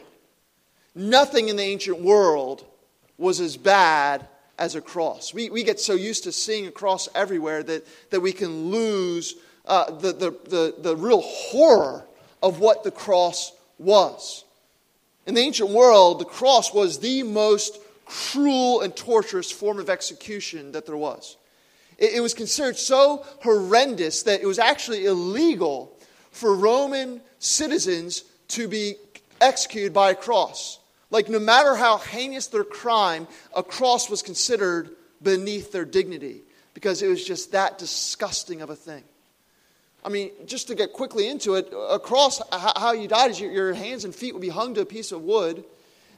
Nothing 0.94 1.48
in 1.48 1.56
the 1.56 1.62
ancient 1.62 2.02
world 2.02 2.66
was 3.16 3.40
as 3.40 3.56
bad 3.56 4.28
as 4.58 4.74
a 4.74 4.82
cross. 4.82 5.32
We, 5.32 5.48
we 5.48 5.64
get 5.64 5.80
so 5.80 5.94
used 5.94 6.24
to 6.24 6.32
seeing 6.32 6.66
a 6.66 6.70
cross 6.70 7.08
everywhere 7.14 7.62
that, 7.62 7.86
that 8.10 8.20
we 8.20 8.32
can 8.32 8.68
lose 8.68 9.36
uh, 9.64 9.90
the, 9.90 10.12
the, 10.12 10.30
the, 10.50 10.74
the 10.78 10.96
real 10.96 11.22
horror 11.22 12.04
of 12.42 12.60
what 12.60 12.84
the 12.84 12.90
cross 12.90 13.52
was. 13.78 14.44
In 15.26 15.32
the 15.32 15.40
ancient 15.40 15.70
world, 15.70 16.20
the 16.20 16.26
cross 16.26 16.74
was 16.74 16.98
the 16.98 17.22
most 17.22 17.78
cruel 18.12 18.82
and 18.82 18.94
torturous 18.94 19.50
form 19.50 19.78
of 19.78 19.88
execution 19.88 20.72
that 20.72 20.84
there 20.84 20.96
was. 20.96 21.38
It, 21.96 22.14
it 22.14 22.20
was 22.20 22.34
considered 22.34 22.76
so 22.76 23.24
horrendous 23.42 24.24
that 24.24 24.42
it 24.42 24.46
was 24.46 24.58
actually 24.58 25.06
illegal 25.06 25.96
for 26.30 26.54
Roman 26.54 27.22
citizens 27.38 28.24
to 28.48 28.68
be 28.68 28.96
executed 29.40 29.94
by 29.94 30.10
a 30.10 30.14
cross. 30.14 30.78
Like, 31.10 31.30
no 31.30 31.38
matter 31.38 31.74
how 31.74 31.98
heinous 31.98 32.48
their 32.48 32.64
crime, 32.64 33.28
a 33.56 33.62
cross 33.62 34.10
was 34.10 34.20
considered 34.20 34.90
beneath 35.22 35.72
their 35.72 35.86
dignity 35.86 36.42
because 36.74 37.00
it 37.00 37.08
was 37.08 37.24
just 37.24 37.52
that 37.52 37.78
disgusting 37.78 38.60
of 38.60 38.68
a 38.68 38.76
thing. 38.76 39.04
I 40.04 40.10
mean, 40.10 40.32
just 40.46 40.68
to 40.68 40.74
get 40.74 40.92
quickly 40.92 41.28
into 41.28 41.54
it, 41.54 41.72
a 41.88 41.98
cross, 41.98 42.42
how 42.50 42.92
you 42.92 43.08
died 43.08 43.30
is 43.30 43.40
your 43.40 43.72
hands 43.72 44.04
and 44.04 44.14
feet 44.14 44.34
would 44.34 44.42
be 44.42 44.48
hung 44.48 44.74
to 44.74 44.82
a 44.82 44.86
piece 44.86 45.12
of 45.12 45.22
wood 45.22 45.64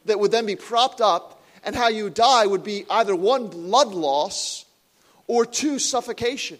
that 0.07 0.19
would 0.19 0.33
then 0.33 0.47
be 0.47 0.57
propped 0.57 1.01
up 1.01 1.43
and 1.65 1.75
how 1.75 1.89
you 1.89 2.11
die 2.11 2.47
would 2.47 2.63
be 2.63 2.85
either 2.91 3.17
one, 3.17 3.49
blood 3.49 3.89
loss, 3.89 4.65
or 5.27 5.47
two, 5.47 5.79
suffocation. 5.79 6.59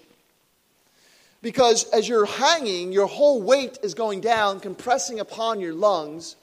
Because 1.43 1.85
as 1.91 2.09
you're 2.09 2.25
hanging, 2.25 2.91
your 2.91 3.07
whole 3.07 3.43
weight 3.43 3.79
is 3.83 3.93
going 3.93 4.23
down, 4.23 4.61
compressing 4.61 5.21
upon 5.21 5.61
your 5.61 5.75
lungs, 5.75 6.37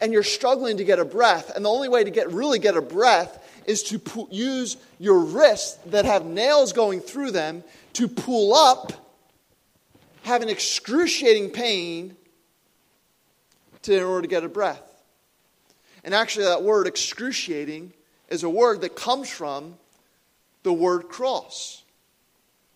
and 0.00 0.12
you're 0.12 0.22
struggling 0.22 0.76
to 0.76 0.84
get 0.84 0.98
a 0.98 1.04
breath. 1.06 1.50
And 1.56 1.64
the 1.64 1.70
only 1.70 1.88
way 1.88 2.04
to 2.04 2.10
get 2.10 2.30
really 2.30 2.58
get 2.58 2.76
a 2.76 2.82
breath 2.82 3.38
is 3.66 3.82
to 3.84 3.98
pu- 3.98 4.28
use 4.30 4.76
your 4.98 5.20
wrists 5.20 5.78
that 5.86 6.04
have 6.04 6.26
nails 6.26 6.74
going 6.74 7.00
through 7.00 7.30
them 7.30 7.64
to 7.94 8.08
pull 8.08 8.54
up, 8.54 8.92
have 10.24 10.42
an 10.42 10.50
excruciating 10.50 11.50
pain 11.50 12.16
to, 13.82 13.96
in 13.96 14.02
order 14.02 14.22
to 14.22 14.28
get 14.28 14.44
a 14.44 14.48
breath. 14.48 14.82
And 16.04 16.14
actually, 16.14 16.44
that 16.46 16.62
word 16.62 16.86
excruciating 16.86 17.92
is 18.32 18.42
a 18.42 18.50
word 18.50 18.80
that 18.80 18.96
comes 18.96 19.28
from 19.28 19.74
the 20.62 20.72
word 20.72 21.08
cross. 21.08 21.82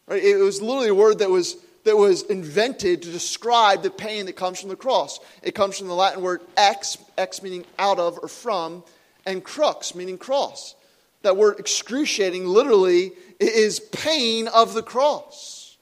Right? 0.07 0.23
It 0.23 0.37
was 0.37 0.61
literally 0.61 0.89
a 0.89 0.95
word 0.95 1.21
that 1.21 1.31
was, 1.31 1.57
that 1.85 1.97
was 1.97 2.23
invented 2.23 3.03
to 3.03 3.11
describe 3.11 3.83
the 3.83 3.91
pain 3.91 4.27
that 4.27 4.35
comes 4.37 4.61
from 4.61 4.69
the 4.69 4.77
cross. 4.77 5.19
It 5.43 5.55
comes 5.55 5.79
from 5.79 5.89
the 5.89 5.95
Latin 5.95 6.23
word 6.23 6.43
ex, 6.57 6.99
ex 7.17 7.43
meaning 7.43 7.65
out 7.79 7.99
of 7.99 8.19
or 8.23 8.29
from, 8.29 8.85
and 9.25 9.43
crux, 9.43 9.95
meaning 9.95 10.19
cross. 10.19 10.75
That 11.23 11.37
word 11.37 11.59
excruciating 11.59 12.47
literally 12.47 13.13
is 13.41 13.81
pain 13.81 14.49
of 14.49 14.75
the 14.75 14.83
cross. 14.83 15.77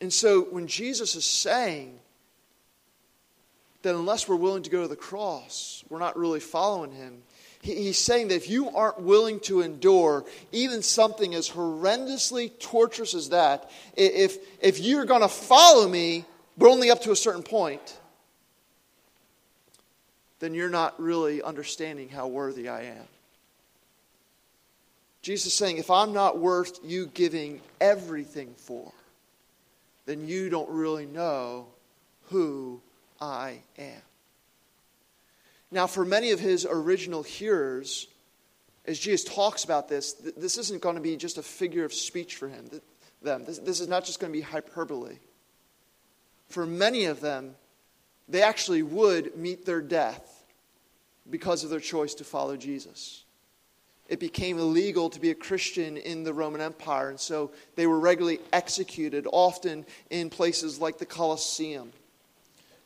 And 0.00 0.12
so 0.12 0.42
when 0.42 0.66
Jesus 0.66 1.14
is 1.14 1.24
saying 1.24 1.98
that 3.82 3.94
unless 3.94 4.28
we're 4.28 4.36
willing 4.36 4.62
to 4.62 4.70
go 4.70 4.82
to 4.82 4.88
the 4.88 4.96
cross, 4.96 5.84
we're 5.88 5.98
not 5.98 6.16
really 6.16 6.40
following 6.40 6.92
him. 6.92 7.22
he's 7.62 7.98
saying 7.98 8.28
that 8.28 8.36
if 8.36 8.48
you 8.48 8.70
aren't 8.70 9.00
willing 9.00 9.40
to 9.40 9.60
endure 9.60 10.24
even 10.52 10.82
something 10.82 11.34
as 11.34 11.50
horrendously 11.50 12.58
torturous 12.58 13.14
as 13.14 13.30
that, 13.30 13.70
if, 13.96 14.38
if 14.60 14.80
you're 14.80 15.04
going 15.04 15.20
to 15.20 15.28
follow 15.28 15.88
me, 15.88 16.24
but 16.56 16.68
only 16.68 16.90
up 16.90 17.02
to 17.02 17.10
a 17.10 17.16
certain 17.16 17.42
point, 17.42 17.98
then 20.38 20.54
you're 20.54 20.68
not 20.68 20.98
really 21.00 21.42
understanding 21.42 22.08
how 22.08 22.26
worthy 22.26 22.68
I 22.68 22.82
am. 22.82 23.06
Jesus 25.22 25.46
is 25.46 25.54
saying, 25.54 25.78
if 25.78 25.88
I'm 25.88 26.12
not 26.12 26.38
worth 26.38 26.80
you 26.84 27.06
giving 27.06 27.60
everything 27.80 28.54
for, 28.56 28.92
then 30.04 30.26
you 30.26 30.50
don't 30.50 30.68
really 30.68 31.06
know 31.06 31.66
who 32.30 32.80
I 33.22 33.62
am. 33.78 34.02
Now, 35.70 35.86
for 35.86 36.04
many 36.04 36.32
of 36.32 36.40
his 36.40 36.66
original 36.68 37.22
hearers, 37.22 38.08
as 38.84 38.98
Jesus 38.98 39.24
talks 39.32 39.62
about 39.62 39.88
this, 39.88 40.14
this 40.14 40.58
isn't 40.58 40.82
going 40.82 40.96
to 40.96 41.00
be 41.00 41.16
just 41.16 41.38
a 41.38 41.42
figure 41.42 41.84
of 41.84 41.94
speech 41.94 42.34
for 42.34 42.48
him, 42.48 42.68
them. 43.22 43.44
This, 43.44 43.58
this 43.58 43.80
is 43.80 43.86
not 43.86 44.04
just 44.04 44.18
going 44.18 44.32
to 44.32 44.36
be 44.36 44.42
hyperbole. 44.42 45.16
For 46.48 46.66
many 46.66 47.04
of 47.04 47.20
them, 47.20 47.54
they 48.28 48.42
actually 48.42 48.82
would 48.82 49.36
meet 49.36 49.64
their 49.64 49.80
death 49.80 50.44
because 51.30 51.62
of 51.62 51.70
their 51.70 51.80
choice 51.80 52.14
to 52.14 52.24
follow 52.24 52.56
Jesus. 52.56 53.22
It 54.08 54.18
became 54.18 54.58
illegal 54.58 55.08
to 55.10 55.20
be 55.20 55.30
a 55.30 55.34
Christian 55.34 55.96
in 55.96 56.24
the 56.24 56.34
Roman 56.34 56.60
Empire, 56.60 57.08
and 57.08 57.20
so 57.20 57.52
they 57.76 57.86
were 57.86 58.00
regularly 58.00 58.40
executed, 58.52 59.28
often 59.32 59.86
in 60.10 60.28
places 60.28 60.80
like 60.80 60.98
the 60.98 61.06
Colosseum 61.06 61.92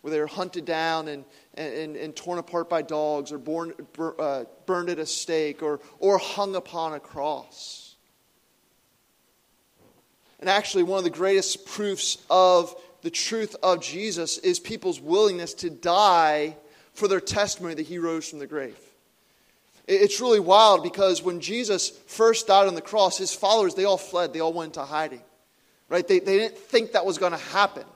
where 0.06 0.12
they 0.12 0.20
were 0.20 0.28
hunted 0.28 0.64
down 0.64 1.08
and, 1.08 1.24
and, 1.54 1.96
and 1.96 2.14
torn 2.14 2.38
apart 2.38 2.70
by 2.70 2.80
dogs 2.80 3.32
or 3.32 3.38
born, 3.38 3.74
uh, 4.20 4.44
burned 4.64 4.88
at 4.88 5.00
a 5.00 5.04
stake 5.04 5.64
or, 5.64 5.80
or 5.98 6.16
hung 6.16 6.54
upon 6.54 6.94
a 6.94 7.00
cross. 7.00 7.96
And 10.38 10.48
actually, 10.48 10.84
one 10.84 10.98
of 10.98 11.02
the 11.02 11.10
greatest 11.10 11.66
proofs 11.66 12.18
of 12.30 12.72
the 13.02 13.10
truth 13.10 13.56
of 13.64 13.82
Jesus 13.82 14.38
is 14.38 14.60
people's 14.60 15.00
willingness 15.00 15.54
to 15.54 15.70
die 15.70 16.56
for 16.94 17.08
their 17.08 17.18
testimony 17.18 17.74
that 17.74 17.86
he 17.86 17.98
rose 17.98 18.28
from 18.28 18.38
the 18.38 18.46
grave. 18.46 18.78
It's 19.88 20.20
really 20.20 20.38
wild 20.38 20.84
because 20.84 21.20
when 21.20 21.40
Jesus 21.40 21.88
first 22.06 22.46
died 22.46 22.68
on 22.68 22.76
the 22.76 22.80
cross, 22.80 23.18
his 23.18 23.34
followers, 23.34 23.74
they 23.74 23.86
all 23.86 23.98
fled. 23.98 24.32
They 24.32 24.38
all 24.38 24.52
went 24.52 24.76
into 24.76 24.84
hiding. 24.86 25.22
Right? 25.88 26.06
They, 26.06 26.20
they 26.20 26.38
didn't 26.38 26.58
think 26.58 26.92
that 26.92 27.04
was 27.04 27.18
going 27.18 27.32
to 27.32 27.38
happen. 27.38 27.86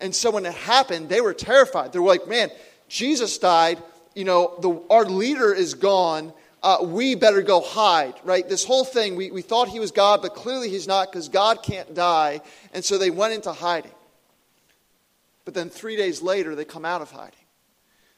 And 0.00 0.14
so 0.14 0.30
when 0.30 0.46
it 0.46 0.54
happened, 0.54 1.08
they 1.08 1.20
were 1.20 1.34
terrified. 1.34 1.92
They 1.92 1.98
were 1.98 2.08
like, 2.08 2.28
man, 2.28 2.50
Jesus 2.88 3.38
died. 3.38 3.82
You 4.14 4.24
know, 4.24 4.54
the, 4.60 4.80
our 4.90 5.04
leader 5.04 5.52
is 5.52 5.74
gone. 5.74 6.32
Uh, 6.62 6.78
we 6.82 7.14
better 7.14 7.42
go 7.42 7.60
hide, 7.60 8.14
right? 8.24 8.48
This 8.48 8.64
whole 8.64 8.84
thing, 8.84 9.14
we, 9.14 9.30
we 9.30 9.42
thought 9.42 9.68
he 9.68 9.78
was 9.78 9.92
God, 9.92 10.22
but 10.22 10.34
clearly 10.34 10.68
he's 10.68 10.88
not 10.88 11.10
because 11.10 11.28
God 11.28 11.62
can't 11.62 11.94
die. 11.94 12.40
And 12.72 12.84
so 12.84 12.98
they 12.98 13.10
went 13.10 13.34
into 13.34 13.52
hiding. 13.52 13.92
But 15.44 15.54
then 15.54 15.70
three 15.70 15.96
days 15.96 16.20
later, 16.20 16.54
they 16.54 16.64
come 16.64 16.84
out 16.84 17.00
of 17.00 17.10
hiding. 17.10 17.34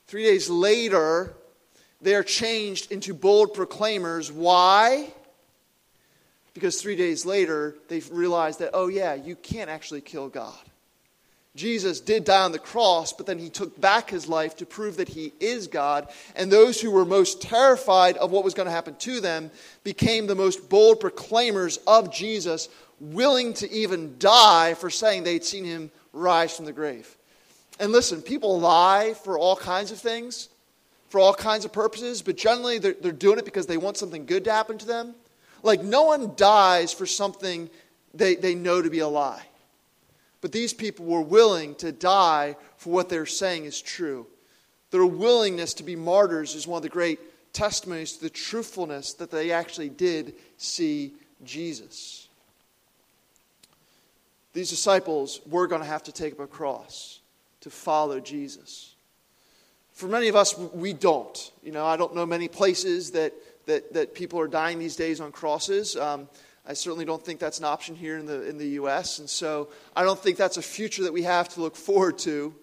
Three 0.07 0.25
days 0.25 0.49
later, 0.51 1.35
they 2.01 2.15
are 2.15 2.25
changed 2.25 2.91
into 2.91 3.15
bold 3.15 3.55
proclaimers. 3.55 4.33
Why? 4.33 5.13
Because 6.55 6.81
three 6.81 6.97
days 6.97 7.25
later, 7.25 7.77
they 7.89 8.01
realize 8.11 8.57
that, 8.57 8.71
oh, 8.73 8.89
yeah, 8.89 9.15
you 9.15 9.37
can't 9.37 9.71
actually 9.71 10.01
kill 10.01 10.29
God. 10.29 10.59
Jesus 11.61 12.01
did 12.01 12.25
die 12.25 12.43
on 12.43 12.53
the 12.53 12.59
cross, 12.59 13.13
but 13.13 13.27
then 13.27 13.39
he 13.39 13.51
took 13.51 13.79
back 13.79 14.09
his 14.09 14.27
life 14.27 14.57
to 14.57 14.67
prove 14.67 14.97
that 14.97 15.11
he 15.11 15.35
is 15.41 15.69
God. 15.69 16.09
And 16.35 16.51
those 16.51 16.81
who 16.81 16.91
were 16.91 17.05
most 17.05 17.43
terrified 17.43 18.17
of 18.17 18.31
what 18.31 18.45
was 18.45 18.55
going 18.55 18.65
to 18.65 18.73
happen 18.73 18.97
to 18.97 19.21
them 19.21 19.51
became 19.85 20.27
the 20.27 20.35
most 20.35 20.71
bold 20.71 21.01
proclaimers 21.01 21.77
of 21.87 22.11
Jesus, 22.11 22.71
willing 22.99 23.53
to 23.55 23.71
even 23.71 24.17
die 24.19 24.73
for 24.73 24.89
saying 24.89 25.25
they'd 25.25 25.45
seen 25.45 25.65
him 25.65 25.91
rise 26.15 26.57
from 26.57 26.65
the 26.65 26.73
grave. 26.73 27.15
And 27.79 27.93
listen, 27.93 28.23
people 28.23 28.59
lie 28.59 29.13
for 29.23 29.39
all 29.39 29.55
kinds 29.55 29.93
of 29.93 29.99
things, 29.99 30.49
for 31.11 31.21
all 31.21 31.35
kinds 31.35 31.67
of 31.67 31.75
purposes, 31.75 32.23
but 32.23 32.39
generally 32.39 32.79
they're, 32.79 32.97
they're 32.99 33.13
doing 33.13 33.39
it 33.39 33.45
because 33.45 33.67
they 33.67 33.77
want 33.77 33.99
something 33.99 34.25
good 34.25 34.45
to 34.45 34.53
happen 34.53 34.79
to 34.79 34.87
them. 34.87 35.15
Like, 35.63 35.83
no 35.83 36.05
one 36.05 36.33
dies 36.37 36.95
for 36.95 37.05
something 37.05 37.69
they, 38.15 38.35
they 38.35 38.55
know 38.55 38.81
to 38.81 38.89
be 38.89 39.01
a 39.01 39.09
lie. 39.09 39.43
But 40.41 40.53
these 40.53 40.73
people 40.73 41.05
were 41.05 41.21
willing 41.21 41.75
to 41.77 41.93
die 41.93 42.57
for 42.77 42.93
what 42.93 43.09
they're 43.09 43.27
saying 43.27 43.65
is 43.65 43.81
true. 43.81 44.27
Their 44.91 45.07
willingness 45.07 45.75
to 45.75 45.83
be 45.83 45.97
martyrs 45.97 46.55
is 46.55 46.67
one 46.67 46.79
of 46.79 46.83
the 46.83 46.89
great 46.89 47.21
testimonies 47.53 48.15
to 48.15 48.23
the 48.23 48.31
truthfulness 48.31 49.15
that 49.15 49.31
they 49.31 49.53
actually 49.53 49.89
did 49.89 50.35
see 50.57 51.13
Jesus. 51.45 52.29
These 54.53 54.71
disciples 54.71 55.41
were 55.47 55.67
going 55.67 55.83
to 55.83 55.87
have 55.87 56.03
to 56.05 56.13
take 56.13 56.33
up 56.33 56.41
a 56.41 56.47
cross 56.47 57.21
to 57.61 57.71
follow 57.71 58.19
Jesus. 58.19 58.95
For 59.93 60.07
many 60.07 60.29
of 60.29 60.37
us, 60.37 60.57
we 60.57 60.93
don't. 60.93 61.53
You 61.63 61.73
know, 61.73 61.85
I 61.85 61.97
don't 61.97 62.15
know 62.15 62.27
many 62.27 62.49
places 62.49 63.13
that 63.13 63.35
that, 63.71 63.93
that 63.95 64.15
people 64.15 64.41
are 64.41 64.49
dying 64.49 64.79
these 64.79 64.97
days 64.97 65.21
on 65.21 65.33
crosses. 65.33 65.97
Um, 65.97 66.29
I 66.71 66.75
certainly 66.75 67.05
don't 67.05 67.25
think 67.25 67.41
that's 67.41 67.59
an 67.59 67.65
option 67.65 67.97
here 67.97 68.17
in 68.17 68.27
the, 68.27 68.49
in 68.49 68.57
the 68.57 68.69
U.S., 68.69 69.19
and 69.19 69.29
so 69.29 69.71
I 69.97 70.05
don't 70.05 70.21
think 70.21 70.37
that's 70.37 70.57
a 70.57 70.63
future 70.63 71.03
that 71.03 71.13
we 71.13 71.25
have 71.25 71.49
to 71.55 71.61
look 71.61 71.75
forward 71.75 72.17
to. 72.21 72.55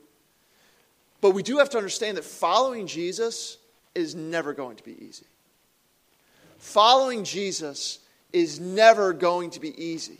But 1.19 1.31
we 1.31 1.43
do 1.43 1.57
have 1.57 1.69
to 1.71 1.77
understand 1.77 2.15
that 2.15 2.23
following 2.23 2.87
Jesus 2.87 3.57
is 3.95 4.15
never 4.15 4.53
going 4.53 4.77
to 4.77 4.83
be 4.85 4.95
easy. 5.05 5.25
Following 6.57 7.25
Jesus 7.25 7.99
is 8.31 8.61
never 8.61 9.11
going 9.11 9.49
to 9.49 9.59
be 9.59 9.77
easy. 9.83 10.19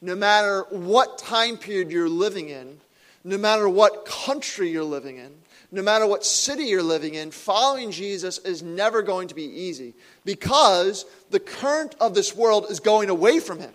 No 0.00 0.14
matter 0.14 0.64
what 0.70 1.18
time 1.18 1.58
period 1.58 1.90
you're 1.90 2.08
living 2.08 2.48
in, 2.48 2.80
no 3.26 3.36
matter 3.36 3.68
what 3.68 4.06
country 4.06 4.70
you're 4.70 4.84
living 4.84 5.18
in, 5.18 5.32
no 5.72 5.82
matter 5.82 6.06
what 6.06 6.24
city 6.24 6.62
you're 6.66 6.80
living 6.80 7.14
in, 7.14 7.32
following 7.32 7.90
Jesus 7.90 8.38
is 8.38 8.62
never 8.62 9.02
going 9.02 9.26
to 9.28 9.34
be 9.34 9.42
easy 9.42 9.94
because 10.24 11.04
the 11.30 11.40
current 11.40 11.96
of 12.00 12.14
this 12.14 12.36
world 12.36 12.66
is 12.70 12.78
going 12.78 13.10
away 13.10 13.40
from 13.40 13.58
him. 13.58 13.72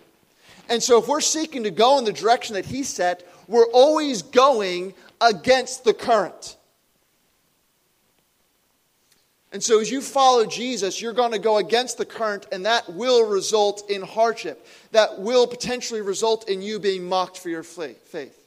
And 0.70 0.82
so, 0.82 0.98
if 0.98 1.06
we're 1.06 1.20
seeking 1.20 1.64
to 1.64 1.70
go 1.70 1.98
in 1.98 2.04
the 2.04 2.14
direction 2.14 2.54
that 2.54 2.64
he 2.64 2.82
set, 2.82 3.28
we're 3.46 3.66
always 3.74 4.22
going 4.22 4.94
against 5.20 5.84
the 5.84 5.92
current. 5.92 6.56
And 9.52 9.62
so, 9.62 9.80
as 9.80 9.90
you 9.90 10.00
follow 10.00 10.46
Jesus, 10.46 11.02
you're 11.02 11.12
going 11.12 11.32
to 11.32 11.38
go 11.38 11.58
against 11.58 11.98
the 11.98 12.06
current, 12.06 12.46
and 12.52 12.64
that 12.64 12.90
will 12.94 13.28
result 13.28 13.90
in 13.90 14.00
hardship. 14.00 14.66
That 14.92 15.18
will 15.18 15.46
potentially 15.46 16.00
result 16.00 16.48
in 16.48 16.62
you 16.62 16.78
being 16.78 17.04
mocked 17.04 17.38
for 17.38 17.50
your 17.50 17.64
faith 17.64 18.41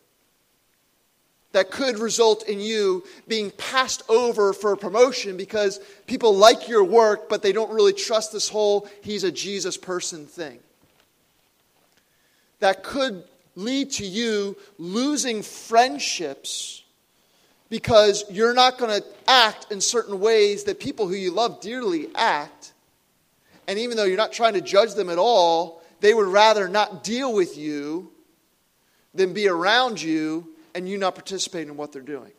that 1.56 1.72
could 1.72 2.00
result 2.00 2.50
in 2.50 2.60
you 2.60 3.02
being 3.30 3.50
passed 3.50 4.04
over 4.10 4.52
for 4.52 4.76
promotion 4.76 5.38
because 5.38 5.80
people 6.06 6.36
like 6.36 6.68
your 6.68 6.84
work, 6.84 7.30
but 7.30 7.42
they 7.42 7.54
don't 7.54 7.72
really 7.72 7.94
trust 7.94 8.34
this 8.34 8.50
whole 8.50 8.90
he's 9.02 9.24
a 9.24 9.32
Jesus 9.32 9.78
person 9.78 10.26
thing. 10.26 10.60
That 12.60 12.84
could 12.84 13.24
lead 13.56 13.92
to 13.92 14.06
you 14.06 14.58
losing 14.78 15.44
friendships 15.44 16.84
because 17.70 18.26
you're 18.30 18.54
not 18.54 18.78
going 18.78 19.02
to 19.02 19.08
act 19.26 19.72
in 19.72 19.80
certain 19.80 20.20
ways 20.20 20.66
that 20.66 20.78
people 20.78 21.08
who 21.08 21.16
you 21.16 21.32
love 21.32 21.62
dearly 21.62 22.10
act. 22.16 22.74
And 23.66 23.80
even 23.80 23.96
though 23.96 24.04
you're 24.04 24.18
not 24.18 24.34
trying 24.34 24.56
to 24.56 24.62
judge 24.62 24.94
them 24.96 25.10
at 25.10 25.18
all, 25.18 25.82
they 26.02 26.14
would 26.14 26.28
rather 26.28 26.68
not 26.68 27.06
deal 27.06 27.34
with 27.34 27.58
you 27.58 28.12
than 29.14 29.32
be 29.32 29.48
around 29.48 30.02
you 30.02 30.50
and 30.76 30.88
you 30.88 30.98
not 30.98 31.16
participate 31.16 31.68
in 31.68 31.78
what 31.78 31.94
they're 31.94 32.02
doing. 32.02 32.32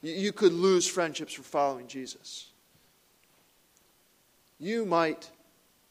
You 0.00 0.32
could 0.32 0.52
lose 0.52 0.86
friendships 0.86 1.34
for 1.34 1.42
following 1.42 1.88
Jesus. 1.88 2.46
You 4.60 4.86
might 4.86 5.28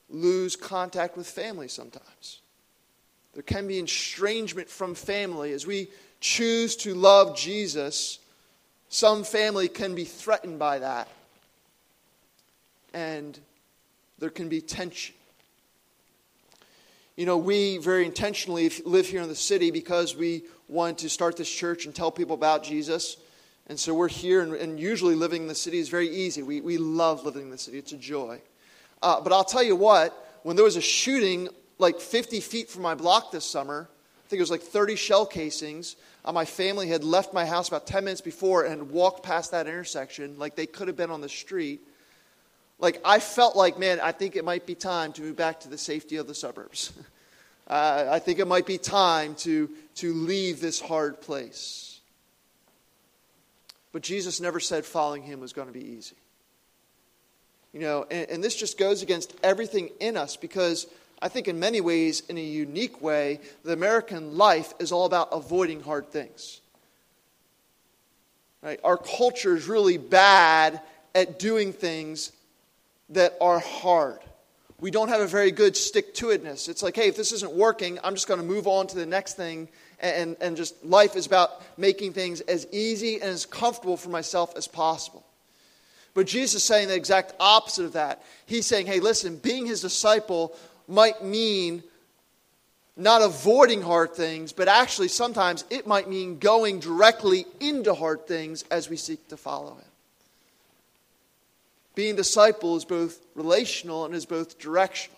lose 0.09 0.55
contact 0.55 1.17
with 1.17 1.27
family 1.27 1.67
sometimes. 1.67 2.39
There 3.33 3.43
can 3.43 3.67
be 3.67 3.77
estrangement 3.79 4.69
from 4.69 4.95
family. 4.95 5.51
As 5.51 5.67
we 5.67 5.89
choose 6.21 6.77
to 6.77 6.95
love 6.95 7.37
Jesus, 7.37 8.19
some 8.87 9.25
family 9.25 9.67
can 9.67 9.93
be 9.95 10.05
threatened 10.05 10.57
by 10.57 10.79
that. 10.79 11.09
And 12.93 13.37
there 14.19 14.29
can 14.29 14.47
be 14.47 14.61
tension. 14.61 15.13
You 17.17 17.25
know, 17.25 17.37
we 17.37 17.77
very 17.79 18.05
intentionally 18.05 18.71
live 18.85 19.07
here 19.07 19.21
in 19.21 19.27
the 19.27 19.35
city 19.35 19.71
because 19.71 20.15
we 20.15 20.43
wanted 20.67 20.99
to 20.99 21.09
start 21.09 21.37
this 21.37 21.49
church 21.49 21.85
and 21.85 21.93
tell 21.93 22.11
people 22.11 22.35
about 22.35 22.63
Jesus. 22.63 23.17
And 23.67 23.79
so 23.79 23.93
we're 23.93 24.07
here, 24.07 24.41
and, 24.41 24.53
and 24.53 24.79
usually 24.79 25.15
living 25.15 25.43
in 25.43 25.47
the 25.47 25.55
city 25.55 25.79
is 25.79 25.89
very 25.89 26.09
easy. 26.09 26.43
We, 26.43 26.61
we 26.61 26.77
love 26.77 27.25
living 27.25 27.43
in 27.43 27.49
the 27.49 27.57
city, 27.57 27.77
it's 27.77 27.91
a 27.91 27.97
joy. 27.97 28.41
Uh, 29.01 29.21
but 29.21 29.33
I'll 29.33 29.43
tell 29.43 29.63
you 29.63 29.75
what, 29.75 30.13
when 30.43 30.55
there 30.55 30.65
was 30.65 30.75
a 30.75 30.81
shooting 30.81 31.49
like 31.77 31.99
50 31.99 32.39
feet 32.39 32.69
from 32.69 32.83
my 32.83 32.95
block 32.95 33.31
this 33.31 33.45
summer, 33.45 33.89
I 34.25 34.27
think 34.27 34.39
it 34.39 34.43
was 34.43 34.51
like 34.51 34.61
30 34.61 34.95
shell 34.95 35.25
casings. 35.25 35.95
Uh, 36.23 36.31
my 36.31 36.45
family 36.45 36.87
had 36.87 37.03
left 37.03 37.33
my 37.33 37.45
house 37.45 37.67
about 37.67 37.85
10 37.85 38.05
minutes 38.05 38.21
before 38.21 38.63
and 38.65 38.91
walked 38.91 39.23
past 39.23 39.51
that 39.51 39.67
intersection 39.67 40.37
like 40.39 40.55
they 40.55 40.65
could 40.65 40.87
have 40.87 40.97
been 40.97 41.11
on 41.11 41.21
the 41.21 41.29
street. 41.29 41.81
Like, 42.79 42.99
I 43.05 43.19
felt 43.19 43.55
like, 43.55 43.79
man, 43.79 43.99
I 44.01 44.11
think 44.11 44.35
it 44.35 44.43
might 44.43 44.65
be 44.65 44.75
time 44.75 45.13
to 45.13 45.21
move 45.21 45.35
back 45.35 45.61
to 45.61 45.69
the 45.69 45.77
safety 45.77 46.17
of 46.17 46.27
the 46.27 46.35
suburbs. 46.35 46.91
uh, 47.67 48.07
I 48.11 48.19
think 48.19 48.39
it 48.39 48.47
might 48.47 48.65
be 48.65 48.77
time 48.77 49.35
to 49.35 49.69
to 49.95 50.13
leave 50.13 50.59
this 50.59 50.79
hard 50.79 51.21
place. 51.21 51.99
But 53.91 54.01
Jesus 54.01 54.41
never 54.41 54.59
said 54.59 54.85
following 54.85 55.23
him 55.23 55.39
was 55.39 55.53
going 55.53 55.67
to 55.67 55.73
be 55.73 55.93
easy. 55.93 56.17
You 57.71 57.79
know, 57.79 58.05
and, 58.11 58.29
and 58.29 58.43
this 58.43 58.55
just 58.55 58.77
goes 58.77 59.01
against 59.01 59.33
everything 59.41 59.89
in 59.99 60.17
us 60.17 60.35
because 60.35 60.87
I 61.21 61.29
think 61.29 61.47
in 61.47 61.59
many 61.59 61.81
ways, 61.81 62.21
in 62.27 62.37
a 62.37 62.41
unique 62.41 63.01
way, 63.01 63.39
the 63.63 63.73
American 63.73 64.37
life 64.37 64.73
is 64.79 64.91
all 64.91 65.05
about 65.05 65.29
avoiding 65.31 65.81
hard 65.81 66.11
things. 66.11 66.59
Right? 68.61 68.79
Our 68.83 68.97
culture 68.97 69.55
is 69.55 69.67
really 69.67 69.97
bad 69.97 70.81
at 71.13 71.39
doing 71.39 71.71
things 71.71 72.31
that 73.09 73.37
are 73.39 73.59
hard 73.59 74.19
we 74.79 74.91
don't 74.91 75.07
have 75.07 75.21
a 75.21 75.27
very 75.27 75.51
good 75.51 75.77
stick 75.77 76.13
to 76.15 76.27
itness. 76.27 76.67
It's 76.67 76.83
like, 76.83 76.95
hey, 76.95 77.07
if 77.07 77.15
this 77.15 77.31
isn't 77.31 77.53
working, 77.53 77.97
I'm 78.03 78.13
just 78.13 78.27
going 78.27 78.39
to 78.39 78.45
move 78.45 78.67
on 78.67 78.87
to 78.87 78.95
the 78.95 79.05
next 79.05 79.35
thing. 79.35 79.69
And, 80.01 80.35
and 80.41 80.57
just 80.57 80.83
life 80.83 81.15
is 81.15 81.25
about 81.25 81.61
making 81.77 82.11
things 82.13 82.41
as 82.41 82.67
easy 82.71 83.15
and 83.15 83.31
as 83.31 83.45
comfortable 83.45 83.95
for 83.95 84.09
myself 84.09 84.55
as 84.57 84.67
possible. 84.67 85.25
But 86.13 86.27
Jesus 86.27 86.55
is 86.55 86.63
saying 86.63 86.89
the 86.89 86.95
exact 86.95 87.33
opposite 87.39 87.85
of 87.85 87.93
that. 87.93 88.23
He's 88.45 88.65
saying, 88.65 88.87
hey, 88.87 88.99
listen, 88.99 89.37
being 89.37 89.65
his 89.65 89.81
disciple 89.81 90.55
might 90.87 91.23
mean 91.23 91.83
not 92.97 93.21
avoiding 93.21 93.81
hard 93.81 94.13
things, 94.13 94.51
but 94.51 94.67
actually 94.67 95.09
sometimes 95.09 95.65
it 95.69 95.87
might 95.87 96.09
mean 96.09 96.39
going 96.39 96.79
directly 96.79 97.45
into 97.59 97.93
hard 97.93 98.27
things 98.27 98.63
as 98.71 98.89
we 98.89 98.97
seek 98.97 99.27
to 99.29 99.37
follow 99.37 99.75
him. 99.75 99.85
Being 101.95 102.17
disciple 102.17 102.75
is 102.75 102.85
both 102.85 103.19
relational 103.35 104.05
and 104.05 104.13
is 104.13 104.25
both 104.25 104.59
directional. 104.59 105.17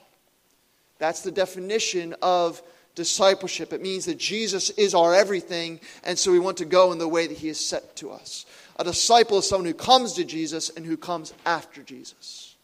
That's 0.99 1.21
the 1.21 1.31
definition 1.31 2.15
of 2.21 2.61
discipleship. 2.95 3.73
It 3.73 3.81
means 3.81 4.05
that 4.05 4.17
Jesus 4.17 4.69
is 4.71 4.95
our 4.95 5.13
everything, 5.13 5.79
and 6.03 6.17
so 6.17 6.31
we 6.31 6.39
want 6.39 6.57
to 6.57 6.65
go 6.65 6.91
in 6.91 6.97
the 6.97 7.07
way 7.07 7.27
that 7.27 7.37
he 7.37 7.47
has 7.47 7.59
set 7.59 7.95
to 7.97 8.11
us. 8.11 8.45
A 8.77 8.83
disciple 8.83 9.39
is 9.39 9.49
someone 9.49 9.65
who 9.67 9.73
comes 9.73 10.13
to 10.13 10.23
Jesus 10.23 10.69
and 10.69 10.85
who 10.85 10.97
comes 10.97 11.33
after 11.45 11.81
Jesus. 11.81 12.55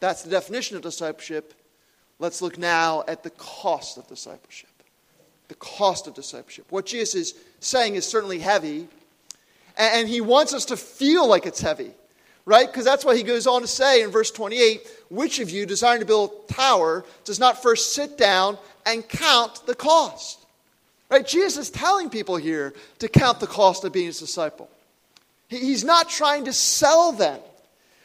That's 0.00 0.22
the 0.22 0.30
definition 0.30 0.76
of 0.76 0.82
discipleship. 0.82 1.54
Let's 2.18 2.42
look 2.42 2.58
now 2.58 3.04
at 3.06 3.22
the 3.22 3.30
cost 3.30 3.98
of 3.98 4.06
discipleship. 4.08 4.70
The 5.48 5.54
cost 5.54 6.06
of 6.06 6.14
discipleship. 6.14 6.66
What 6.70 6.86
Jesus 6.86 7.14
is 7.14 7.34
saying 7.60 7.94
is 7.94 8.06
certainly 8.06 8.38
heavy, 8.38 8.88
and 9.76 10.08
he 10.08 10.20
wants 10.20 10.52
us 10.52 10.66
to 10.66 10.76
feel 10.76 11.26
like 11.26 11.46
it's 11.46 11.60
heavy 11.60 11.92
right? 12.48 12.66
Because 12.66 12.86
that's 12.86 13.04
what 13.04 13.18
he 13.18 13.22
goes 13.22 13.46
on 13.46 13.60
to 13.60 13.66
say 13.66 14.02
in 14.02 14.10
verse 14.10 14.30
28 14.30 14.80
which 15.10 15.38
of 15.38 15.50
you, 15.50 15.66
desiring 15.66 16.00
to 16.00 16.06
build 16.06 16.32
a 16.48 16.52
tower, 16.52 17.04
does 17.24 17.38
not 17.38 17.62
first 17.62 17.92
sit 17.92 18.16
down 18.16 18.58
and 18.86 19.06
count 19.06 19.66
the 19.66 19.74
cost? 19.74 20.38
Right? 21.10 21.26
Jesus 21.26 21.58
is 21.58 21.70
telling 21.70 22.08
people 22.08 22.36
here 22.36 22.74
to 23.00 23.08
count 23.08 23.40
the 23.40 23.46
cost 23.46 23.84
of 23.84 23.92
being 23.92 24.06
his 24.06 24.18
disciple. 24.18 24.68
He's 25.48 25.84
not 25.84 26.08
trying 26.08 26.46
to 26.46 26.52
sell 26.52 27.12
them. 27.12 27.38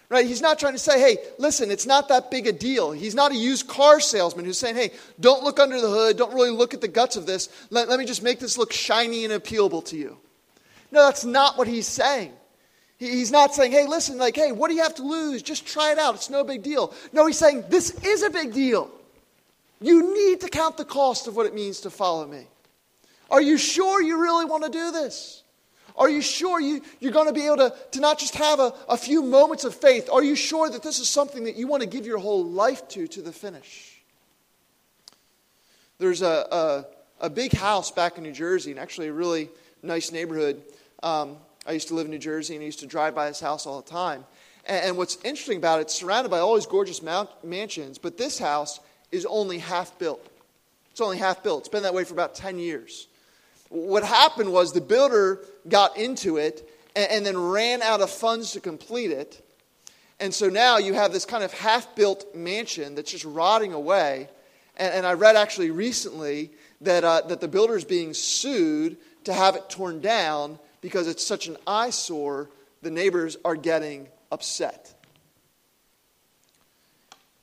Right? 0.10 0.25
He's 0.25 0.41
not 0.41 0.60
trying 0.60 0.73
to 0.73 0.79
say, 0.79 0.99
hey, 0.99 1.17
listen, 1.39 1.71
it's 1.71 1.86
not 1.86 2.10
that 2.10 2.29
big 2.29 2.45
a 2.45 2.51
deal. 2.51 2.91
He's 2.91 3.15
not 3.15 3.32
a 3.32 3.36
used 3.36 3.67
car 3.67 3.99
salesman 3.99 4.45
who's 4.45 4.58
saying, 4.58 4.75
hey, 4.75 4.91
don't 5.19 5.43
look 5.43 5.60
under 5.60 5.79
the 5.79 5.89
hood, 5.89 6.17
don't 6.17 6.34
really 6.34 6.51
look 6.51 6.73
at 6.73 6.82
the 6.82 6.88
guts 6.89 7.15
of 7.15 7.25
this. 7.25 7.49
Let, 7.69 7.88
let 7.88 7.97
me 7.97 8.06
just 8.06 8.21
make 8.21 8.39
this 8.39 8.58
look 8.58 8.73
shiny 8.73 9.23
and 9.25 9.34
appealable 9.34 9.84
to 9.86 9.97
you. 9.97 10.17
No, 10.91 11.06
that's 11.06 11.25
not 11.25 11.58
what 11.58 11.67
he's 11.67 11.88
saying. 11.88 12.34
He's 13.03 13.31
not 13.31 13.53
saying, 13.53 13.73
hey, 13.73 13.85
listen, 13.85 14.17
like, 14.17 14.35
hey, 14.35 14.51
what 14.51 14.69
do 14.69 14.75
you 14.75 14.83
have 14.83 14.95
to 14.95 15.03
lose? 15.03 15.41
Just 15.41 15.65
try 15.65 15.91
it 15.91 15.99
out. 15.99 16.15
It's 16.15 16.29
no 16.29 16.43
big 16.43 16.63
deal. 16.63 16.93
No, 17.11 17.25
he's 17.27 17.37
saying, 17.37 17.65
this 17.69 17.91
is 18.03 18.23
a 18.23 18.29
big 18.29 18.53
deal. 18.53 18.89
You 19.81 20.13
need 20.13 20.39
to 20.41 20.47
count 20.47 20.77
the 20.77 20.85
cost 20.85 21.27
of 21.27 21.35
what 21.35 21.45
it 21.45 21.53
means 21.53 21.81
to 21.81 21.89
follow 21.89 22.25
me. 22.25 22.47
Are 23.29 23.41
you 23.41 23.57
sure 23.57 24.01
you 24.01 24.21
really 24.21 24.45
want 24.45 24.63
to 24.63 24.69
do 24.69 24.91
this? 24.91 25.43
Are 25.97 26.09
you 26.09 26.21
sure 26.21 26.59
you, 26.59 26.81
you're 26.99 27.11
going 27.11 27.27
to 27.27 27.33
be 27.33 27.45
able 27.45 27.57
to, 27.57 27.75
to 27.91 27.99
not 27.99 28.19
just 28.19 28.35
have 28.35 28.59
a, 28.59 28.73
a 28.87 28.97
few 28.97 29.21
moments 29.21 29.63
of 29.65 29.75
faith? 29.75 30.09
Are 30.11 30.23
you 30.23 30.35
sure 30.35 30.69
that 30.69 30.81
this 30.81 30.99
is 30.99 31.09
something 31.09 31.43
that 31.43 31.57
you 31.57 31.67
want 31.67 31.83
to 31.83 31.89
give 31.89 32.05
your 32.05 32.19
whole 32.19 32.45
life 32.45 32.87
to, 32.89 33.07
to 33.07 33.21
the 33.21 33.33
finish? 33.33 34.01
There's 35.99 36.21
a, 36.21 36.47
a, 36.51 36.85
a 37.25 37.29
big 37.29 37.53
house 37.53 37.91
back 37.91 38.17
in 38.17 38.23
New 38.23 38.31
Jersey, 38.31 38.71
and 38.71 38.79
actually 38.79 39.07
a 39.07 39.13
really 39.13 39.49
nice 39.83 40.11
neighborhood. 40.11 40.61
Um, 41.03 41.37
I 41.65 41.71
used 41.71 41.88
to 41.89 41.95
live 41.95 42.06
in 42.06 42.12
New 42.12 42.19
Jersey, 42.19 42.56
and 42.56 42.62
I 42.62 42.65
used 42.65 42.80
to 42.80 42.88
drive 42.88 43.15
by 43.15 43.28
this 43.28 43.39
house 43.39 43.65
all 43.65 43.82
the 43.82 43.89
time. 43.89 44.26
And, 44.65 44.86
and 44.86 44.97
what's 44.97 45.17
interesting 45.23 45.58
about 45.58 45.80
it, 45.80 45.84
it's 45.84 45.95
surrounded 45.95 46.30
by 46.30 46.39
all 46.39 46.56
these 46.56 46.65
gorgeous 46.65 47.02
mount, 47.02 47.30
mansions, 47.43 47.97
but 47.97 48.17
this 48.17 48.38
house 48.38 48.80
is 49.12 49.26
only 49.26 49.60
half 49.60 49.97
built. 49.99 50.28
It's 50.91 51.02
only 51.02 51.17
half 51.17 51.43
built. 51.43 51.62
It's 51.62 51.69
been 51.69 51.84
that 51.84 51.93
way 51.93 52.04
for 52.04 52.13
about 52.13 52.36
10 52.36 52.60
years. 52.60 53.08
What 53.69 54.04
happened 54.04 54.52
was 54.52 54.73
the 54.73 54.82
builder 54.82 55.39
got 55.67 55.97
into 55.97 56.38
it 56.38 56.69
and, 56.95 57.10
and 57.12 57.26
then 57.26 57.38
ran 57.38 57.82
out 57.82 58.02
of 58.02 58.10
funds 58.10 58.52
to 58.52 58.60
complete 58.60 59.12
it. 59.12 59.41
And 60.19 60.34
so 60.34 60.49
now 60.49 60.78
you 60.78 60.93
have 60.93 61.12
this 61.12 61.26
kind 61.26 61.43
of 61.43 61.52
half 61.54 61.95
built 61.95 62.36
mansion 62.36 62.95
that's 62.95 63.12
just 63.12 63.26
rotting 63.26 63.73
away. 63.73 64.30
And, 64.78 64.93
and 64.93 65.06
I 65.06 65.13
read 65.13 65.36
actually 65.36 65.71
recently 65.71 66.52
that, 66.82 67.04
uh, 67.04 67.21
that 67.21 67.41
the 67.41 67.47
builder 67.47 67.76
is 67.76 67.84
being 67.84 68.13
sued 68.13 68.97
to 69.23 69.34
have 69.34 69.56
it 69.56 69.69
torn 69.69 70.02
down 70.02 70.60
because 70.84 71.08
it's 71.08 71.26
such 71.26 71.48
an 71.48 71.56
eyesore, 71.65 72.50
the 72.82 72.91
neighbors 72.91 73.38
are 73.46 73.56
getting 73.56 74.10
upset. 74.32 74.93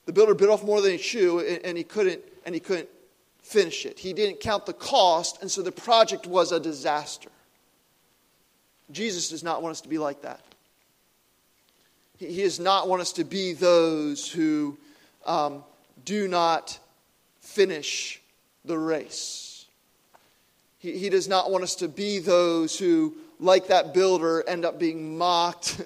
The 0.04 0.12
builder 0.12 0.34
bit 0.34 0.50
off 0.50 0.62
more 0.62 0.82
than 0.82 0.92
he 0.92 0.98
chewed, 0.98 1.46
and, 1.64 1.78
he 1.78 1.82
couldn't, 1.82 2.20
and 2.44 2.54
he 2.54 2.60
couldn't 2.60 2.90
finish 3.42 3.86
it. 3.86 3.98
He 3.98 4.12
didn't 4.12 4.40
count 4.40 4.66
the 4.66 4.74
cost, 4.74 5.40
and 5.40 5.50
so 5.50 5.62
the 5.62 5.72
project 5.72 6.26
was 6.26 6.52
a 6.52 6.60
disaster. 6.60 7.30
Jesus 8.92 9.30
does 9.30 9.42
not 9.42 9.62
want 9.62 9.72
us 9.72 9.80
to 9.80 9.88
be 9.88 9.96
like 9.96 10.20
that. 10.20 10.40
He 12.18 12.42
does 12.42 12.60
not 12.60 12.88
want 12.88 13.00
us 13.00 13.12
to 13.14 13.24
be 13.24 13.54
those 13.54 14.30
who 14.30 14.76
um, 15.24 15.64
do 16.04 16.28
not 16.28 16.78
finish 17.40 18.20
the 18.66 18.76
race. 18.76 19.64
He, 20.78 20.98
he 20.98 21.08
does 21.08 21.28
not 21.28 21.50
want 21.50 21.64
us 21.64 21.76
to 21.76 21.88
be 21.88 22.18
those 22.18 22.78
who, 22.78 23.14
like 23.40 23.68
that 23.68 23.94
builder, 23.94 24.44
end 24.46 24.64
up 24.64 24.78
being 24.78 25.16
mocked 25.18 25.82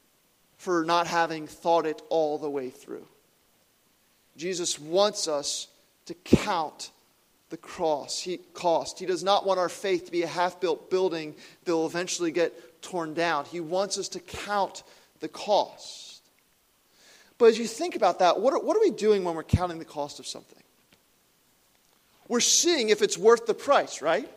for 0.56 0.84
not 0.84 1.06
having 1.06 1.46
thought 1.46 1.84
it 1.86 2.00
all 2.08 2.38
the 2.38 2.48
way 2.48 2.70
through. 2.70 3.06
Jesus 4.36 4.78
wants 4.78 5.28
us 5.28 5.68
to 6.06 6.14
count 6.14 6.90
the 7.50 7.56
cross, 7.58 8.18
he, 8.18 8.38
cost. 8.54 8.98
He 8.98 9.04
does 9.04 9.22
not 9.22 9.44
want 9.44 9.58
our 9.60 9.68
faith 9.68 10.06
to 10.06 10.12
be 10.12 10.22
a 10.22 10.26
half 10.26 10.58
built 10.58 10.88
building 10.90 11.34
that 11.64 11.72
will 11.72 11.86
eventually 11.86 12.30
get 12.30 12.80
torn 12.80 13.12
down. 13.12 13.44
He 13.44 13.60
wants 13.60 13.98
us 13.98 14.08
to 14.08 14.20
count 14.20 14.84
the 15.20 15.28
cost. 15.28 16.22
But 17.36 17.46
as 17.46 17.58
you 17.58 17.66
think 17.66 17.94
about 17.94 18.20
that, 18.20 18.40
what 18.40 18.54
are, 18.54 18.60
what 18.60 18.76
are 18.76 18.80
we 18.80 18.90
doing 18.90 19.24
when 19.24 19.34
we're 19.34 19.42
counting 19.42 19.78
the 19.78 19.84
cost 19.84 20.18
of 20.18 20.26
something? 20.26 20.62
We're 22.28 22.40
seeing 22.40 22.88
if 22.88 23.02
it's 23.02 23.18
worth 23.18 23.46
the 23.46 23.54
price, 23.54 24.00
right? 24.00 24.28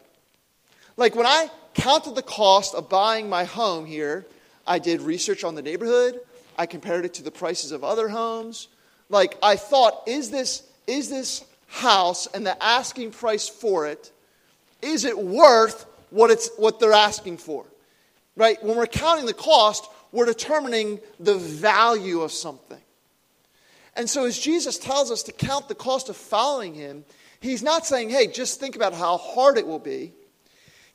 Like 0.97 1.15
when 1.15 1.25
I 1.25 1.49
counted 1.75 2.15
the 2.15 2.23
cost 2.23 2.73
of 2.73 2.89
buying 2.89 3.29
my 3.29 3.43
home 3.43 3.85
here, 3.85 4.25
I 4.65 4.79
did 4.79 5.01
research 5.01 5.43
on 5.43 5.53
the 5.53 5.61
neighborhood. 5.61 6.19
I 6.57 6.65
compared 6.65 7.05
it 7.05 7.13
to 7.15 7.23
the 7.23 7.31
prices 7.31 7.71
of 7.71 7.83
other 7.83 8.09
homes. 8.09 8.69
Like 9.09 9.37
I 9.43 9.55
thought, 9.55 10.03
is 10.07 10.31
this, 10.31 10.63
is 10.87 11.09
this 11.09 11.45
house 11.67 12.27
and 12.27 12.45
the 12.45 12.61
asking 12.63 13.11
price 13.11 13.47
for 13.47 13.87
it, 13.87 14.11
is 14.81 15.05
it 15.05 15.17
worth 15.17 15.85
what, 16.09 16.31
it's, 16.31 16.49
what 16.57 16.79
they're 16.79 16.93
asking 16.93 17.37
for? 17.37 17.65
Right? 18.35 18.61
When 18.63 18.77
we're 18.77 18.87
counting 18.87 19.25
the 19.25 19.33
cost, 19.33 19.87
we're 20.11 20.25
determining 20.25 20.99
the 21.19 21.35
value 21.35 22.21
of 22.21 22.31
something. 22.31 22.79
And 23.97 24.09
so, 24.09 24.25
as 24.25 24.37
Jesus 24.37 24.77
tells 24.77 25.09
us 25.09 25.23
to 25.23 25.31
count 25.31 25.69
the 25.69 25.75
cost 25.75 26.09
of 26.09 26.17
following 26.17 26.73
him, 26.73 27.05
he's 27.39 27.63
not 27.63 27.85
saying, 27.85 28.09
hey, 28.09 28.27
just 28.27 28.59
think 28.59 28.75
about 28.75 28.93
how 28.93 29.17
hard 29.17 29.57
it 29.57 29.65
will 29.65 29.79
be. 29.79 30.13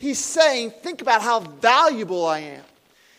He's 0.01 0.19
saying, 0.19 0.71
think 0.71 1.03
about 1.03 1.21
how 1.21 1.41
valuable 1.41 2.25
I 2.25 2.39
am. 2.39 2.63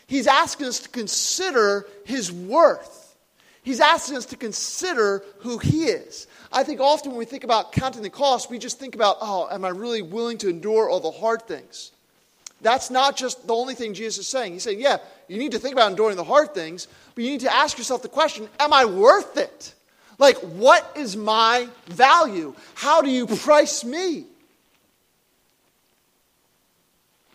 He's 0.08 0.26
asking 0.26 0.66
us 0.66 0.80
to 0.80 0.88
consider 0.88 1.86
his 2.04 2.32
worth. 2.32 3.16
He's 3.62 3.78
asking 3.78 4.16
us 4.16 4.26
to 4.26 4.36
consider 4.36 5.22
who 5.38 5.58
he 5.58 5.84
is. 5.84 6.26
I 6.52 6.64
think 6.64 6.80
often 6.80 7.12
when 7.12 7.20
we 7.20 7.24
think 7.24 7.44
about 7.44 7.70
counting 7.70 8.02
the 8.02 8.10
cost, 8.10 8.50
we 8.50 8.58
just 8.58 8.80
think 8.80 8.96
about, 8.96 9.18
oh, 9.20 9.48
am 9.48 9.64
I 9.64 9.68
really 9.68 10.02
willing 10.02 10.38
to 10.38 10.50
endure 10.50 10.90
all 10.90 10.98
the 10.98 11.12
hard 11.12 11.42
things? 11.42 11.92
That's 12.62 12.90
not 12.90 13.16
just 13.16 13.46
the 13.46 13.54
only 13.54 13.74
thing 13.74 13.94
Jesus 13.94 14.24
is 14.24 14.28
saying. 14.28 14.52
He's 14.54 14.64
saying, 14.64 14.80
yeah, 14.80 14.98
you 15.28 15.38
need 15.38 15.52
to 15.52 15.60
think 15.60 15.74
about 15.74 15.88
enduring 15.88 16.16
the 16.16 16.24
hard 16.24 16.52
things, 16.52 16.88
but 17.14 17.22
you 17.22 17.30
need 17.30 17.42
to 17.42 17.54
ask 17.54 17.78
yourself 17.78 18.02
the 18.02 18.08
question, 18.08 18.48
am 18.58 18.72
I 18.72 18.86
worth 18.86 19.36
it? 19.36 19.72
Like, 20.18 20.36
what 20.38 20.96
is 20.96 21.16
my 21.16 21.68
value? 21.86 22.54
How 22.74 23.02
do 23.02 23.08
you 23.08 23.28
price 23.28 23.84
me? 23.84 24.26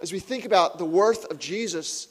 As 0.01 0.11
we 0.11 0.19
think 0.19 0.45
about 0.45 0.77
the 0.77 0.85
worth 0.85 1.25
of 1.25 1.39
Jesus, 1.39 2.07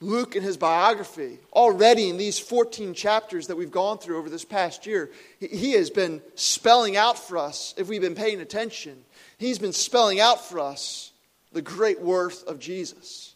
Luke, 0.00 0.36
in 0.36 0.42
his 0.42 0.56
biography, 0.56 1.38
already 1.52 2.10
in 2.10 2.18
these 2.18 2.38
14 2.38 2.92
chapters 2.92 3.46
that 3.46 3.56
we've 3.56 3.70
gone 3.70 3.98
through 3.98 4.18
over 4.18 4.28
this 4.28 4.44
past 4.44 4.86
year, 4.86 5.10
he 5.40 5.72
has 5.72 5.88
been 5.88 6.20
spelling 6.34 6.96
out 6.96 7.18
for 7.18 7.38
us, 7.38 7.74
if 7.78 7.88
we've 7.88 8.02
been 8.02 8.14
paying 8.14 8.40
attention, 8.40 9.02
he's 9.38 9.58
been 9.58 9.72
spelling 9.72 10.20
out 10.20 10.44
for 10.44 10.60
us 10.60 11.12
the 11.52 11.62
great 11.62 12.00
worth 12.00 12.46
of 12.46 12.58
Jesus. 12.58 13.34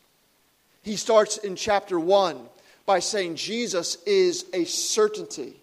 He 0.83 0.97
starts 0.97 1.39
in 1.39 1.57
chapter 1.57 1.99
1 1.99 2.39
by 2.85 2.99
saying 2.99 3.37
Jesus 3.37 3.97
is 4.07 4.45
a 4.53 4.65
certainty. 4.65 5.55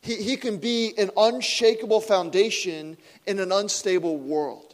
He, 0.00 0.16
he 0.16 0.36
can 0.36 0.58
be 0.58 0.94
an 0.98 1.10
unshakable 1.16 2.00
foundation 2.00 2.96
in 3.26 3.38
an 3.38 3.52
unstable 3.52 4.16
world. 4.16 4.67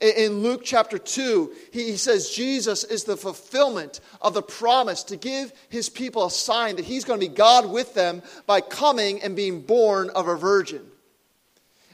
In 0.00 0.42
Luke 0.42 0.62
chapter 0.64 0.96
2, 0.96 1.52
he 1.72 1.96
says 1.96 2.30
Jesus 2.30 2.84
is 2.84 3.02
the 3.02 3.16
fulfillment 3.16 3.98
of 4.20 4.32
the 4.32 4.42
promise 4.42 5.02
to 5.04 5.16
give 5.16 5.52
his 5.70 5.88
people 5.88 6.26
a 6.26 6.30
sign 6.30 6.76
that 6.76 6.84
he's 6.84 7.04
going 7.04 7.18
to 7.18 7.28
be 7.28 7.34
God 7.34 7.68
with 7.68 7.94
them 7.94 8.22
by 8.46 8.60
coming 8.60 9.20
and 9.22 9.34
being 9.34 9.60
born 9.60 10.10
of 10.10 10.28
a 10.28 10.36
virgin. 10.36 10.86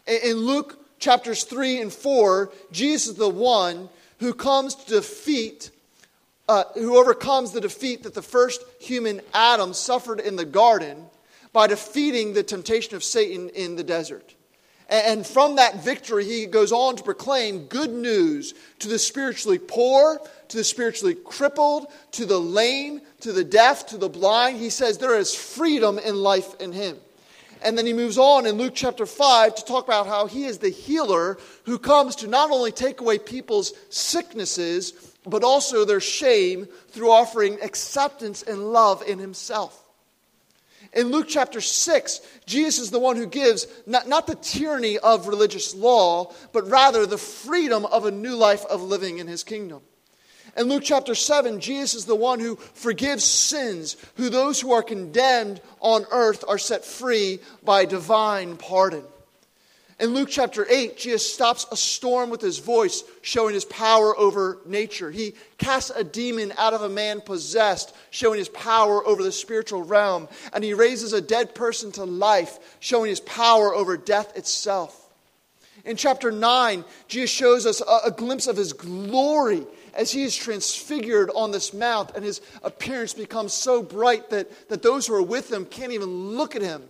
In 0.07 0.37
Luke 0.37 0.99
chapters 0.99 1.45
3 1.45 1.81
and 1.81 1.93
4, 1.93 2.53
Jesus 2.73 3.09
is 3.09 3.15
the 3.15 3.29
one 3.29 3.89
who 4.19 4.35
comes 4.35 4.75
to 4.75 4.97
defeat, 4.97 5.71
uh, 6.47 6.65
who 6.75 6.99
overcomes 6.99 7.53
the 7.53 7.61
defeat 7.61 8.03
that 8.03 8.13
the 8.13 8.21
first 8.21 8.63
human 8.81 9.23
Adam 9.33 9.73
suffered 9.73 10.21
in 10.21 10.37
the 10.37 10.45
garden 10.45 11.07
by 11.55 11.67
defeating 11.67 12.35
the 12.35 12.43
temptation 12.43 12.97
of 12.97 13.03
Satan 13.03 13.49
in 13.51 13.77
the 13.77 13.85
desert. 13.85 14.34
And 14.89 15.27
from 15.27 15.57
that 15.57 15.83
victory, 15.83 16.25
he 16.25 16.47
goes 16.47 16.71
on 16.71 16.97
to 16.97 17.03
proclaim 17.03 17.67
good 17.67 17.91
news 17.91 18.55
to 18.81 18.89
the 18.89 18.99
spiritually 18.99 19.59
poor, 19.59 20.21
to 20.49 20.57
the 20.57 20.65
spiritually 20.65 21.15
crippled, 21.15 21.87
to 22.13 22.27
the 22.27 22.39
lame, 22.39 23.01
to 23.21 23.33
the 23.33 23.45
deaf, 23.45 23.87
to 23.87 23.97
the 23.97 24.11
blind. 24.11 24.59
He 24.59 24.71
says 24.71 24.99
there 24.99 25.17
is 25.17 25.35
freedom 25.35 25.99
in 25.99 26.17
life 26.17 26.61
in 26.61 26.73
him. 26.73 26.99
And 27.63 27.79
then 27.79 27.87
he 27.87 27.95
moves 27.95 28.19
on 28.19 28.45
in 28.45 28.57
Luke 28.57 28.75
chapter 28.75 29.07
5 29.07 29.55
to 29.55 29.65
talk 29.65 29.85
about 29.85 30.07
how 30.07 30.27
he 30.27 30.45
is 30.45 30.59
the 30.59 30.69
healer 30.69 31.39
who 31.65 31.79
comes 31.79 32.17
to 32.17 32.27
not 32.27 32.51
only 32.51 32.71
take 32.71 33.01
away 33.01 33.19
people's 33.19 33.73
sicknesses, 33.89 34.93
but 35.25 35.43
also 35.43 35.87
their 35.87 36.01
shame 36.01 36.69
through 36.91 37.11
offering 37.11 37.59
acceptance 37.63 38.43
and 38.43 38.71
love 38.73 39.03
in 39.03 39.19
himself. 39.19 39.84
In 40.95 41.11
Luke 41.11 41.27
chapter 41.29 41.61
6, 41.61 42.21
Jesus 42.47 42.85
is 42.85 42.91
the 42.91 43.01
one 43.01 43.17
who 43.17 43.27
gives 43.27 43.67
not, 43.85 44.09
not 44.09 44.29
the 44.29 44.37
tyranny 44.37 44.99
of 44.99 45.27
religious 45.27 45.75
law, 45.75 46.33
but 46.53 46.71
rather 46.71 47.05
the 47.05 47.19
freedom 47.19 47.85
of 47.87 48.05
a 48.05 48.13
new 48.13 48.37
life 48.37 48.65
of 48.67 48.81
living 48.81 49.19
in 49.19 49.27
his 49.27 49.43
kingdom. 49.43 49.83
In 50.57 50.69
Luke 50.69 50.85
chapter 50.85 51.17
7, 51.17 51.59
Jesus 51.59 51.95
is 51.95 52.05
the 52.05 52.15
one 52.15 52.39
who 52.39 52.55
forgives 52.55 53.25
sins, 53.25 53.97
who 54.17 54.31
those 54.31 54.61
who 54.61 54.73
are 54.73 54.85
condemned 54.85 55.61
on 55.81 56.07
earth 56.13 56.45
are 56.47 56.59
set 56.59 56.85
free 56.85 57.41
by 57.65 57.85
divine 57.85 58.57
pardon. 58.57 59.03
In 60.01 60.13
Luke 60.13 60.29
chapter 60.29 60.67
8, 60.69 60.97
Jesus 60.97 61.33
stops 61.33 61.67
a 61.71 61.77
storm 61.77 62.29
with 62.29 62.41
his 62.41 62.59
voice, 62.59 63.05
showing 63.23 63.55
his 63.55 63.65
power 63.65 64.17
over 64.19 64.59
nature. 64.67 65.11
He 65.11 65.35
casts 65.57 65.91
a 65.91 66.03
demon 66.03 66.53
out 66.59 66.75
of 66.75 66.83
a 66.83 66.89
man 66.89 67.21
possessed, 67.21 67.95
showing 68.11 68.39
his 68.39 68.49
power 68.49 69.07
over 69.07 69.23
the 69.23 69.31
spiritual 69.31 69.85
realm. 69.85 70.29
And 70.53 70.65
he 70.65 70.75
raises 70.75 71.13
a 71.13 71.21
dead 71.21 71.55
person 71.55 71.93
to 71.93 72.05
life, 72.05 72.59
showing 72.81 73.09
his 73.09 73.21
power 73.21 73.73
over 73.73 73.97
death 73.97 74.37
itself. 74.37 75.01
In 75.85 75.97
chapter 75.97 76.33
9, 76.33 76.85
Jesus 77.07 77.31
shows 77.31 77.65
us 77.65 77.81
a, 77.81 78.09
a 78.09 78.11
glimpse 78.11 78.49
of 78.49 78.57
his 78.57 78.73
glory 78.73 79.65
as 79.93 80.11
he 80.11 80.25
is 80.25 80.35
transfigured 80.35 81.31
on 81.37 81.53
this 81.53 81.73
mount, 81.73 82.11
and 82.17 82.25
his 82.25 82.41
appearance 82.65 83.15
becomes 83.15 83.53
so 83.53 83.81
bright 83.81 84.31
that, 84.31 84.69
that 84.69 84.83
those 84.83 85.07
who 85.07 85.15
are 85.15 85.23
with 85.23 85.53
him 85.53 85.65
can't 85.67 85.93
even 85.93 86.37
look 86.37 86.57
at 86.57 86.63
him. 86.63 86.83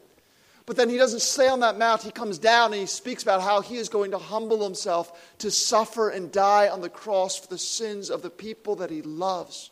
But 0.66 0.76
then 0.76 0.88
he 0.88 0.96
doesn't 0.96 1.20
stay 1.20 1.48
on 1.48 1.60
that 1.60 1.78
mount. 1.78 2.02
He 2.02 2.10
comes 2.10 2.38
down 2.38 2.72
and 2.72 2.80
he 2.80 2.86
speaks 2.86 3.22
about 3.22 3.42
how 3.42 3.60
he 3.60 3.76
is 3.76 3.88
going 3.88 4.12
to 4.12 4.18
humble 4.18 4.64
himself 4.64 5.36
to 5.38 5.50
suffer 5.50 6.08
and 6.08 6.32
die 6.32 6.68
on 6.68 6.80
the 6.80 6.88
cross 6.88 7.38
for 7.38 7.48
the 7.48 7.58
sins 7.58 8.08
of 8.10 8.22
the 8.22 8.30
people 8.30 8.76
that 8.76 8.90
he 8.90 9.02
loves. 9.02 9.70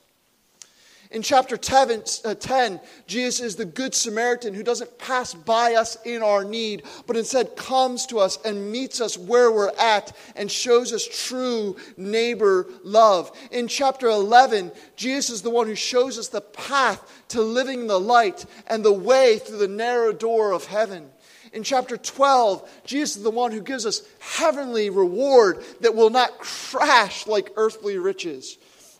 In 1.13 1.21
chapter 1.21 1.59
10, 1.59 2.05
uh, 2.25 2.35
10, 2.35 2.81
Jesus 3.07 3.41
is 3.41 3.57
the 3.57 3.67
Good 3.67 3.95
Samaritan 3.95 4.55
who 4.55 4.63
doesn't 4.63 4.99
pass 4.99 5.35
by 5.35 5.75
us 5.75 5.99
in 6.07 6.23
our 6.23 6.43
need, 6.43 6.85
but 7.07 7.19
instead 7.19 7.55
comes 7.55 8.07
to 8.07 8.19
us 8.19 8.39
and 8.47 8.73
meets 8.73 8.99
us 8.99 9.19
where 9.19 9.53
we're 9.53 9.77
at 9.79 10.17
and 10.37 10.51
shows 10.51 10.91
us 10.91 11.07
true 11.07 11.77
neighbor 11.99 12.67
love. 12.83 13.31
In 13.51 13.69
chapter 13.69 14.09
11, 14.09 14.73
Jesus 14.97 15.29
is 15.29 15.43
the 15.43 15.51
one 15.51 15.67
who 15.67 15.75
shows 15.75 16.19
us 16.19 16.29
the 16.29 16.41
path 16.41 17.23
to 17.29 17.43
living 17.43 17.89
the 17.89 18.01
light 18.01 18.47
and 18.67 18.83
the 18.83 18.91
way 18.91 19.39
through 19.39 19.59
the 19.59 19.69
narrow 19.69 20.15
door 20.15 20.53
of 20.53 20.65
heaven. 20.65 21.11
In 21.53 21.63
chapter 21.63 21.99
12, 21.99 22.85
Jesus 22.87 23.17
is 23.19 23.23
the 23.23 23.31
one 23.31 23.53
who 23.53 23.61
gives 23.61 23.85
us 23.85 24.01
heavenly 24.19 24.89
reward 24.89 25.63
that 25.83 25.95
will 25.95 26.09
not 26.09 26.39
crash 26.39 27.27
like 27.27 27.53
earthly 27.57 27.99
riches. 27.99 28.57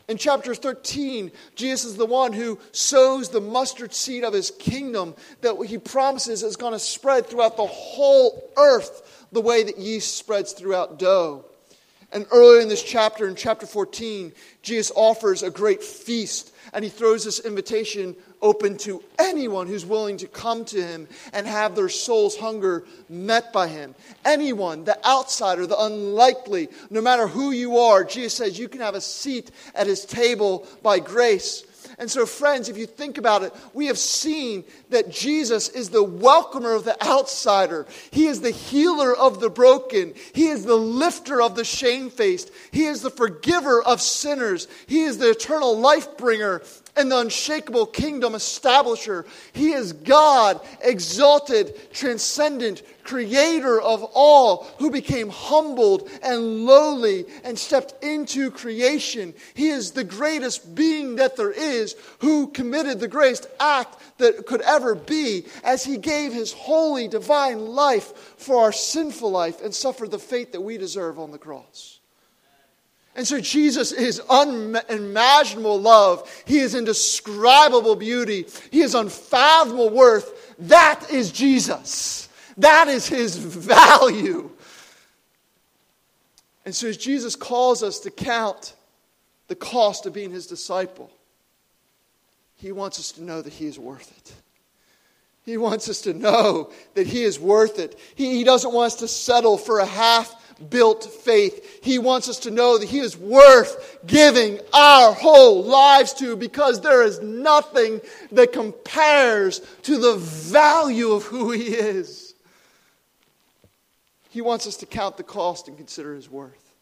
In 0.09 0.17
chapter 0.19 0.55
13, 0.55 1.31
Jesus 1.55 1.93
is 1.93 1.97
the 1.97 2.07
one 2.07 2.33
who 2.33 2.59
sows 2.73 3.29
the 3.29 3.41
mustard 3.41 3.95
seed 3.95 4.25
of 4.25 4.33
his 4.33 4.51
kingdom 4.51 5.15
that 5.41 5.57
he 5.67 5.79
promises 5.79 6.43
is 6.43 6.57
going 6.57 6.73
to 6.73 6.79
spread 6.79 7.27
throughout 7.27 7.57
the 7.57 7.67
whole 7.67 8.51
earth 8.57 9.27
the 9.33 9.41
way 9.41 9.63
that 9.63 9.79
yeast 9.79 10.17
spreads 10.17 10.53
throughout 10.53 10.99
dough. 10.99 11.45
And 12.13 12.27
earlier 12.31 12.61
in 12.61 12.69
this 12.69 12.83
chapter, 12.83 13.27
in 13.27 13.37
chapter 13.37 13.67
14, 13.67 14.33
Jesus 14.61 14.93
offers 14.95 15.43
a 15.43 15.51
great 15.51 15.83
feast 15.83 16.53
and 16.75 16.85
he 16.85 16.91
throws 16.91 17.25
this 17.25 17.41
invitation 17.41 18.15
open 18.43 18.77
to 18.79 19.03
anyone 19.19 19.67
who's 19.67 19.87
willing 19.87 20.17
to 20.19 20.27
come 20.27 20.65
to 20.67 20.85
him 20.85 21.09
and 21.33 21.47
have 21.47 21.75
their 21.75 21.89
soul's 21.89 22.37
hunger 22.37 22.85
met 23.09 23.53
by 23.53 23.69
him. 23.69 23.95
Anyone, 24.25 24.85
the 24.85 25.03
outsider, 25.07 25.67
the 25.67 25.81
unlikely, 25.81 26.69
no 26.91 27.01
matter 27.01 27.27
who 27.27 27.53
you 27.53 27.79
are, 27.79 28.05
Jesus 28.05 28.35
says 28.35 28.59
you 28.59 28.69
can 28.69 28.81
have 28.81 28.95
a 28.95 29.01
seat 29.01 29.51
at 29.75 29.87
his 29.87 30.05
table 30.05 30.67
by 30.83 30.99
grace. 30.99 31.65
And 31.99 32.11
so, 32.11 32.27
friends, 32.27 32.69
if 32.69 32.77
you 32.77 32.87
think 32.87 33.19
about 33.19 33.43
it, 33.43 33.53
we 33.75 33.87
have 33.87 33.99
seen 33.99 34.65
that 34.91 35.11
Jesus 35.11 35.69
is 35.69 35.91
the 35.91 36.03
welcomer 36.03 36.73
of 36.73 36.85
the 36.85 37.01
outsider. 37.07 37.87
He 38.11 38.27
is 38.27 38.41
the 38.41 38.51
healer 38.51 39.15
of 39.15 39.41
the 39.41 39.51
broken. 39.51 40.15
He 40.33 40.49
is 40.49 40.65
the 40.65 40.77
lifter 40.77 41.41
of 41.43 41.55
the 41.55 41.65
shamefaced. 41.65 42.51
He 42.71 42.85
is 42.85 43.03
the 43.03 43.11
forgiver 43.11 43.83
of 43.83 44.01
sinners. 44.01 44.69
He 44.87 45.03
is 45.03 45.19
the 45.19 45.31
eternal 45.31 45.79
life 45.79 46.17
bringer 46.17 46.63
and 46.97 47.11
the 47.11 47.19
unshakable 47.19 47.87
kingdom 47.87 48.35
establisher. 48.35 49.27
He 49.53 49.73
is 49.73 49.93
God, 49.93 50.61
exalted, 50.83 51.93
transcendent, 51.93 52.83
creator 53.03 53.81
of 53.81 54.05
all, 54.15 54.69
who 54.79 54.91
became 54.91 55.29
humbled 55.31 56.09
and 56.23 56.65
lowly 56.67 57.25
and 57.45 57.59
stepped 57.59 58.03
into 58.05 58.51
creation. 58.51 59.35
He 59.55 59.69
is 59.69 59.93
the 59.93 60.05
greatest 60.05 60.75
being 60.75 61.17
that 61.17 61.37
there 61.37 61.51
is, 61.51 61.97
who 62.21 62.49
committed 62.49 63.01
the 63.01 63.09
greatest 63.09 63.47
act 63.59 63.99
that 64.19 64.47
could 64.47 64.61
ever 64.61 64.95
be, 64.95 65.47
as 65.65 65.85
he 65.85 65.97
gave 65.97 66.33
his 66.33 66.53
holy, 66.53 67.09
divine 67.09 67.67
life 67.67 68.35
for 68.37 68.63
our 68.63 68.73
sinful 68.73 69.31
life 69.31 69.63
and 69.63 69.75
suffered 69.75 70.11
the 70.11 70.19
fate 70.19 70.53
that 70.53 70.61
we 70.61 70.77
deserve 70.77 71.19
on 71.19 71.31
the 71.31 71.39
cross. 71.39 72.01
And 73.15 73.27
so 73.27 73.41
Jesus 73.41 73.93
is 73.93 74.21
unimaginable 74.31 75.79
love. 75.81 76.31
He 76.47 76.59
is 76.59 76.75
indescribable 76.75 77.95
beauty. 77.95 78.47
He 78.71 78.81
is 78.81 78.95
unfathomable 78.95 79.91
worth. 79.91 80.55
That 80.59 81.11
is 81.11 81.31
Jesus. 81.31 82.29
That 82.57 82.89
is 82.89 83.07
his 83.07 83.37
value. 83.37 84.51
And 86.65 86.75
so 86.75 86.89
as 86.89 86.97
Jesus 86.97 87.37
calls 87.37 87.83
us 87.83 88.01
to 88.01 88.11
count 88.11 88.75
the 89.49 89.57
cost 89.57 90.07
of 90.07 90.15
being 90.15 90.31
his 90.31 90.47
disciple, 90.47 91.11
he 92.57 92.73
wants 92.73 92.99
us 92.99 93.13
to 93.13 93.23
know 93.23 93.43
that 93.43 93.53
he 93.53 93.67
is 93.67 93.79
worth 93.79 94.11
it. 94.17 94.33
He 95.45 95.57
wants 95.57 95.89
us 95.89 96.03
to 96.03 96.15
know 96.15 96.71
that 96.95 97.07
he 97.07 97.25
is 97.25 97.39
worth 97.39 97.79
it. 97.79 97.99
He, 98.15 98.37
he 98.37 98.45
doesn't 98.45 98.73
want 98.73 98.93
us 98.93 98.97
to 99.01 99.09
settle 99.09 99.59
for 99.59 99.81
a 99.81 99.87
half 99.87 100.35
built 100.71 101.05
faith. 101.05 101.81
He 101.83 101.99
wants 101.99 102.29
us 102.29 102.39
to 102.41 102.51
know 102.51 102.79
that 102.79 102.89
He 102.89 102.99
is 102.99 103.17
worth 103.17 103.99
giving 104.07 104.61
our 104.73 105.13
whole 105.13 105.65
lives 105.65 106.13
to 106.15 106.37
because 106.37 106.81
there 106.81 107.03
is 107.03 107.21
nothing 107.21 108.01
that 108.33 108.53
compares 108.53 109.61
to 109.83 109.99
the 109.99 110.17
value 110.17 111.13
of 111.13 111.25
who 111.25 111.51
He 111.51 111.69
is. 111.69 112.35
He 114.31 114.41
wants 114.41 114.67
us 114.67 114.77
to 114.79 114.87
count 114.87 115.17
the 115.17 115.23
cost 115.23 115.69
and 115.69 115.77
consider 115.77 116.15
His 116.15 116.31
worth. 116.31 116.75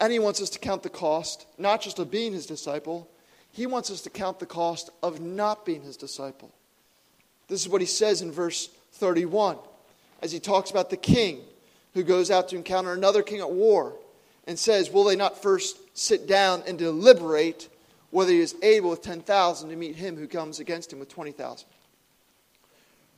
And 0.00 0.12
He 0.12 0.18
wants 0.18 0.42
us 0.42 0.50
to 0.50 0.58
count 0.58 0.82
the 0.82 0.90
cost, 0.90 1.46
not 1.58 1.80
just 1.80 1.98
of 1.98 2.10
being 2.10 2.32
His 2.32 2.46
disciple, 2.46 3.08
He 3.52 3.66
wants 3.66 3.90
us 3.90 4.02
to 4.02 4.10
count 4.10 4.38
the 4.38 4.46
cost 4.46 4.90
of 5.02 5.20
not 5.20 5.64
being 5.64 5.82
His 5.82 5.96
disciple. 5.96 6.52
This 7.48 7.60
is 7.60 7.68
what 7.68 7.80
He 7.80 7.86
says 7.86 8.20
in 8.20 8.32
verse 8.32 8.68
31 8.94 9.58
as 10.20 10.32
He 10.32 10.40
talks 10.40 10.70
about 10.70 10.90
the 10.90 10.96
king 10.96 11.40
who 11.94 12.02
goes 12.02 12.30
out 12.30 12.48
to 12.48 12.56
encounter 12.56 12.92
another 12.92 13.22
king 13.22 13.40
at 13.40 13.50
war 13.50 13.94
and 14.46 14.58
says, 14.58 14.90
Will 14.90 15.04
they 15.04 15.16
not 15.16 15.42
first 15.42 15.78
sit 15.96 16.26
down 16.26 16.62
and 16.66 16.78
deliberate 16.78 17.68
whether 18.10 18.32
he 18.32 18.40
is 18.40 18.54
able 18.62 18.90
with 18.90 19.02
10,000 19.02 19.68
to 19.70 19.76
meet 19.76 19.96
him 19.96 20.16
who 20.16 20.26
comes 20.26 20.60
against 20.60 20.92
him 20.92 20.98
with 20.98 21.08
20,000? 21.08 21.66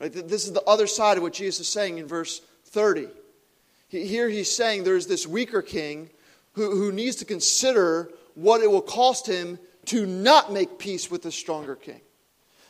Right? 0.00 0.12
This 0.12 0.44
is 0.44 0.52
the 0.52 0.62
other 0.62 0.86
side 0.86 1.16
of 1.16 1.22
what 1.22 1.32
Jesus 1.32 1.66
is 1.66 1.72
saying 1.72 1.98
in 1.98 2.06
verse 2.06 2.40
30. 2.66 3.08
Here 3.88 4.28
he's 4.28 4.54
saying 4.54 4.84
there's 4.84 5.06
this 5.06 5.26
weaker 5.26 5.62
king 5.62 6.10
who, 6.54 6.70
who 6.76 6.92
needs 6.92 7.16
to 7.16 7.24
consider 7.24 8.10
what 8.34 8.60
it 8.60 8.70
will 8.70 8.82
cost 8.82 9.26
him 9.26 9.58
to 9.86 10.06
not 10.06 10.52
make 10.52 10.78
peace 10.78 11.10
with 11.10 11.22
the 11.22 11.30
stronger 11.30 11.76
king. 11.76 12.00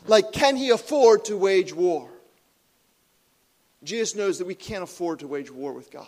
Like, 0.07 0.33
can 0.33 0.57
he 0.57 0.71
afford 0.71 1.25
to 1.27 1.37
wage 1.37 1.73
war? 1.73 2.11
Jesus 3.85 4.15
knows 4.15 4.39
that 4.39 4.47
we 4.47 4.55
can't 4.55 4.83
afford 4.83 5.21
to 5.21 5.27
wage 5.27 5.51
war 5.51 5.73
with 5.73 5.91
God. 5.91 6.07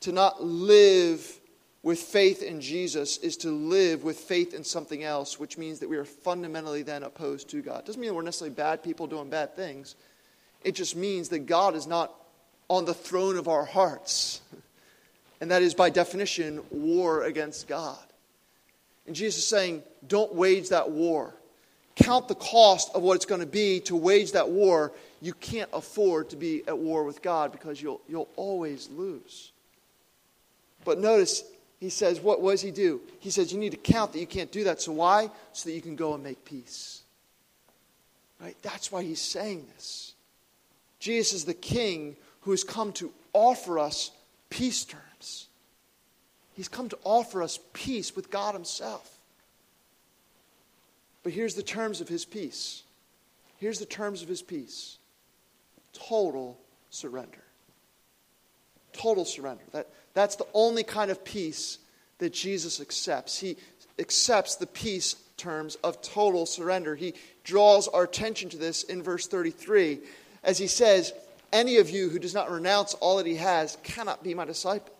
To 0.00 0.12
not 0.12 0.42
live 0.42 1.38
with 1.82 1.98
faith 1.98 2.42
in 2.42 2.60
Jesus 2.60 3.18
is 3.18 3.36
to 3.38 3.50
live 3.50 4.04
with 4.04 4.16
faith 4.16 4.54
in 4.54 4.62
something 4.62 5.02
else, 5.02 5.38
which 5.38 5.58
means 5.58 5.80
that 5.80 5.88
we 5.88 5.96
are 5.96 6.04
fundamentally 6.04 6.82
then 6.82 7.02
opposed 7.02 7.50
to 7.50 7.60
God. 7.60 7.80
It 7.80 7.86
doesn't 7.86 8.00
mean 8.00 8.14
we're 8.14 8.22
necessarily 8.22 8.54
bad 8.54 8.82
people 8.82 9.06
doing 9.06 9.28
bad 9.28 9.56
things. 9.56 9.96
It 10.62 10.76
just 10.76 10.94
means 10.94 11.28
that 11.30 11.40
God 11.40 11.74
is 11.74 11.86
not 11.86 12.14
on 12.68 12.84
the 12.84 12.94
throne 12.94 13.36
of 13.36 13.48
our 13.48 13.64
hearts. 13.64 14.40
And 15.40 15.50
that 15.50 15.60
is, 15.60 15.74
by 15.74 15.90
definition, 15.90 16.60
war 16.70 17.24
against 17.24 17.66
God. 17.66 17.98
And 19.08 19.16
Jesus 19.16 19.42
is 19.42 19.48
saying, 19.48 19.82
don't 20.06 20.32
wage 20.32 20.68
that 20.68 20.92
war. 20.92 21.34
Count 21.96 22.28
the 22.28 22.36
cost 22.36 22.94
of 22.94 23.02
what 23.02 23.16
it's 23.16 23.24
going 23.24 23.40
to 23.40 23.46
be 23.48 23.80
to 23.80 23.96
wage 23.96 24.32
that 24.32 24.50
war 24.50 24.92
you 25.22 25.32
can't 25.34 25.70
afford 25.72 26.30
to 26.30 26.36
be 26.36 26.64
at 26.66 26.76
war 26.76 27.04
with 27.04 27.22
God 27.22 27.52
because 27.52 27.80
you'll, 27.80 28.00
you'll 28.08 28.28
always 28.34 28.90
lose. 28.90 29.52
But 30.84 30.98
notice, 30.98 31.44
he 31.78 31.90
says, 31.90 32.20
what, 32.20 32.42
what 32.42 32.50
does 32.50 32.60
he 32.60 32.72
do? 32.72 33.00
He 33.20 33.30
says, 33.30 33.52
you 33.52 33.58
need 33.60 33.70
to 33.70 33.76
count 33.76 34.12
that 34.12 34.18
you 34.18 34.26
can't 34.26 34.50
do 34.50 34.64
that. 34.64 34.80
So 34.80 34.90
why? 34.90 35.30
So 35.52 35.68
that 35.68 35.76
you 35.76 35.80
can 35.80 35.94
go 35.94 36.14
and 36.14 36.24
make 36.24 36.44
peace. 36.44 37.02
Right? 38.40 38.56
That's 38.62 38.90
why 38.90 39.04
he's 39.04 39.20
saying 39.20 39.64
this. 39.76 40.14
Jesus 40.98 41.34
is 41.34 41.44
the 41.44 41.54
king 41.54 42.16
who 42.40 42.50
has 42.50 42.64
come 42.64 42.92
to 42.94 43.12
offer 43.32 43.78
us 43.78 44.10
peace 44.50 44.84
terms. 44.84 45.46
He's 46.54 46.68
come 46.68 46.88
to 46.88 46.98
offer 47.04 47.44
us 47.44 47.60
peace 47.72 48.16
with 48.16 48.28
God 48.28 48.54
himself. 48.54 49.08
But 51.22 51.32
here's 51.32 51.54
the 51.54 51.62
terms 51.62 52.00
of 52.00 52.08
his 52.08 52.24
peace. 52.24 52.82
Here's 53.58 53.78
the 53.78 53.86
terms 53.86 54.22
of 54.22 54.28
his 54.28 54.42
peace 54.42 54.98
total 55.92 56.58
surrender. 56.90 57.42
Total 58.92 59.24
surrender. 59.24 59.62
That, 59.72 59.88
that's 60.14 60.36
the 60.36 60.46
only 60.54 60.82
kind 60.84 61.10
of 61.10 61.24
peace 61.24 61.78
that 62.18 62.32
Jesus 62.32 62.80
accepts. 62.80 63.38
He 63.38 63.56
accepts 63.98 64.56
the 64.56 64.66
peace 64.66 65.14
terms 65.36 65.76
of 65.76 66.00
total 66.02 66.46
surrender. 66.46 66.94
He 66.94 67.14
draws 67.44 67.88
our 67.88 68.04
attention 68.04 68.48
to 68.50 68.56
this 68.56 68.82
in 68.84 69.02
verse 69.02 69.26
33 69.26 70.00
as 70.44 70.58
he 70.58 70.66
says, 70.66 71.12
Any 71.52 71.78
of 71.78 71.90
you 71.90 72.08
who 72.08 72.18
does 72.18 72.34
not 72.34 72.50
renounce 72.50 72.94
all 72.94 73.16
that 73.18 73.26
he 73.26 73.36
has 73.36 73.76
cannot 73.82 74.22
be 74.22 74.34
my 74.34 74.44
disciple. 74.44 74.94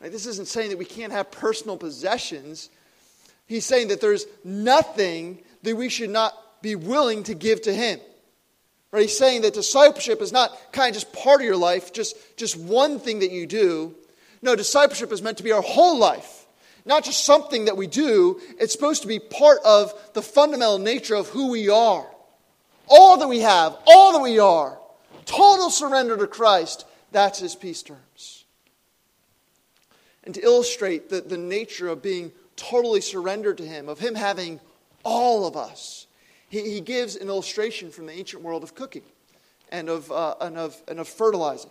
Now, 0.00 0.08
this 0.08 0.26
isn't 0.26 0.48
saying 0.48 0.70
that 0.70 0.78
we 0.78 0.84
can't 0.84 1.12
have 1.12 1.30
personal 1.30 1.76
possessions. 1.76 2.70
He's 3.46 3.64
saying 3.64 3.88
that 3.88 4.00
there's 4.00 4.26
nothing 4.44 5.38
that 5.62 5.76
we 5.76 5.88
should 5.88 6.10
not 6.10 6.34
be 6.62 6.74
willing 6.74 7.22
to 7.24 7.34
give 7.34 7.62
to 7.62 7.74
him. 7.74 8.00
Right? 8.92 9.02
He's 9.02 9.16
saying 9.16 9.42
that 9.42 9.54
discipleship 9.54 10.20
is 10.20 10.32
not 10.32 10.56
kind 10.70 10.90
of 10.90 10.94
just 10.94 11.12
part 11.14 11.40
of 11.40 11.46
your 11.46 11.56
life, 11.56 11.92
just, 11.92 12.14
just 12.36 12.56
one 12.56 12.98
thing 12.98 13.20
that 13.20 13.30
you 13.30 13.46
do. 13.46 13.94
No, 14.42 14.54
discipleship 14.54 15.10
is 15.12 15.22
meant 15.22 15.38
to 15.38 15.44
be 15.44 15.52
our 15.52 15.62
whole 15.62 15.98
life, 15.98 16.46
not 16.84 17.02
just 17.02 17.24
something 17.24 17.64
that 17.64 17.76
we 17.76 17.86
do. 17.86 18.38
It's 18.60 18.72
supposed 18.72 19.02
to 19.02 19.08
be 19.08 19.18
part 19.18 19.60
of 19.64 19.94
the 20.12 20.20
fundamental 20.20 20.78
nature 20.78 21.14
of 21.14 21.28
who 21.28 21.50
we 21.50 21.70
are. 21.70 22.06
All 22.86 23.16
that 23.16 23.28
we 23.28 23.40
have, 23.40 23.76
all 23.86 24.12
that 24.12 24.22
we 24.22 24.38
are, 24.38 24.78
total 25.24 25.70
surrender 25.70 26.16
to 26.18 26.26
Christ, 26.26 26.84
that's 27.12 27.38
his 27.38 27.54
peace 27.54 27.82
terms. 27.82 28.44
And 30.24 30.34
to 30.34 30.42
illustrate 30.42 31.08
the, 31.08 31.22
the 31.22 31.38
nature 31.38 31.88
of 31.88 32.02
being 32.02 32.32
totally 32.56 33.00
surrendered 33.00 33.58
to 33.58 33.66
him, 33.66 33.88
of 33.88 33.98
him 33.98 34.14
having 34.14 34.60
all 35.02 35.46
of 35.46 35.56
us, 35.56 36.06
he, 36.52 36.70
he 36.70 36.80
gives 36.82 37.16
an 37.16 37.28
illustration 37.28 37.90
from 37.90 38.04
the 38.04 38.12
ancient 38.12 38.42
world 38.42 38.62
of 38.62 38.74
cooking 38.74 39.02
and 39.70 39.88
of, 39.88 40.12
uh, 40.12 40.34
and, 40.42 40.58
of, 40.58 40.80
and 40.86 41.00
of 41.00 41.08
fertilizing. 41.08 41.70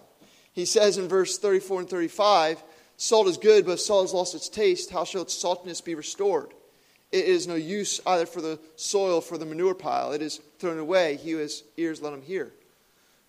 He 0.54 0.66
says 0.66 0.98
in 0.98 1.08
verse 1.08 1.38
34 1.38 1.82
and 1.82 1.90
35 1.90 2.64
Salt 2.98 3.28
is 3.28 3.38
good, 3.38 3.66
but 3.66 3.74
if 3.74 3.80
salt 3.80 4.04
has 4.04 4.14
lost 4.14 4.36
its 4.36 4.48
taste, 4.48 4.92
how 4.92 5.04
shall 5.04 5.24
its 5.24 5.36
saltiness 5.36 5.84
be 5.84 5.96
restored? 5.96 6.50
It 7.12 7.26
is 7.26 7.48
no 7.48 7.56
use 7.56 8.00
either 8.06 8.28
for 8.28 8.42
the 8.42 8.60
soil, 8.76 9.22
for 9.22 9.40
the 9.40 9.46
manure 9.46 9.74
pile. 9.74 10.12
It 10.12 10.22
is 10.22 10.40
thrown 10.60 10.78
away. 10.78 11.18
He 11.18 11.32
who 11.32 11.40
has 11.40 11.64
ears, 11.78 12.00
let 12.00 12.14
him 12.14 12.22
hear. 12.22 12.52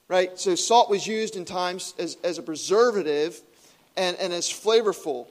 Right? 0.08 0.38
So 0.38 0.54
salt 0.56 0.90
was 0.90 1.06
used 1.06 1.36
in 1.36 1.46
times 1.46 1.94
as, 1.98 2.18
as 2.22 2.36
a 2.36 2.42
preservative 2.42 3.40
and, 3.96 4.14
and 4.18 4.30
as 4.30 4.46
flavorful. 4.46 5.26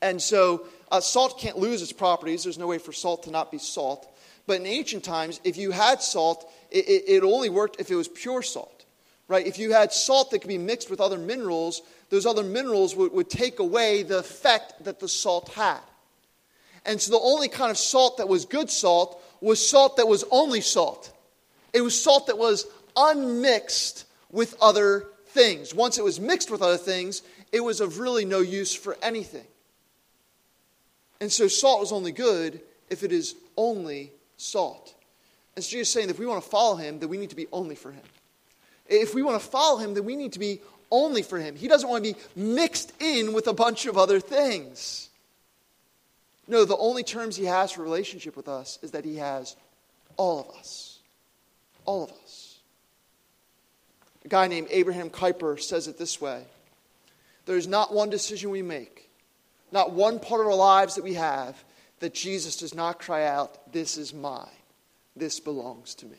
And 0.00 0.22
so 0.22 0.66
uh, 0.90 1.00
salt 1.00 1.38
can't 1.38 1.58
lose 1.58 1.82
its 1.82 1.92
properties. 1.92 2.44
There's 2.44 2.58
no 2.58 2.66
way 2.66 2.78
for 2.78 2.92
salt 2.92 3.24
to 3.24 3.30
not 3.30 3.50
be 3.50 3.58
salt. 3.58 4.08
But 4.46 4.60
in 4.60 4.66
ancient 4.66 5.04
times, 5.04 5.40
if 5.44 5.56
you 5.56 5.70
had 5.70 6.02
salt, 6.02 6.50
it, 6.70 6.86
it, 6.86 7.04
it 7.06 7.22
only 7.22 7.48
worked 7.48 7.80
if 7.80 7.90
it 7.90 7.94
was 7.94 8.08
pure 8.08 8.42
salt 8.42 8.74
right? 9.28 9.46
If 9.46 9.58
you 9.58 9.72
had 9.72 9.92
salt 9.92 10.30
that 10.30 10.40
could 10.40 10.48
be 10.48 10.58
mixed 10.58 10.90
with 10.90 11.00
other 11.00 11.18
minerals, 11.18 11.82
those 12.10 12.26
other 12.26 12.42
minerals 12.42 12.94
would, 12.94 13.12
would 13.12 13.30
take 13.30 13.58
away 13.58 14.02
the 14.02 14.18
effect 14.18 14.84
that 14.84 15.00
the 15.00 15.08
salt 15.08 15.50
had. 15.50 15.80
And 16.84 17.00
so 17.00 17.12
the 17.12 17.20
only 17.20 17.48
kind 17.48 17.70
of 17.70 17.78
salt 17.78 18.18
that 18.18 18.28
was 18.28 18.44
good 18.44 18.68
salt 18.68 19.22
was 19.40 19.66
salt 19.66 19.96
that 19.96 20.06
was 20.06 20.24
only 20.30 20.60
salt. 20.60 21.12
It 21.72 21.80
was 21.80 22.00
salt 22.00 22.26
that 22.26 22.38
was 22.38 22.66
unmixed 22.96 24.04
with 24.30 24.54
other 24.60 25.06
things. 25.28 25.74
Once 25.74 25.98
it 25.98 26.04
was 26.04 26.20
mixed 26.20 26.50
with 26.50 26.62
other 26.62 26.76
things, 26.76 27.22
it 27.52 27.60
was 27.60 27.80
of 27.80 27.98
really 27.98 28.24
no 28.24 28.40
use 28.40 28.74
for 28.74 28.96
anything. 29.02 29.46
And 31.20 31.32
so 31.32 31.48
salt 31.48 31.82
is 31.82 31.92
only 31.92 32.12
good 32.12 32.60
if 32.90 33.02
it 33.02 33.12
is 33.12 33.34
only 33.56 34.12
salt. 34.36 34.94
And 35.56 35.64
so 35.64 35.70
Jesus 35.70 35.88
is 35.88 35.92
saying 35.92 36.06
that 36.08 36.14
if 36.14 36.20
we 36.20 36.26
want 36.26 36.42
to 36.42 36.50
follow 36.50 36.76
him, 36.76 36.98
then 36.98 37.08
we 37.08 37.18
need 37.18 37.30
to 37.30 37.36
be 37.36 37.46
only 37.52 37.74
for 37.74 37.92
him. 37.92 38.02
If 38.86 39.14
we 39.14 39.22
want 39.22 39.40
to 39.40 39.48
follow 39.48 39.78
him, 39.78 39.94
then 39.94 40.04
we 40.04 40.16
need 40.16 40.32
to 40.32 40.38
be 40.38 40.60
only 40.90 41.22
for 41.22 41.38
him. 41.38 41.56
He 41.56 41.68
doesn't 41.68 41.88
want 41.88 42.04
to 42.04 42.12
be 42.12 42.18
mixed 42.36 42.92
in 43.00 43.32
with 43.32 43.46
a 43.46 43.52
bunch 43.52 43.86
of 43.86 43.96
other 43.96 44.20
things. 44.20 45.08
No, 46.46 46.64
the 46.64 46.76
only 46.76 47.02
terms 47.02 47.36
he 47.36 47.46
has 47.46 47.72
for 47.72 47.82
relationship 47.82 48.36
with 48.36 48.48
us 48.48 48.78
is 48.82 48.90
that 48.90 49.04
he 49.04 49.16
has 49.16 49.56
all 50.16 50.40
of 50.40 50.56
us. 50.56 50.98
All 51.86 52.04
of 52.04 52.12
us. 52.24 52.58
A 54.24 54.28
guy 54.28 54.46
named 54.46 54.68
Abraham 54.70 55.10
Kuyper 55.10 55.60
says 55.60 55.88
it 55.88 55.98
this 55.98 56.20
way 56.20 56.44
There's 57.46 57.66
not 57.66 57.92
one 57.92 58.10
decision 58.10 58.50
we 58.50 58.62
make, 58.62 59.10
not 59.72 59.92
one 59.92 60.18
part 60.18 60.40
of 60.40 60.46
our 60.46 60.54
lives 60.54 60.94
that 60.94 61.04
we 61.04 61.14
have, 61.14 61.62
that 62.04 62.12
Jesus 62.12 62.56
does 62.56 62.74
not 62.74 62.98
cry 62.98 63.24
out, 63.24 63.72
This 63.72 63.96
is 63.96 64.12
mine. 64.12 64.46
This 65.16 65.40
belongs 65.40 65.94
to 65.94 66.06
me. 66.06 66.18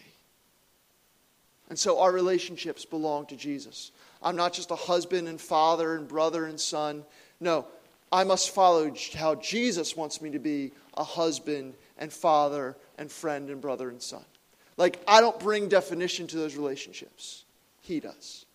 And 1.69 1.77
so 1.77 1.99
our 1.99 2.11
relationships 2.11 2.85
belong 2.85 3.27
to 3.27 3.35
Jesus. 3.35 3.91
I'm 4.23 4.35
not 4.35 4.51
just 4.51 4.71
a 4.71 4.75
husband 4.75 5.27
and 5.27 5.39
father 5.39 5.95
and 5.95 6.07
brother 6.07 6.47
and 6.47 6.59
son. 6.59 7.03
No, 7.39 7.67
I 8.11 8.23
must 8.23 8.49
follow 8.49 8.91
how 9.15 9.35
Jesus 9.35 9.95
wants 9.95 10.21
me 10.23 10.31
to 10.31 10.39
be 10.39 10.71
a 10.97 11.03
husband 11.03 11.75
and 11.99 12.11
father 12.11 12.75
and 12.97 13.11
friend 13.11 13.51
and 13.51 13.61
brother 13.61 13.89
and 13.89 14.01
son. 14.01 14.25
Like, 14.77 14.99
I 15.07 15.21
don't 15.21 15.39
bring 15.39 15.69
definition 15.69 16.25
to 16.27 16.37
those 16.37 16.55
relationships, 16.55 17.43
He 17.83 17.99
does. 17.99 18.47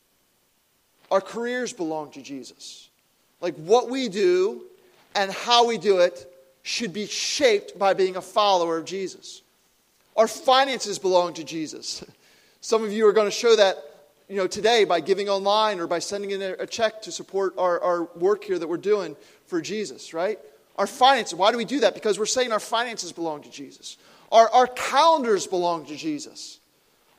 Our 1.12 1.20
careers 1.20 1.72
belong 1.72 2.10
to 2.12 2.22
Jesus. 2.22 2.88
Like, 3.40 3.54
what 3.54 3.88
we 3.88 4.08
do 4.08 4.62
and 5.14 5.30
how 5.30 5.68
we 5.68 5.78
do 5.78 5.98
it 5.98 6.26
should 6.62 6.92
be 6.92 7.06
shaped 7.06 7.78
by 7.78 7.94
being 7.94 8.16
a 8.16 8.22
follower 8.22 8.78
of 8.78 8.84
Jesus. 8.84 9.42
Our 10.16 10.28
finances 10.28 10.98
belong 10.98 11.34
to 11.34 11.44
Jesus. 11.44 12.04
Some 12.60 12.84
of 12.84 12.92
you 12.92 13.06
are 13.06 13.12
going 13.12 13.26
to 13.26 13.30
show 13.30 13.56
that 13.56 13.76
you 14.30 14.36
know, 14.36 14.46
today 14.46 14.84
by 14.84 15.00
giving 15.00 15.28
online 15.28 15.80
or 15.80 15.88
by 15.88 15.98
sending 15.98 16.30
in 16.30 16.40
a 16.40 16.66
check 16.66 17.02
to 17.02 17.10
support 17.10 17.54
our, 17.58 17.80
our 17.80 18.04
work 18.14 18.44
here 18.44 18.58
that 18.58 18.68
we're 18.68 18.76
doing 18.76 19.16
for 19.46 19.60
Jesus, 19.60 20.14
right? 20.14 20.38
Our 20.76 20.86
finances. 20.86 21.34
Why 21.34 21.50
do 21.50 21.58
we 21.58 21.64
do 21.64 21.80
that? 21.80 21.94
Because 21.94 22.16
we're 22.16 22.26
saying 22.26 22.52
our 22.52 22.60
finances 22.60 23.10
belong 23.10 23.42
to 23.42 23.50
Jesus. 23.50 23.96
Our, 24.30 24.48
our 24.50 24.68
calendars 24.68 25.48
belong 25.48 25.86
to 25.86 25.96
Jesus. 25.96 26.60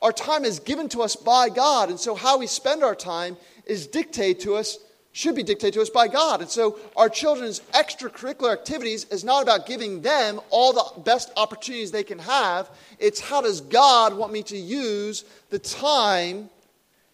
Our 0.01 0.13
time 0.13 0.45
is 0.45 0.59
given 0.59 0.87
to 0.89 1.01
us 1.01 1.17
by 1.17 1.49
God, 1.49 1.89
and 1.89 1.99
so 1.99 2.15
how 2.15 2.39
we 2.39 2.47
spend 2.47 2.81
our 2.81 2.95
time 2.95 3.35
is 3.65 3.87
dictated 3.87 4.41
to 4.43 4.55
us, 4.55 4.79
should 5.13 5.35
be 5.35 5.43
dictated 5.43 5.73
to 5.73 5.81
us 5.81 5.89
by 5.89 6.07
God. 6.07 6.41
And 6.41 6.49
so 6.49 6.79
our 6.95 7.09
children's 7.09 7.59
extracurricular 7.73 8.53
activities 8.53 9.05
is 9.05 9.23
not 9.23 9.43
about 9.43 9.65
giving 9.65 10.01
them 10.01 10.39
all 10.49 10.71
the 10.73 11.01
best 11.01 11.31
opportunities 11.35 11.91
they 11.91 12.03
can 12.03 12.19
have. 12.19 12.69
It's 12.97 13.19
how 13.19 13.41
does 13.41 13.61
God 13.61 14.13
want 14.13 14.31
me 14.31 14.43
to 14.43 14.57
use 14.57 15.25
the 15.49 15.59
time 15.59 16.49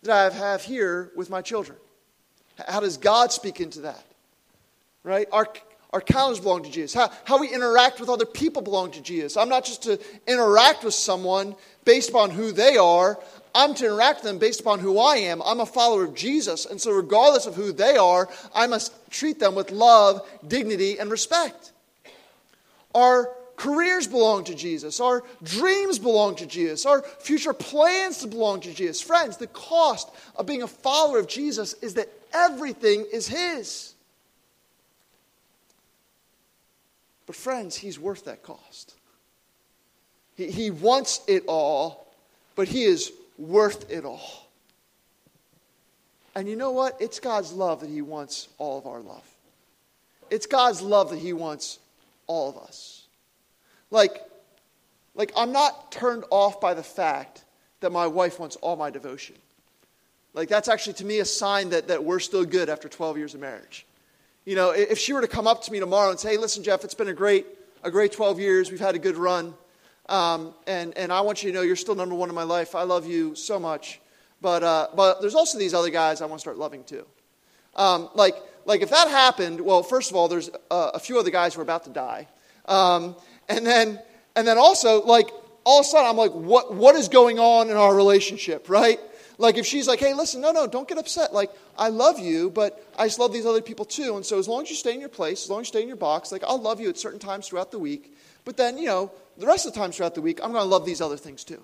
that 0.03 0.31
I 0.31 0.35
have 0.35 0.63
here 0.63 1.11
with 1.15 1.29
my 1.29 1.41
children? 1.41 1.77
How 2.67 2.79
does 2.79 2.97
God 2.97 3.31
speak 3.31 3.61
into 3.61 3.81
that? 3.81 4.03
Right? 5.03 5.27
Our, 5.31 5.47
our 5.91 6.01
calendars 6.01 6.39
belong 6.39 6.63
to 6.63 6.71
Jesus. 6.71 6.93
How, 6.93 7.11
how 7.23 7.39
we 7.39 7.51
interact 7.51 7.99
with 7.99 8.09
other 8.09 8.25
people 8.25 8.61
belong 8.61 8.91
to 8.91 9.01
Jesus. 9.01 9.37
I'm 9.37 9.49
not 9.49 9.65
just 9.65 9.83
to 9.83 9.99
interact 10.27 10.83
with 10.83 10.93
someone 10.93 11.55
based 11.85 12.09
upon 12.09 12.29
who 12.29 12.51
they 12.51 12.77
are. 12.77 13.19
I'm 13.57 13.73
to 13.73 13.85
interact 13.87 14.19
with 14.19 14.25
them 14.25 14.37
based 14.37 14.59
upon 14.59 14.79
who 14.79 14.99
I 14.99 15.15
am. 15.15 15.41
I'm 15.41 15.61
a 15.61 15.65
follower 15.65 16.03
of 16.03 16.13
Jesus. 16.13 16.67
And 16.67 16.79
so, 16.79 16.91
regardless 16.91 17.47
of 17.47 17.55
who 17.55 17.71
they 17.71 17.97
are, 17.97 18.29
I 18.53 18.67
must 18.67 18.93
treat 19.09 19.39
them 19.39 19.55
with 19.55 19.71
love, 19.71 20.21
dignity, 20.47 20.99
and 20.99 21.09
respect. 21.09 21.71
Our 22.93 23.31
careers 23.55 24.05
belong 24.05 24.43
to 24.43 24.53
Jesus. 24.53 24.99
Our 24.99 25.23
dreams 25.41 25.97
belong 25.97 26.35
to 26.35 26.45
Jesus. 26.45 26.85
Our 26.85 27.01
future 27.01 27.51
plans 27.51 28.23
belong 28.23 28.61
to 28.61 28.71
Jesus. 28.71 29.01
Friends, 29.01 29.37
the 29.37 29.47
cost 29.47 30.11
of 30.35 30.45
being 30.45 30.61
a 30.61 30.67
follower 30.67 31.17
of 31.17 31.27
Jesus 31.27 31.73
is 31.81 31.95
that 31.95 32.09
everything 32.33 33.07
is 33.11 33.27
His. 33.27 33.95
But, 37.25 37.35
friends, 37.35 37.75
He's 37.75 37.99
worth 37.99 38.25
that 38.25 38.43
cost. 38.43 38.93
He, 40.35 40.51
he 40.51 40.69
wants 40.69 41.21
it 41.27 41.43
all, 41.47 42.05
but 42.55 42.67
He 42.67 42.83
is 42.83 43.11
worth 43.37 43.89
it 43.91 44.05
all. 44.05 44.47
And 46.35 46.47
you 46.47 46.55
know 46.55 46.71
what? 46.71 46.97
It's 46.99 47.19
God's 47.19 47.51
love 47.51 47.81
that 47.81 47.89
He 47.89 48.01
wants 48.01 48.47
all 48.57 48.77
of 48.77 48.85
our 48.85 48.99
love. 48.99 49.27
It's 50.29 50.45
God's 50.45 50.81
love 50.81 51.09
that 51.09 51.19
He 51.19 51.33
wants 51.33 51.79
all 52.27 52.49
of 52.49 52.57
us. 52.57 53.07
Like, 53.89 54.21
like 55.15 55.31
I'm 55.35 55.51
not 55.51 55.91
turned 55.91 56.25
off 56.29 56.61
by 56.61 56.73
the 56.73 56.83
fact 56.83 57.43
that 57.79 57.91
my 57.91 58.07
wife 58.07 58.39
wants 58.39 58.55
all 58.57 58.75
my 58.75 58.89
devotion. 58.89 59.35
Like, 60.33 60.49
that's 60.49 60.67
actually 60.67 60.93
to 60.93 61.05
me 61.05 61.19
a 61.19 61.25
sign 61.25 61.69
that, 61.69 61.87
that 61.87 62.03
we're 62.03 62.19
still 62.19 62.45
good 62.45 62.69
after 62.69 62.87
12 62.87 63.17
years 63.17 63.33
of 63.33 63.39
marriage. 63.39 63.87
You 64.45 64.55
know, 64.55 64.71
if 64.71 64.99
she 64.99 65.13
were 65.13 65.21
to 65.21 65.27
come 65.27 65.47
up 65.47 65.63
to 65.63 65.71
me 65.71 65.79
tomorrow 65.79 66.11
and 66.11 66.19
say, 66.19 66.31
hey, 66.31 66.37
listen, 66.37 66.63
Jeff, 66.63 66.83
it's 66.83 66.93
been 66.93 67.07
a 67.07 67.13
great, 67.13 67.47
a 67.83 67.89
great 67.89 68.11
12 68.11 68.39
years. 68.39 68.69
We've 68.69 68.79
had 68.79 68.95
a 68.95 68.99
good 68.99 69.17
run. 69.17 69.55
Um, 70.09 70.53
and, 70.65 70.97
and 70.97 71.11
I 71.11 71.21
want 71.21 71.43
you 71.43 71.51
to 71.51 71.55
know 71.55 71.63
you're 71.63 71.75
still 71.75 71.95
number 71.95 72.15
one 72.15 72.29
in 72.29 72.35
my 72.35 72.43
life. 72.43 72.75
I 72.75 72.83
love 72.83 73.05
you 73.05 73.35
so 73.35 73.59
much. 73.59 73.99
But, 74.41 74.63
uh, 74.63 74.87
but 74.95 75.21
there's 75.21 75.35
also 75.35 75.57
these 75.57 75.73
other 75.73 75.89
guys 75.89 76.21
I 76.21 76.25
want 76.25 76.39
to 76.39 76.41
start 76.41 76.57
loving 76.57 76.83
too. 76.83 77.05
Um, 77.75 78.09
like, 78.15 78.35
like, 78.65 78.81
if 78.81 78.89
that 78.89 79.07
happened, 79.07 79.61
well, 79.61 79.83
first 79.83 80.09
of 80.09 80.15
all, 80.15 80.27
there's 80.27 80.49
uh, 80.71 80.91
a 80.93 80.99
few 80.99 81.19
other 81.19 81.29
guys 81.29 81.53
who 81.53 81.61
are 81.61 81.63
about 81.63 81.85
to 81.85 81.89
die. 81.89 82.27
Um, 82.65 83.15
and 83.49 83.65
then, 83.65 83.99
and 84.35 84.47
then 84.47 84.57
also, 84.57 85.03
like, 85.03 85.29
all 85.63 85.79
of 85.79 85.85
a 85.85 85.89
sudden, 85.89 86.09
I'm 86.09 86.17
like, 86.17 86.31
what, 86.31 86.73
what 86.73 86.95
is 86.95 87.09
going 87.09 87.39
on 87.39 87.69
in 87.69 87.75
our 87.75 87.93
relationship, 87.93 88.69
right? 88.69 88.99
Like 89.37 89.57
if 89.57 89.65
she's 89.65 89.87
like, 89.87 89.99
hey, 89.99 90.13
listen, 90.13 90.41
no, 90.41 90.51
no, 90.51 90.65
don't 90.65 90.87
get 90.87 90.97
upset. 90.97 91.33
Like, 91.33 91.51
I 91.77 91.89
love 91.89 92.19
you, 92.19 92.49
but 92.49 92.83
I 92.97 93.05
just 93.05 93.19
love 93.19 93.33
these 93.33 93.45
other 93.45 93.61
people 93.61 93.85
too. 93.85 94.15
And 94.15 94.25
so 94.25 94.39
as 94.39 94.47
long 94.47 94.63
as 94.63 94.69
you 94.69 94.75
stay 94.75 94.93
in 94.93 94.99
your 94.99 95.09
place, 95.09 95.43
as 95.43 95.49
long 95.49 95.61
as 95.61 95.67
you 95.67 95.71
stay 95.71 95.81
in 95.81 95.87
your 95.87 95.97
box, 95.97 96.31
like 96.31 96.43
I'll 96.43 96.61
love 96.61 96.79
you 96.79 96.89
at 96.89 96.97
certain 96.97 97.19
times 97.19 97.47
throughout 97.47 97.71
the 97.71 97.79
week. 97.79 98.15
But 98.45 98.57
then, 98.57 98.77
you 98.77 98.85
know, 98.85 99.11
the 99.37 99.47
rest 99.47 99.65
of 99.65 99.73
the 99.73 99.79
times 99.79 99.97
throughout 99.97 100.15
the 100.15 100.21
week, 100.21 100.39
I'm 100.43 100.51
going 100.51 100.63
to 100.63 100.69
love 100.69 100.85
these 100.85 101.01
other 101.01 101.17
things 101.17 101.43
too. 101.43 101.63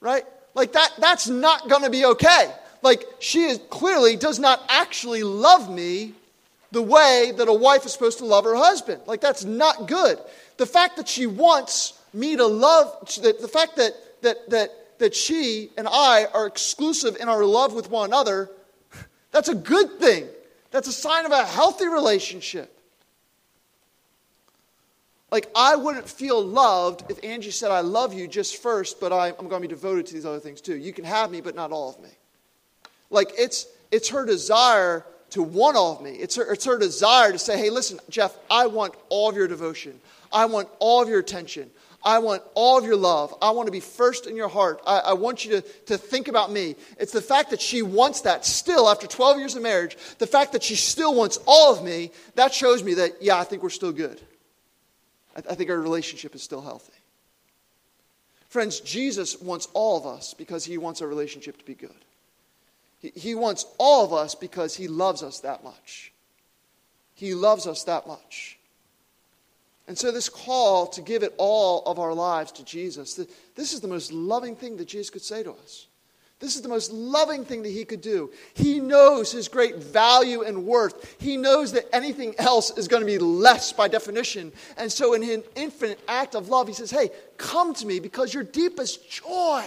Right? 0.00 0.24
Like 0.54 0.72
that, 0.72 0.90
that's 0.98 1.28
not 1.28 1.68
going 1.68 1.82
to 1.82 1.90
be 1.90 2.04
okay. 2.04 2.52
Like 2.82 3.04
she 3.18 3.44
is, 3.44 3.60
clearly 3.70 4.16
does 4.16 4.38
not 4.38 4.62
actually 4.68 5.22
love 5.22 5.70
me 5.70 6.14
the 6.70 6.82
way 6.82 7.32
that 7.36 7.48
a 7.48 7.52
wife 7.52 7.86
is 7.86 7.92
supposed 7.92 8.18
to 8.18 8.24
love 8.24 8.44
her 8.44 8.56
husband. 8.56 9.02
Like 9.06 9.20
that's 9.20 9.44
not 9.44 9.88
good. 9.88 10.18
The 10.56 10.66
fact 10.66 10.96
that 10.96 11.08
she 11.08 11.26
wants 11.26 11.98
me 12.12 12.36
to 12.36 12.46
love, 12.46 12.98
the 13.22 13.50
fact 13.50 13.76
that, 13.76 13.92
that, 14.22 14.50
that 14.50 14.70
that 14.98 15.14
she 15.14 15.70
and 15.76 15.88
I 15.88 16.26
are 16.32 16.46
exclusive 16.46 17.16
in 17.20 17.28
our 17.28 17.44
love 17.44 17.74
with 17.74 17.90
one 17.90 18.10
another, 18.10 18.50
that's 19.30 19.48
a 19.48 19.54
good 19.54 19.98
thing. 19.98 20.26
That's 20.70 20.88
a 20.88 20.92
sign 20.92 21.26
of 21.26 21.32
a 21.32 21.44
healthy 21.44 21.86
relationship. 21.86 22.73
Like, 25.34 25.50
I 25.56 25.74
wouldn't 25.74 26.08
feel 26.08 26.40
loved 26.40 27.10
if 27.10 27.18
Angie 27.24 27.50
said, 27.50 27.72
I 27.72 27.80
love 27.80 28.14
you 28.14 28.28
just 28.28 28.62
first, 28.62 29.00
but 29.00 29.12
I, 29.12 29.30
am 29.30 29.48
going 29.48 29.60
to 29.60 29.60
be 29.62 29.66
devoted 29.66 30.06
to 30.06 30.14
these 30.14 30.24
other 30.24 30.38
things 30.38 30.60
too. 30.60 30.76
You 30.76 30.92
can 30.92 31.04
have 31.04 31.32
me, 31.32 31.40
but 31.40 31.56
not 31.56 31.72
all 31.72 31.90
of 31.90 31.98
me. 32.00 32.10
Like, 33.10 33.32
it's, 33.36 33.66
it's 33.90 34.10
her 34.10 34.24
desire 34.24 35.04
to 35.30 35.42
want 35.42 35.76
all 35.76 35.96
of 35.96 36.02
me. 36.02 36.12
It's 36.12 36.36
her, 36.36 36.52
it's 36.52 36.64
her 36.66 36.78
desire 36.78 37.32
to 37.32 37.38
say, 37.40 37.58
hey, 37.58 37.70
listen, 37.70 37.98
Jeff, 38.08 38.36
I 38.48 38.68
want 38.68 38.94
all 39.08 39.28
of 39.28 39.34
your 39.34 39.48
devotion. 39.48 39.98
I 40.32 40.44
want 40.44 40.68
all 40.78 41.02
of 41.02 41.08
your 41.08 41.18
attention. 41.18 41.68
I 42.04 42.20
want 42.20 42.44
all 42.54 42.78
of 42.78 42.84
your 42.84 42.94
love. 42.94 43.34
I 43.42 43.50
want 43.50 43.66
to 43.66 43.72
be 43.72 43.80
first 43.80 44.28
in 44.28 44.36
your 44.36 44.46
heart. 44.48 44.82
I, 44.86 44.98
I, 45.00 45.12
want 45.14 45.44
you 45.44 45.60
to, 45.60 45.62
to 45.86 45.98
think 45.98 46.28
about 46.28 46.52
me. 46.52 46.76
It's 46.96 47.10
the 47.10 47.20
fact 47.20 47.50
that 47.50 47.60
she 47.60 47.82
wants 47.82 48.20
that 48.20 48.46
still 48.46 48.88
after 48.88 49.08
12 49.08 49.38
years 49.38 49.56
of 49.56 49.64
marriage, 49.64 49.96
the 50.18 50.28
fact 50.28 50.52
that 50.52 50.62
she 50.62 50.76
still 50.76 51.12
wants 51.12 51.40
all 51.44 51.76
of 51.76 51.82
me, 51.82 52.12
that 52.36 52.54
shows 52.54 52.84
me 52.84 52.94
that, 52.94 53.20
yeah, 53.20 53.36
I 53.36 53.42
think 53.42 53.64
we're 53.64 53.70
still 53.70 53.90
good. 53.90 54.20
I, 55.34 55.40
I 55.50 55.54
think 55.54 55.70
our 55.70 55.78
relationship 55.78 56.34
is 56.34 56.42
still 56.42 56.62
healthy. 56.62 56.92
Friends, 58.48 58.80
Jesus 58.80 59.40
wants 59.40 59.68
all 59.72 59.98
of 59.98 60.06
us 60.06 60.34
because 60.34 60.64
he 60.64 60.78
wants 60.78 61.02
our 61.02 61.08
relationship 61.08 61.58
to 61.58 61.64
be 61.64 61.74
good. 61.74 61.90
He, 63.00 63.12
he 63.14 63.34
wants 63.34 63.66
all 63.78 64.04
of 64.04 64.12
us 64.12 64.34
because 64.34 64.76
he 64.76 64.86
loves 64.86 65.22
us 65.22 65.40
that 65.40 65.64
much. 65.64 66.12
He 67.14 67.34
loves 67.34 67.66
us 67.66 67.84
that 67.84 68.06
much. 68.06 68.58
And 69.86 69.98
so, 69.98 70.10
this 70.10 70.28
call 70.28 70.86
to 70.88 71.02
give 71.02 71.22
it 71.22 71.34
all 71.36 71.82
of 71.84 71.98
our 71.98 72.14
lives 72.14 72.52
to 72.52 72.64
Jesus, 72.64 73.20
this 73.54 73.72
is 73.72 73.80
the 73.80 73.88
most 73.88 74.12
loving 74.12 74.56
thing 74.56 74.76
that 74.78 74.88
Jesus 74.88 75.10
could 75.10 75.22
say 75.22 75.42
to 75.42 75.52
us. 75.52 75.86
This 76.44 76.56
is 76.56 76.60
the 76.60 76.68
most 76.68 76.92
loving 76.92 77.46
thing 77.46 77.62
that 77.62 77.70
he 77.70 77.86
could 77.86 78.02
do. 78.02 78.30
He 78.52 78.78
knows 78.78 79.32
his 79.32 79.48
great 79.48 79.76
value 79.76 80.42
and 80.42 80.66
worth. 80.66 81.16
He 81.18 81.38
knows 81.38 81.72
that 81.72 81.86
anything 81.90 82.34
else 82.36 82.76
is 82.76 82.86
going 82.86 83.00
to 83.00 83.06
be 83.06 83.16
less 83.16 83.72
by 83.72 83.88
definition. 83.88 84.52
And 84.76 84.92
so, 84.92 85.14
in 85.14 85.22
an 85.22 85.42
infinite 85.54 86.00
act 86.06 86.34
of 86.34 86.50
love, 86.50 86.68
he 86.68 86.74
says, 86.74 86.90
Hey, 86.90 87.08
come 87.38 87.72
to 87.72 87.86
me 87.86 87.98
because 87.98 88.34
your 88.34 88.42
deepest 88.42 89.10
joy, 89.10 89.64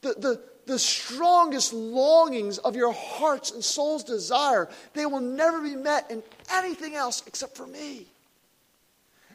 the, 0.00 0.14
the, 0.14 0.40
the 0.66 0.78
strongest 0.80 1.72
longings 1.72 2.58
of 2.58 2.74
your 2.74 2.92
heart's 2.92 3.52
and 3.52 3.62
soul's 3.62 4.02
desire, 4.02 4.68
they 4.94 5.06
will 5.06 5.20
never 5.20 5.62
be 5.62 5.76
met 5.76 6.10
in 6.10 6.20
anything 6.52 6.96
else 6.96 7.22
except 7.28 7.56
for 7.56 7.68
me. 7.68 8.08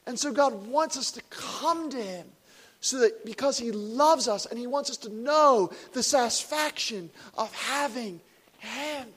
And 0.06 0.20
so 0.20 0.34
God 0.34 0.68
wants 0.68 0.98
us 0.98 1.12
to 1.12 1.22
come 1.30 1.90
to 1.92 1.98
Him 1.98 2.28
so 2.82 3.00
that 3.00 3.26
because 3.26 3.58
He 3.58 3.72
loves 3.72 4.28
us 4.28 4.46
and 4.46 4.60
He 4.60 4.68
wants 4.68 4.90
us 4.90 4.98
to 4.98 5.10
know 5.10 5.72
the 5.94 6.04
satisfaction 6.04 7.10
of 7.38 7.54
having 7.54 8.20
Him. 8.58 9.08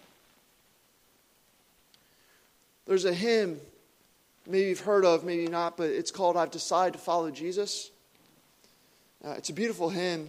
There's 2.87 3.07
a 3.07 3.15
hymn, 3.15 3.59
maybe 4.47 4.69
you've 4.69 4.81
heard 4.81 5.07
of, 5.07 5.25
maybe 5.25 5.49
not, 5.49 5.79
but 5.79 5.89
it's 5.89 6.11
called 6.11 6.37
I've 6.37 6.51
Decided 6.51 6.93
to 6.93 6.99
Follow 6.99 7.31
Jesus. 7.31 7.91
Uh, 9.25 9.31
it's 9.39 9.49
a 9.49 9.55
beautiful 9.55 9.89
hymn. 9.89 10.29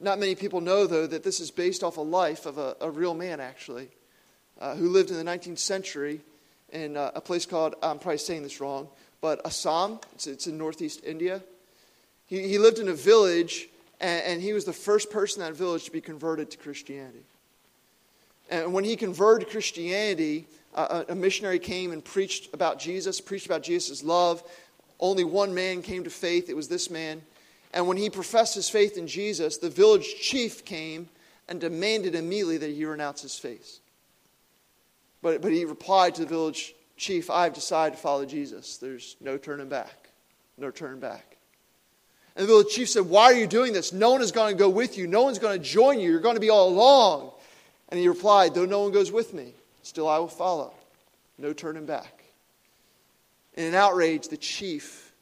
Not 0.00 0.18
many 0.18 0.34
people 0.34 0.60
know, 0.60 0.86
though, 0.86 1.06
that 1.06 1.22
this 1.22 1.38
is 1.38 1.52
based 1.52 1.84
off 1.84 1.96
a 1.96 2.02
life 2.02 2.46
of 2.46 2.58
a, 2.58 2.76
a 2.80 2.90
real 2.90 3.14
man, 3.14 3.40
actually, 3.40 3.88
uh, 4.60 4.74
who 4.74 4.88
lived 4.88 5.10
in 5.10 5.16
the 5.16 5.24
19th 5.24 5.58
century 5.58 6.20
in 6.72 6.96
uh, 6.96 7.12
a 7.14 7.20
place 7.20 7.46
called, 7.46 7.76
I'm 7.80 8.00
probably 8.00 8.18
saying 8.18 8.42
this 8.42 8.60
wrong, 8.60 8.88
but 9.20 9.40
Assam, 9.44 10.00
it's, 10.14 10.26
it's 10.26 10.46
in 10.48 10.58
northeast 10.58 11.02
India. 11.04 11.42
He, 12.28 12.46
he 12.46 12.58
lived 12.58 12.78
in 12.78 12.88
a 12.88 12.94
village, 12.94 13.68
and, 14.00 14.22
and 14.24 14.42
he 14.42 14.52
was 14.52 14.64
the 14.64 14.72
first 14.72 15.10
person 15.10 15.42
in 15.42 15.48
that 15.48 15.56
village 15.56 15.84
to 15.84 15.90
be 15.90 16.00
converted 16.00 16.50
to 16.52 16.58
Christianity. 16.58 17.24
And 18.50 18.72
when 18.72 18.84
he 18.84 18.96
converted 18.96 19.46
to 19.46 19.52
Christianity, 19.52 20.46
uh, 20.74 21.04
a 21.08 21.14
missionary 21.14 21.58
came 21.58 21.92
and 21.92 22.04
preached 22.04 22.54
about 22.54 22.78
Jesus, 22.78 23.20
preached 23.20 23.46
about 23.46 23.62
Jesus' 23.62 24.02
love. 24.02 24.42
Only 25.00 25.24
one 25.24 25.54
man 25.54 25.82
came 25.82 26.04
to 26.04 26.10
faith. 26.10 26.48
It 26.48 26.56
was 26.56 26.68
this 26.68 26.90
man. 26.90 27.22
And 27.74 27.86
when 27.86 27.96
he 27.96 28.08
professed 28.08 28.54
his 28.54 28.68
faith 28.68 28.96
in 28.96 29.06
Jesus, 29.06 29.58
the 29.58 29.68
village 29.68 30.14
chief 30.20 30.64
came 30.64 31.08
and 31.48 31.60
demanded 31.60 32.14
immediately 32.14 32.58
that 32.58 32.70
he 32.70 32.84
renounce 32.84 33.22
his 33.22 33.38
faith. 33.38 33.80
But, 35.22 35.42
but 35.42 35.52
he 35.52 35.64
replied 35.64 36.14
to 36.16 36.22
the 36.22 36.28
village 36.28 36.74
Chief, 36.96 37.30
I've 37.30 37.54
decided 37.54 37.94
to 37.94 38.02
follow 38.02 38.26
Jesus. 38.26 38.76
There's 38.76 39.16
no 39.20 39.38
turning 39.38 39.68
back. 39.68 40.08
No 40.56 40.72
turning 40.72 40.98
back. 40.98 41.37
And 42.38 42.48
the 42.48 42.64
chief 42.70 42.88
said, 42.88 43.06
Why 43.06 43.24
are 43.24 43.34
you 43.34 43.48
doing 43.48 43.72
this? 43.72 43.92
No 43.92 44.12
one 44.12 44.22
is 44.22 44.30
going 44.30 44.54
to 44.54 44.58
go 44.58 44.70
with 44.70 44.96
you. 44.96 45.08
No 45.08 45.24
one's 45.24 45.40
going 45.40 45.58
to 45.58 45.64
join 45.64 45.98
you. 45.98 46.08
You're 46.08 46.20
going 46.20 46.36
to 46.36 46.40
be 46.40 46.50
all 46.50 46.68
alone. 46.68 47.32
And 47.88 47.98
he 47.98 48.06
replied, 48.06 48.54
Though 48.54 48.64
no 48.64 48.82
one 48.82 48.92
goes 48.92 49.10
with 49.10 49.34
me, 49.34 49.52
still 49.82 50.08
I 50.08 50.18
will 50.18 50.28
follow. 50.28 50.72
No 51.36 51.52
turning 51.52 51.84
back. 51.84 52.22
In 53.54 53.64
an 53.64 53.74
outrage, 53.74 54.28
the 54.28 54.36
chief 54.36 55.12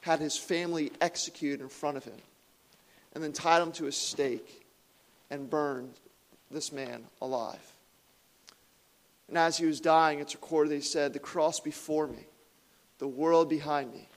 had 0.00 0.18
his 0.18 0.38
family 0.38 0.90
executed 1.02 1.60
in 1.60 1.68
front 1.68 1.98
of 1.98 2.04
him 2.04 2.18
and 3.14 3.22
then 3.22 3.34
tied 3.34 3.60
him 3.60 3.72
to 3.72 3.86
a 3.86 3.92
stake 3.92 4.64
and 5.30 5.50
burned 5.50 5.92
this 6.50 6.72
man 6.72 7.04
alive. 7.20 7.72
And 9.28 9.36
as 9.36 9.58
he 9.58 9.66
was 9.66 9.78
dying, 9.78 10.20
it's 10.20 10.34
recorded 10.34 10.70
that 10.70 10.76
he 10.76 10.80
said, 10.80 11.12
The 11.12 11.18
cross 11.18 11.60
before 11.60 12.06
me, 12.06 12.24
the 12.98 13.06
world 13.06 13.50
behind 13.50 13.92
me. 13.92 14.08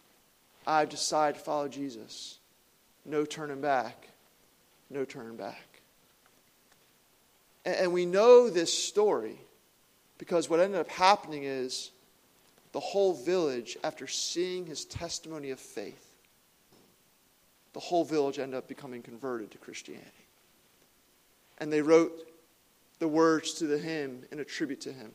I've 0.65 0.89
decided 0.89 1.37
to 1.37 1.43
follow 1.43 1.67
Jesus. 1.67 2.39
No 3.05 3.25
turning 3.25 3.61
back. 3.61 4.07
No 4.89 5.05
turning 5.05 5.37
back. 5.37 5.81
And 7.63 7.93
we 7.93 8.05
know 8.05 8.49
this 8.49 8.71
story 8.73 9.39
because 10.17 10.49
what 10.49 10.59
ended 10.59 10.79
up 10.79 10.89
happening 10.89 11.43
is 11.43 11.91
the 12.71 12.79
whole 12.79 13.13
village, 13.13 13.77
after 13.83 14.05
seeing 14.05 14.65
his 14.65 14.85
testimony 14.85 15.51
of 15.51 15.59
faith, 15.59 16.11
the 17.73 17.79
whole 17.79 18.03
village 18.03 18.37
ended 18.37 18.57
up 18.57 18.67
becoming 18.67 19.01
converted 19.01 19.51
to 19.51 19.57
Christianity. 19.57 20.09
And 21.57 21.71
they 21.71 21.81
wrote 21.81 22.11
the 22.99 23.07
words 23.07 23.53
to 23.55 23.67
the 23.67 23.77
hymn 23.77 24.23
in 24.31 24.39
a 24.39 24.45
tribute 24.45 24.81
to 24.81 24.93
him. 24.93 25.11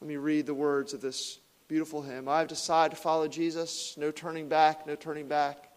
Let 0.00 0.08
me 0.08 0.16
read 0.16 0.46
the 0.46 0.54
words 0.54 0.94
of 0.94 1.00
this 1.00 1.38
beautiful 1.66 2.02
hymn. 2.02 2.28
I've 2.28 2.48
decided 2.48 2.94
to 2.94 3.00
follow 3.00 3.26
Jesus, 3.26 3.94
no 3.96 4.10
turning 4.10 4.48
back, 4.48 4.86
no 4.86 4.94
turning 4.94 5.28
back. 5.28 5.67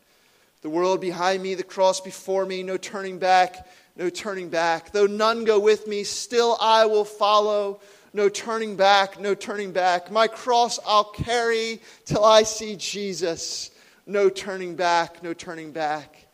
The 0.62 0.70
world 0.70 1.02
behind 1.02 1.42
me, 1.42 1.56
the 1.56 1.64
cross 1.64 2.02
before 2.02 2.46
me, 2.46 2.64
no 2.64 2.78
turning 2.78 3.20
back, 3.20 3.68
no 3.96 4.10
turning 4.10 4.50
back. 4.50 4.92
Though 4.92 5.08
none 5.08 5.44
go 5.44 5.60
with 5.60 5.88
me, 5.88 6.04
still 6.04 6.58
I 6.60 6.86
will 6.86 7.06
follow. 7.06 7.80
No 8.14 8.30
turning 8.30 8.76
back, 8.76 9.20
no 9.20 9.34
turning 9.34 9.72
back. 9.72 10.12
My 10.12 10.28
cross 10.28 10.80
I'll 10.86 11.06
carry 11.06 11.82
till 12.06 12.26
I 12.26 12.44
see 12.44 12.76
Jesus. 12.76 13.72
No 14.06 14.30
turning 14.30 14.76
back, 14.76 15.24
no 15.24 15.34
turning 15.34 15.72
back. 15.72 16.28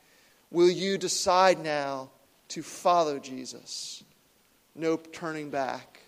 Will 0.52 0.70
you 0.70 0.98
decide 0.98 1.60
now 1.60 2.10
to 2.50 2.64
follow 2.64 3.20
Jesus? 3.20 4.04
no 4.78 4.98
turning 4.98 5.50
back. 5.50 6.00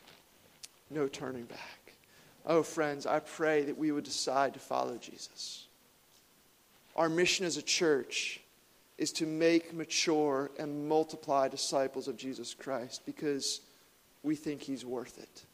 No 0.90 1.08
turning 1.08 1.46
back. 1.46 1.94
Oh, 2.46 2.64
friends, 2.64 3.06
I 3.06 3.20
pray 3.20 3.64
that 3.64 3.78
we 3.78 3.92
would 3.92 4.06
decide 4.06 4.54
to 4.54 4.60
follow 4.60 4.98
Jesus. 4.98 5.66
Our 7.00 7.08
mission 7.08 7.46
as 7.46 7.56
a 7.56 7.62
church 7.62 8.42
is 8.98 9.14
to 9.14 9.26
make 9.26 9.74
mature 9.74 10.52
and 10.60 10.90
multiply 10.90 11.48
disciples 11.48 12.10
of 12.10 12.18
Jesus 12.18 12.54
Christ 12.54 13.06
because 13.06 13.62
we 14.22 14.36
think 14.36 14.62
he's 14.62 14.84
worth 14.86 15.18
it. 15.18 15.46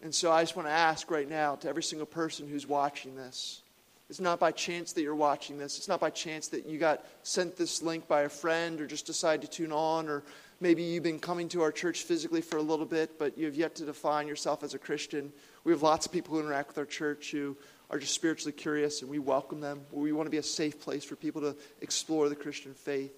And 0.00 0.14
so 0.14 0.30
I 0.30 0.42
just 0.42 0.54
want 0.54 0.68
to 0.68 0.72
ask 0.72 1.10
right 1.10 1.28
now 1.28 1.56
to 1.56 1.68
every 1.68 1.82
single 1.82 2.06
person 2.06 2.48
who's 2.48 2.68
watching 2.68 3.16
this. 3.16 3.62
It's 4.08 4.20
not 4.20 4.38
by 4.38 4.52
chance 4.52 4.92
that 4.92 5.02
you're 5.02 5.16
watching 5.16 5.58
this. 5.58 5.78
It's 5.78 5.88
not 5.88 5.98
by 5.98 6.10
chance 6.10 6.46
that 6.48 6.64
you 6.64 6.78
got 6.78 7.04
sent 7.24 7.56
this 7.56 7.82
link 7.82 8.06
by 8.06 8.22
a 8.22 8.28
friend 8.28 8.80
or 8.80 8.86
just 8.86 9.06
decided 9.06 9.42
to 9.42 9.48
tune 9.50 9.72
on 9.72 10.08
or 10.08 10.22
Maybe 10.62 10.82
you've 10.82 11.02
been 11.02 11.18
coming 11.18 11.48
to 11.50 11.62
our 11.62 11.72
church 11.72 12.02
physically 12.02 12.42
for 12.42 12.58
a 12.58 12.62
little 12.62 12.84
bit, 12.84 13.18
but 13.18 13.38
you 13.38 13.46
have 13.46 13.54
yet 13.54 13.74
to 13.76 13.86
define 13.86 14.28
yourself 14.28 14.62
as 14.62 14.74
a 14.74 14.78
Christian. 14.78 15.32
We 15.64 15.72
have 15.72 15.82
lots 15.82 16.04
of 16.04 16.12
people 16.12 16.34
who 16.34 16.40
interact 16.40 16.68
with 16.68 16.78
our 16.78 16.84
church 16.84 17.30
who 17.30 17.56
are 17.90 17.98
just 17.98 18.14
spiritually 18.14 18.52
curious, 18.52 19.02
and 19.02 19.10
we 19.10 19.18
welcome 19.18 19.60
them. 19.60 19.80
We 19.90 20.12
want 20.12 20.26
to 20.26 20.30
be 20.30 20.36
a 20.36 20.42
safe 20.42 20.80
place 20.80 21.04
for 21.04 21.16
people 21.16 21.42
to 21.42 21.56
explore 21.80 22.28
the 22.28 22.36
Christian 22.36 22.72
faith. 22.72 23.12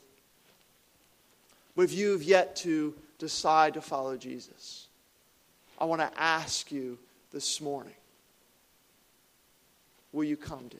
But 1.76 1.82
if 1.82 1.92
you 1.92 2.12
have 2.12 2.22
yet 2.22 2.56
to 2.56 2.94
decide 3.18 3.74
to 3.74 3.80
follow 3.80 4.16
Jesus, 4.16 4.88
I 5.78 5.84
want 5.84 6.00
to 6.00 6.10
ask 6.20 6.72
you 6.72 6.98
this 7.32 7.60
morning 7.60 7.94
will 10.12 10.24
you 10.24 10.36
come 10.36 10.68
to? 10.68 10.76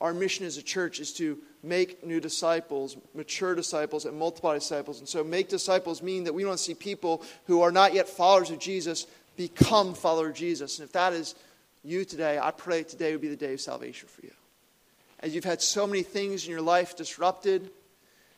Our 0.00 0.14
mission 0.14 0.46
as 0.46 0.56
a 0.56 0.62
church 0.62 1.00
is 1.00 1.12
to 1.14 1.38
make 1.62 2.04
new 2.04 2.20
disciples, 2.20 2.96
mature 3.14 3.54
disciples, 3.54 4.04
and 4.04 4.16
multiply 4.16 4.54
disciples. 4.54 4.98
And 4.98 5.08
so, 5.08 5.22
make 5.22 5.48
disciples 5.48 6.02
mean 6.02 6.24
that 6.24 6.32
we 6.32 6.44
want 6.44 6.58
to 6.58 6.64
see 6.64 6.74
people 6.74 7.22
who 7.46 7.62
are 7.62 7.70
not 7.70 7.94
yet 7.94 8.08
followers 8.08 8.50
of 8.50 8.58
Jesus 8.58 9.06
become 9.36 9.94
followers 9.94 10.30
of 10.30 10.36
Jesus. 10.36 10.78
And 10.78 10.86
if 10.86 10.92
that 10.92 11.12
is 11.12 11.34
you 11.82 12.04
today, 12.04 12.38
I 12.40 12.50
pray 12.50 12.82
today 12.82 13.12
would 13.12 13.20
be 13.20 13.28
the 13.28 13.36
day 13.36 13.54
of 13.54 13.60
salvation 13.60 14.08
for 14.08 14.22
you. 14.22 14.32
As 15.20 15.34
you've 15.34 15.44
had 15.44 15.62
so 15.62 15.86
many 15.86 16.02
things 16.02 16.44
in 16.44 16.50
your 16.50 16.60
life 16.60 16.96
disrupted, 16.96 17.70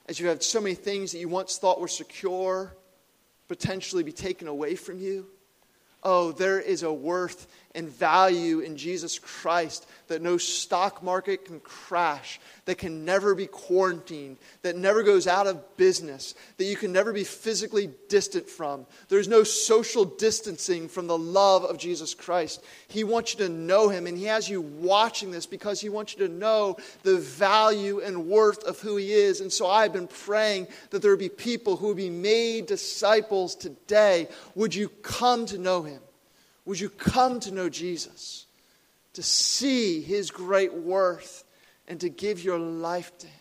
as 0.06 0.18
you've 0.18 0.28
had 0.28 0.42
so 0.42 0.60
many 0.60 0.74
things 0.74 1.12
that 1.12 1.18
you 1.18 1.28
once 1.28 1.58
thought 1.58 1.80
were 1.80 1.88
secure 1.88 2.76
potentially 3.48 4.02
be 4.02 4.12
taken 4.12 4.48
away 4.48 4.74
from 4.74 4.98
you, 4.98 5.26
oh, 6.02 6.32
there 6.32 6.60
is 6.60 6.82
a 6.82 6.92
worth 6.92 7.46
and 7.74 7.88
value 7.88 8.60
in 8.60 8.76
Jesus 8.76 9.18
Christ 9.18 9.86
that 10.08 10.22
no 10.22 10.36
stock 10.36 11.02
market 11.02 11.46
can 11.46 11.60
crash, 11.60 12.38
that 12.66 12.78
can 12.78 13.04
never 13.04 13.34
be 13.34 13.46
quarantined, 13.46 14.36
that 14.62 14.76
never 14.76 15.02
goes 15.02 15.26
out 15.26 15.46
of 15.46 15.76
business, 15.76 16.34
that 16.58 16.64
you 16.64 16.76
can 16.76 16.92
never 16.92 17.12
be 17.12 17.24
physically 17.24 17.90
distant 18.08 18.48
from. 18.48 18.86
There's 19.08 19.28
no 19.28 19.44
social 19.44 20.04
distancing 20.04 20.88
from 20.88 21.06
the 21.06 21.18
love 21.18 21.64
of 21.64 21.78
Jesus 21.78 22.14
Christ. 22.14 22.62
He 22.88 23.02
wants 23.02 23.34
you 23.34 23.46
to 23.46 23.48
know 23.48 23.88
Him, 23.88 24.06
and 24.06 24.16
He 24.16 24.24
has 24.24 24.48
you 24.48 24.60
watching 24.60 25.30
this 25.30 25.46
because 25.46 25.80
He 25.80 25.88
wants 25.88 26.16
you 26.16 26.26
to 26.26 26.32
know 26.32 26.76
the 27.02 27.18
value 27.18 28.00
and 28.00 28.26
worth 28.26 28.62
of 28.64 28.78
who 28.80 28.96
He 28.96 29.12
is. 29.12 29.40
And 29.40 29.52
so 29.52 29.66
I've 29.66 29.92
been 29.92 30.08
praying 30.08 30.68
that 30.90 31.02
there 31.02 31.10
would 31.10 31.18
be 31.18 31.28
people 31.28 31.76
who 31.76 31.88
would 31.88 31.96
be 31.96 32.10
made 32.10 32.66
disciples 32.66 33.54
today. 33.54 34.28
Would 34.54 34.74
you 34.74 34.88
come 34.88 35.46
to 35.46 35.58
know 35.58 35.82
Him? 35.82 36.00
Would 36.64 36.80
you 36.80 36.88
come 36.88 37.40
to 37.40 37.52
know 37.52 37.68
Jesus, 37.68 38.46
to 39.12 39.22
see 39.22 40.00
his 40.00 40.30
great 40.30 40.72
worth, 40.74 41.44
and 41.86 42.00
to 42.00 42.08
give 42.08 42.42
your 42.42 42.58
life 42.58 43.16
to 43.18 43.26
him? 43.26 43.34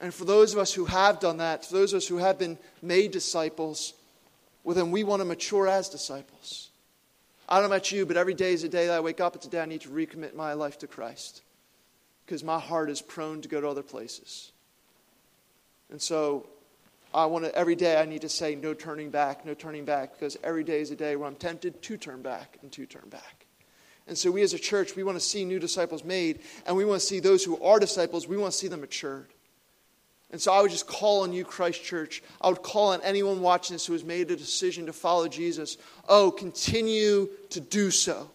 And 0.00 0.14
for 0.14 0.24
those 0.24 0.52
of 0.52 0.58
us 0.58 0.72
who 0.72 0.86
have 0.86 1.20
done 1.20 1.38
that, 1.38 1.66
for 1.66 1.74
those 1.74 1.92
of 1.92 1.98
us 1.98 2.06
who 2.08 2.16
have 2.18 2.38
been 2.38 2.58
made 2.80 3.10
disciples, 3.10 3.92
well, 4.64 4.74
then 4.74 4.90
we 4.90 5.04
want 5.04 5.20
to 5.20 5.26
mature 5.26 5.68
as 5.68 5.88
disciples. 5.88 6.70
I 7.48 7.56
don't 7.56 7.64
know 7.68 7.74
about 7.74 7.90
you, 7.90 8.06
but 8.06 8.16
every 8.16 8.34
day 8.34 8.52
is 8.52 8.62
a 8.62 8.68
day 8.68 8.86
that 8.86 8.96
I 8.96 9.00
wake 9.00 9.20
up. 9.20 9.34
It's 9.34 9.46
a 9.46 9.50
day 9.50 9.60
I 9.60 9.66
need 9.66 9.80
to 9.82 9.88
recommit 9.88 10.34
my 10.34 10.52
life 10.54 10.78
to 10.78 10.86
Christ 10.86 11.42
because 12.24 12.44
my 12.44 12.60
heart 12.60 12.88
is 12.88 13.02
prone 13.02 13.40
to 13.42 13.48
go 13.48 13.60
to 13.60 13.68
other 13.68 13.82
places. 13.82 14.52
And 15.90 16.00
so 16.00 16.46
I 17.12 17.26
want 17.26 17.44
to, 17.44 17.54
every 17.54 17.74
day 17.74 18.00
I 18.00 18.04
need 18.04 18.20
to 18.22 18.28
say 18.28 18.54
no 18.54 18.72
turning 18.72 19.10
back, 19.10 19.44
no 19.44 19.54
turning 19.54 19.84
back, 19.84 20.12
because 20.12 20.36
every 20.44 20.64
day 20.64 20.80
is 20.80 20.90
a 20.90 20.96
day 20.96 21.16
where 21.16 21.26
I'm 21.26 21.34
tempted 21.34 21.82
to 21.82 21.96
turn 21.96 22.22
back 22.22 22.58
and 22.62 22.70
to 22.72 22.86
turn 22.86 23.08
back. 23.08 23.46
And 24.06 24.16
so 24.16 24.30
we 24.30 24.42
as 24.42 24.54
a 24.54 24.58
church, 24.58 24.96
we 24.96 25.02
want 25.02 25.16
to 25.16 25.24
see 25.24 25.44
new 25.44 25.58
disciples 25.58 26.04
made, 26.04 26.40
and 26.66 26.76
we 26.76 26.84
want 26.84 27.00
to 27.00 27.06
see 27.06 27.20
those 27.20 27.44
who 27.44 27.60
are 27.62 27.78
disciples, 27.78 28.28
we 28.28 28.36
want 28.36 28.52
to 28.52 28.58
see 28.58 28.68
them 28.68 28.80
matured. 28.80 29.28
And 30.32 30.40
so 30.40 30.52
I 30.52 30.62
would 30.62 30.70
just 30.70 30.86
call 30.86 31.22
on 31.22 31.32
you, 31.32 31.44
Christ 31.44 31.82
Church. 31.82 32.22
I 32.40 32.48
would 32.48 32.62
call 32.62 32.92
on 32.92 33.00
anyone 33.02 33.40
watching 33.40 33.74
this 33.74 33.86
who 33.86 33.94
has 33.94 34.04
made 34.04 34.30
a 34.30 34.36
decision 34.36 34.86
to 34.86 34.92
follow 34.92 35.26
Jesus. 35.26 35.76
Oh, 36.08 36.30
continue 36.30 37.28
to 37.50 37.60
do 37.60 37.90
so. 37.90 38.30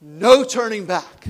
No 0.00 0.42
turning 0.42 0.86
back. 0.86 1.28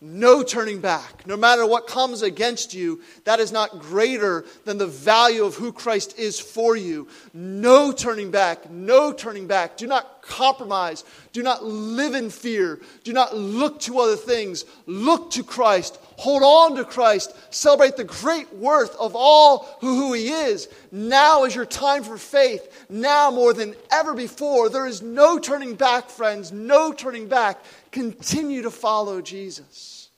No 0.00 0.44
turning 0.44 0.80
back. 0.80 1.26
No 1.26 1.36
matter 1.36 1.66
what 1.66 1.88
comes 1.88 2.22
against 2.22 2.72
you, 2.72 3.02
that 3.24 3.40
is 3.40 3.50
not 3.50 3.80
greater 3.80 4.44
than 4.64 4.78
the 4.78 4.86
value 4.86 5.44
of 5.44 5.56
who 5.56 5.72
Christ 5.72 6.16
is 6.16 6.38
for 6.38 6.76
you. 6.76 7.08
No 7.34 7.90
turning 7.90 8.30
back. 8.30 8.70
No 8.70 9.12
turning 9.12 9.48
back. 9.48 9.76
Do 9.76 9.88
not 9.88 10.22
compromise. 10.22 11.02
Do 11.32 11.42
not 11.42 11.64
live 11.64 12.14
in 12.14 12.30
fear. 12.30 12.78
Do 13.02 13.12
not 13.12 13.36
look 13.36 13.80
to 13.80 13.98
other 13.98 14.14
things. 14.14 14.66
Look 14.86 15.32
to 15.32 15.42
Christ. 15.42 15.98
Hold 16.18 16.44
on 16.44 16.76
to 16.76 16.84
Christ. 16.84 17.34
Celebrate 17.52 17.96
the 17.96 18.04
great 18.04 18.54
worth 18.54 18.94
of 19.00 19.16
all 19.16 19.78
who, 19.80 19.96
who 19.96 20.12
He 20.12 20.28
is. 20.28 20.68
Now 20.92 21.42
is 21.42 21.56
your 21.56 21.66
time 21.66 22.04
for 22.04 22.18
faith. 22.18 22.86
Now 22.88 23.32
more 23.32 23.52
than 23.52 23.74
ever 23.90 24.14
before. 24.14 24.68
There 24.68 24.86
is 24.86 25.02
no 25.02 25.40
turning 25.40 25.74
back, 25.74 26.08
friends. 26.08 26.52
No 26.52 26.92
turning 26.92 27.26
back. 27.26 27.58
Continue 27.98 28.62
to 28.62 28.70
follow 28.70 29.20
Jesus. 29.20 30.08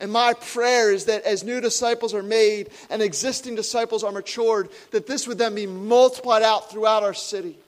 And 0.00 0.10
my 0.10 0.32
prayer 0.32 0.90
is 0.90 1.04
that 1.04 1.24
as 1.24 1.44
new 1.44 1.60
disciples 1.60 2.14
are 2.14 2.22
made 2.22 2.70
and 2.88 3.02
existing 3.02 3.54
disciples 3.54 4.02
are 4.02 4.12
matured, 4.12 4.70
that 4.92 5.06
this 5.06 5.28
would 5.28 5.36
then 5.36 5.54
be 5.54 5.66
multiplied 5.66 6.42
out 6.42 6.70
throughout 6.70 7.02
our 7.02 7.12
city. 7.12 7.58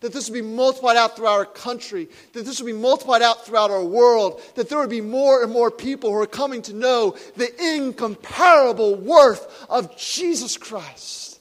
That 0.00 0.14
this 0.14 0.30
would 0.30 0.34
be 0.34 0.40
multiplied 0.40 0.96
out 0.96 1.14
throughout 1.14 1.40
our 1.40 1.44
country. 1.44 2.08
That 2.32 2.46
this 2.46 2.58
would 2.58 2.64
be 2.64 2.72
multiplied 2.72 3.20
out 3.20 3.44
throughout 3.44 3.70
our 3.70 3.84
world. 3.84 4.40
That 4.54 4.70
there 4.70 4.78
would 4.78 4.88
be 4.88 5.02
more 5.02 5.42
and 5.42 5.52
more 5.52 5.70
people 5.70 6.08
who 6.08 6.16
are 6.16 6.26
coming 6.26 6.62
to 6.62 6.72
know 6.72 7.18
the 7.36 7.76
incomparable 7.76 8.94
worth 8.94 9.66
of 9.68 9.94
Jesus 9.98 10.56
Christ. 10.56 11.38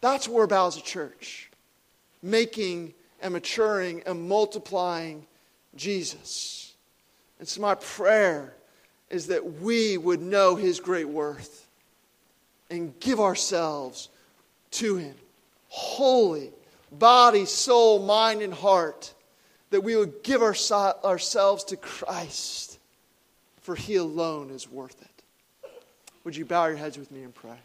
That's 0.00 0.26
what 0.26 0.36
we're 0.36 0.44
about 0.44 0.68
as 0.68 0.78
a 0.78 0.82
church. 0.82 1.50
Making 2.22 2.94
and 3.20 3.34
maturing 3.34 4.04
and 4.06 4.26
multiplying 4.26 5.26
Jesus. 5.76 6.74
And 7.38 7.46
so, 7.46 7.60
my 7.60 7.74
prayer 7.74 8.54
is 9.10 9.28
that 9.28 9.60
we 9.60 9.98
would 9.98 10.20
know 10.20 10.56
his 10.56 10.80
great 10.80 11.08
worth 11.08 11.66
and 12.70 12.98
give 13.00 13.20
ourselves 13.20 14.08
to 14.72 14.96
him, 14.96 15.14
wholly, 15.68 16.50
body, 16.90 17.44
soul, 17.44 18.04
mind, 18.04 18.42
and 18.42 18.52
heart, 18.52 19.12
that 19.70 19.82
we 19.82 19.96
would 19.96 20.22
give 20.22 20.42
our, 20.42 20.54
ourselves 21.04 21.64
to 21.64 21.76
Christ, 21.76 22.78
for 23.60 23.74
he 23.74 23.96
alone 23.96 24.50
is 24.50 24.70
worth 24.70 25.00
it. 25.00 25.70
Would 26.24 26.36
you 26.36 26.44
bow 26.44 26.66
your 26.66 26.76
heads 26.76 26.98
with 26.98 27.10
me 27.12 27.22
and 27.22 27.34
pray? 27.34 27.56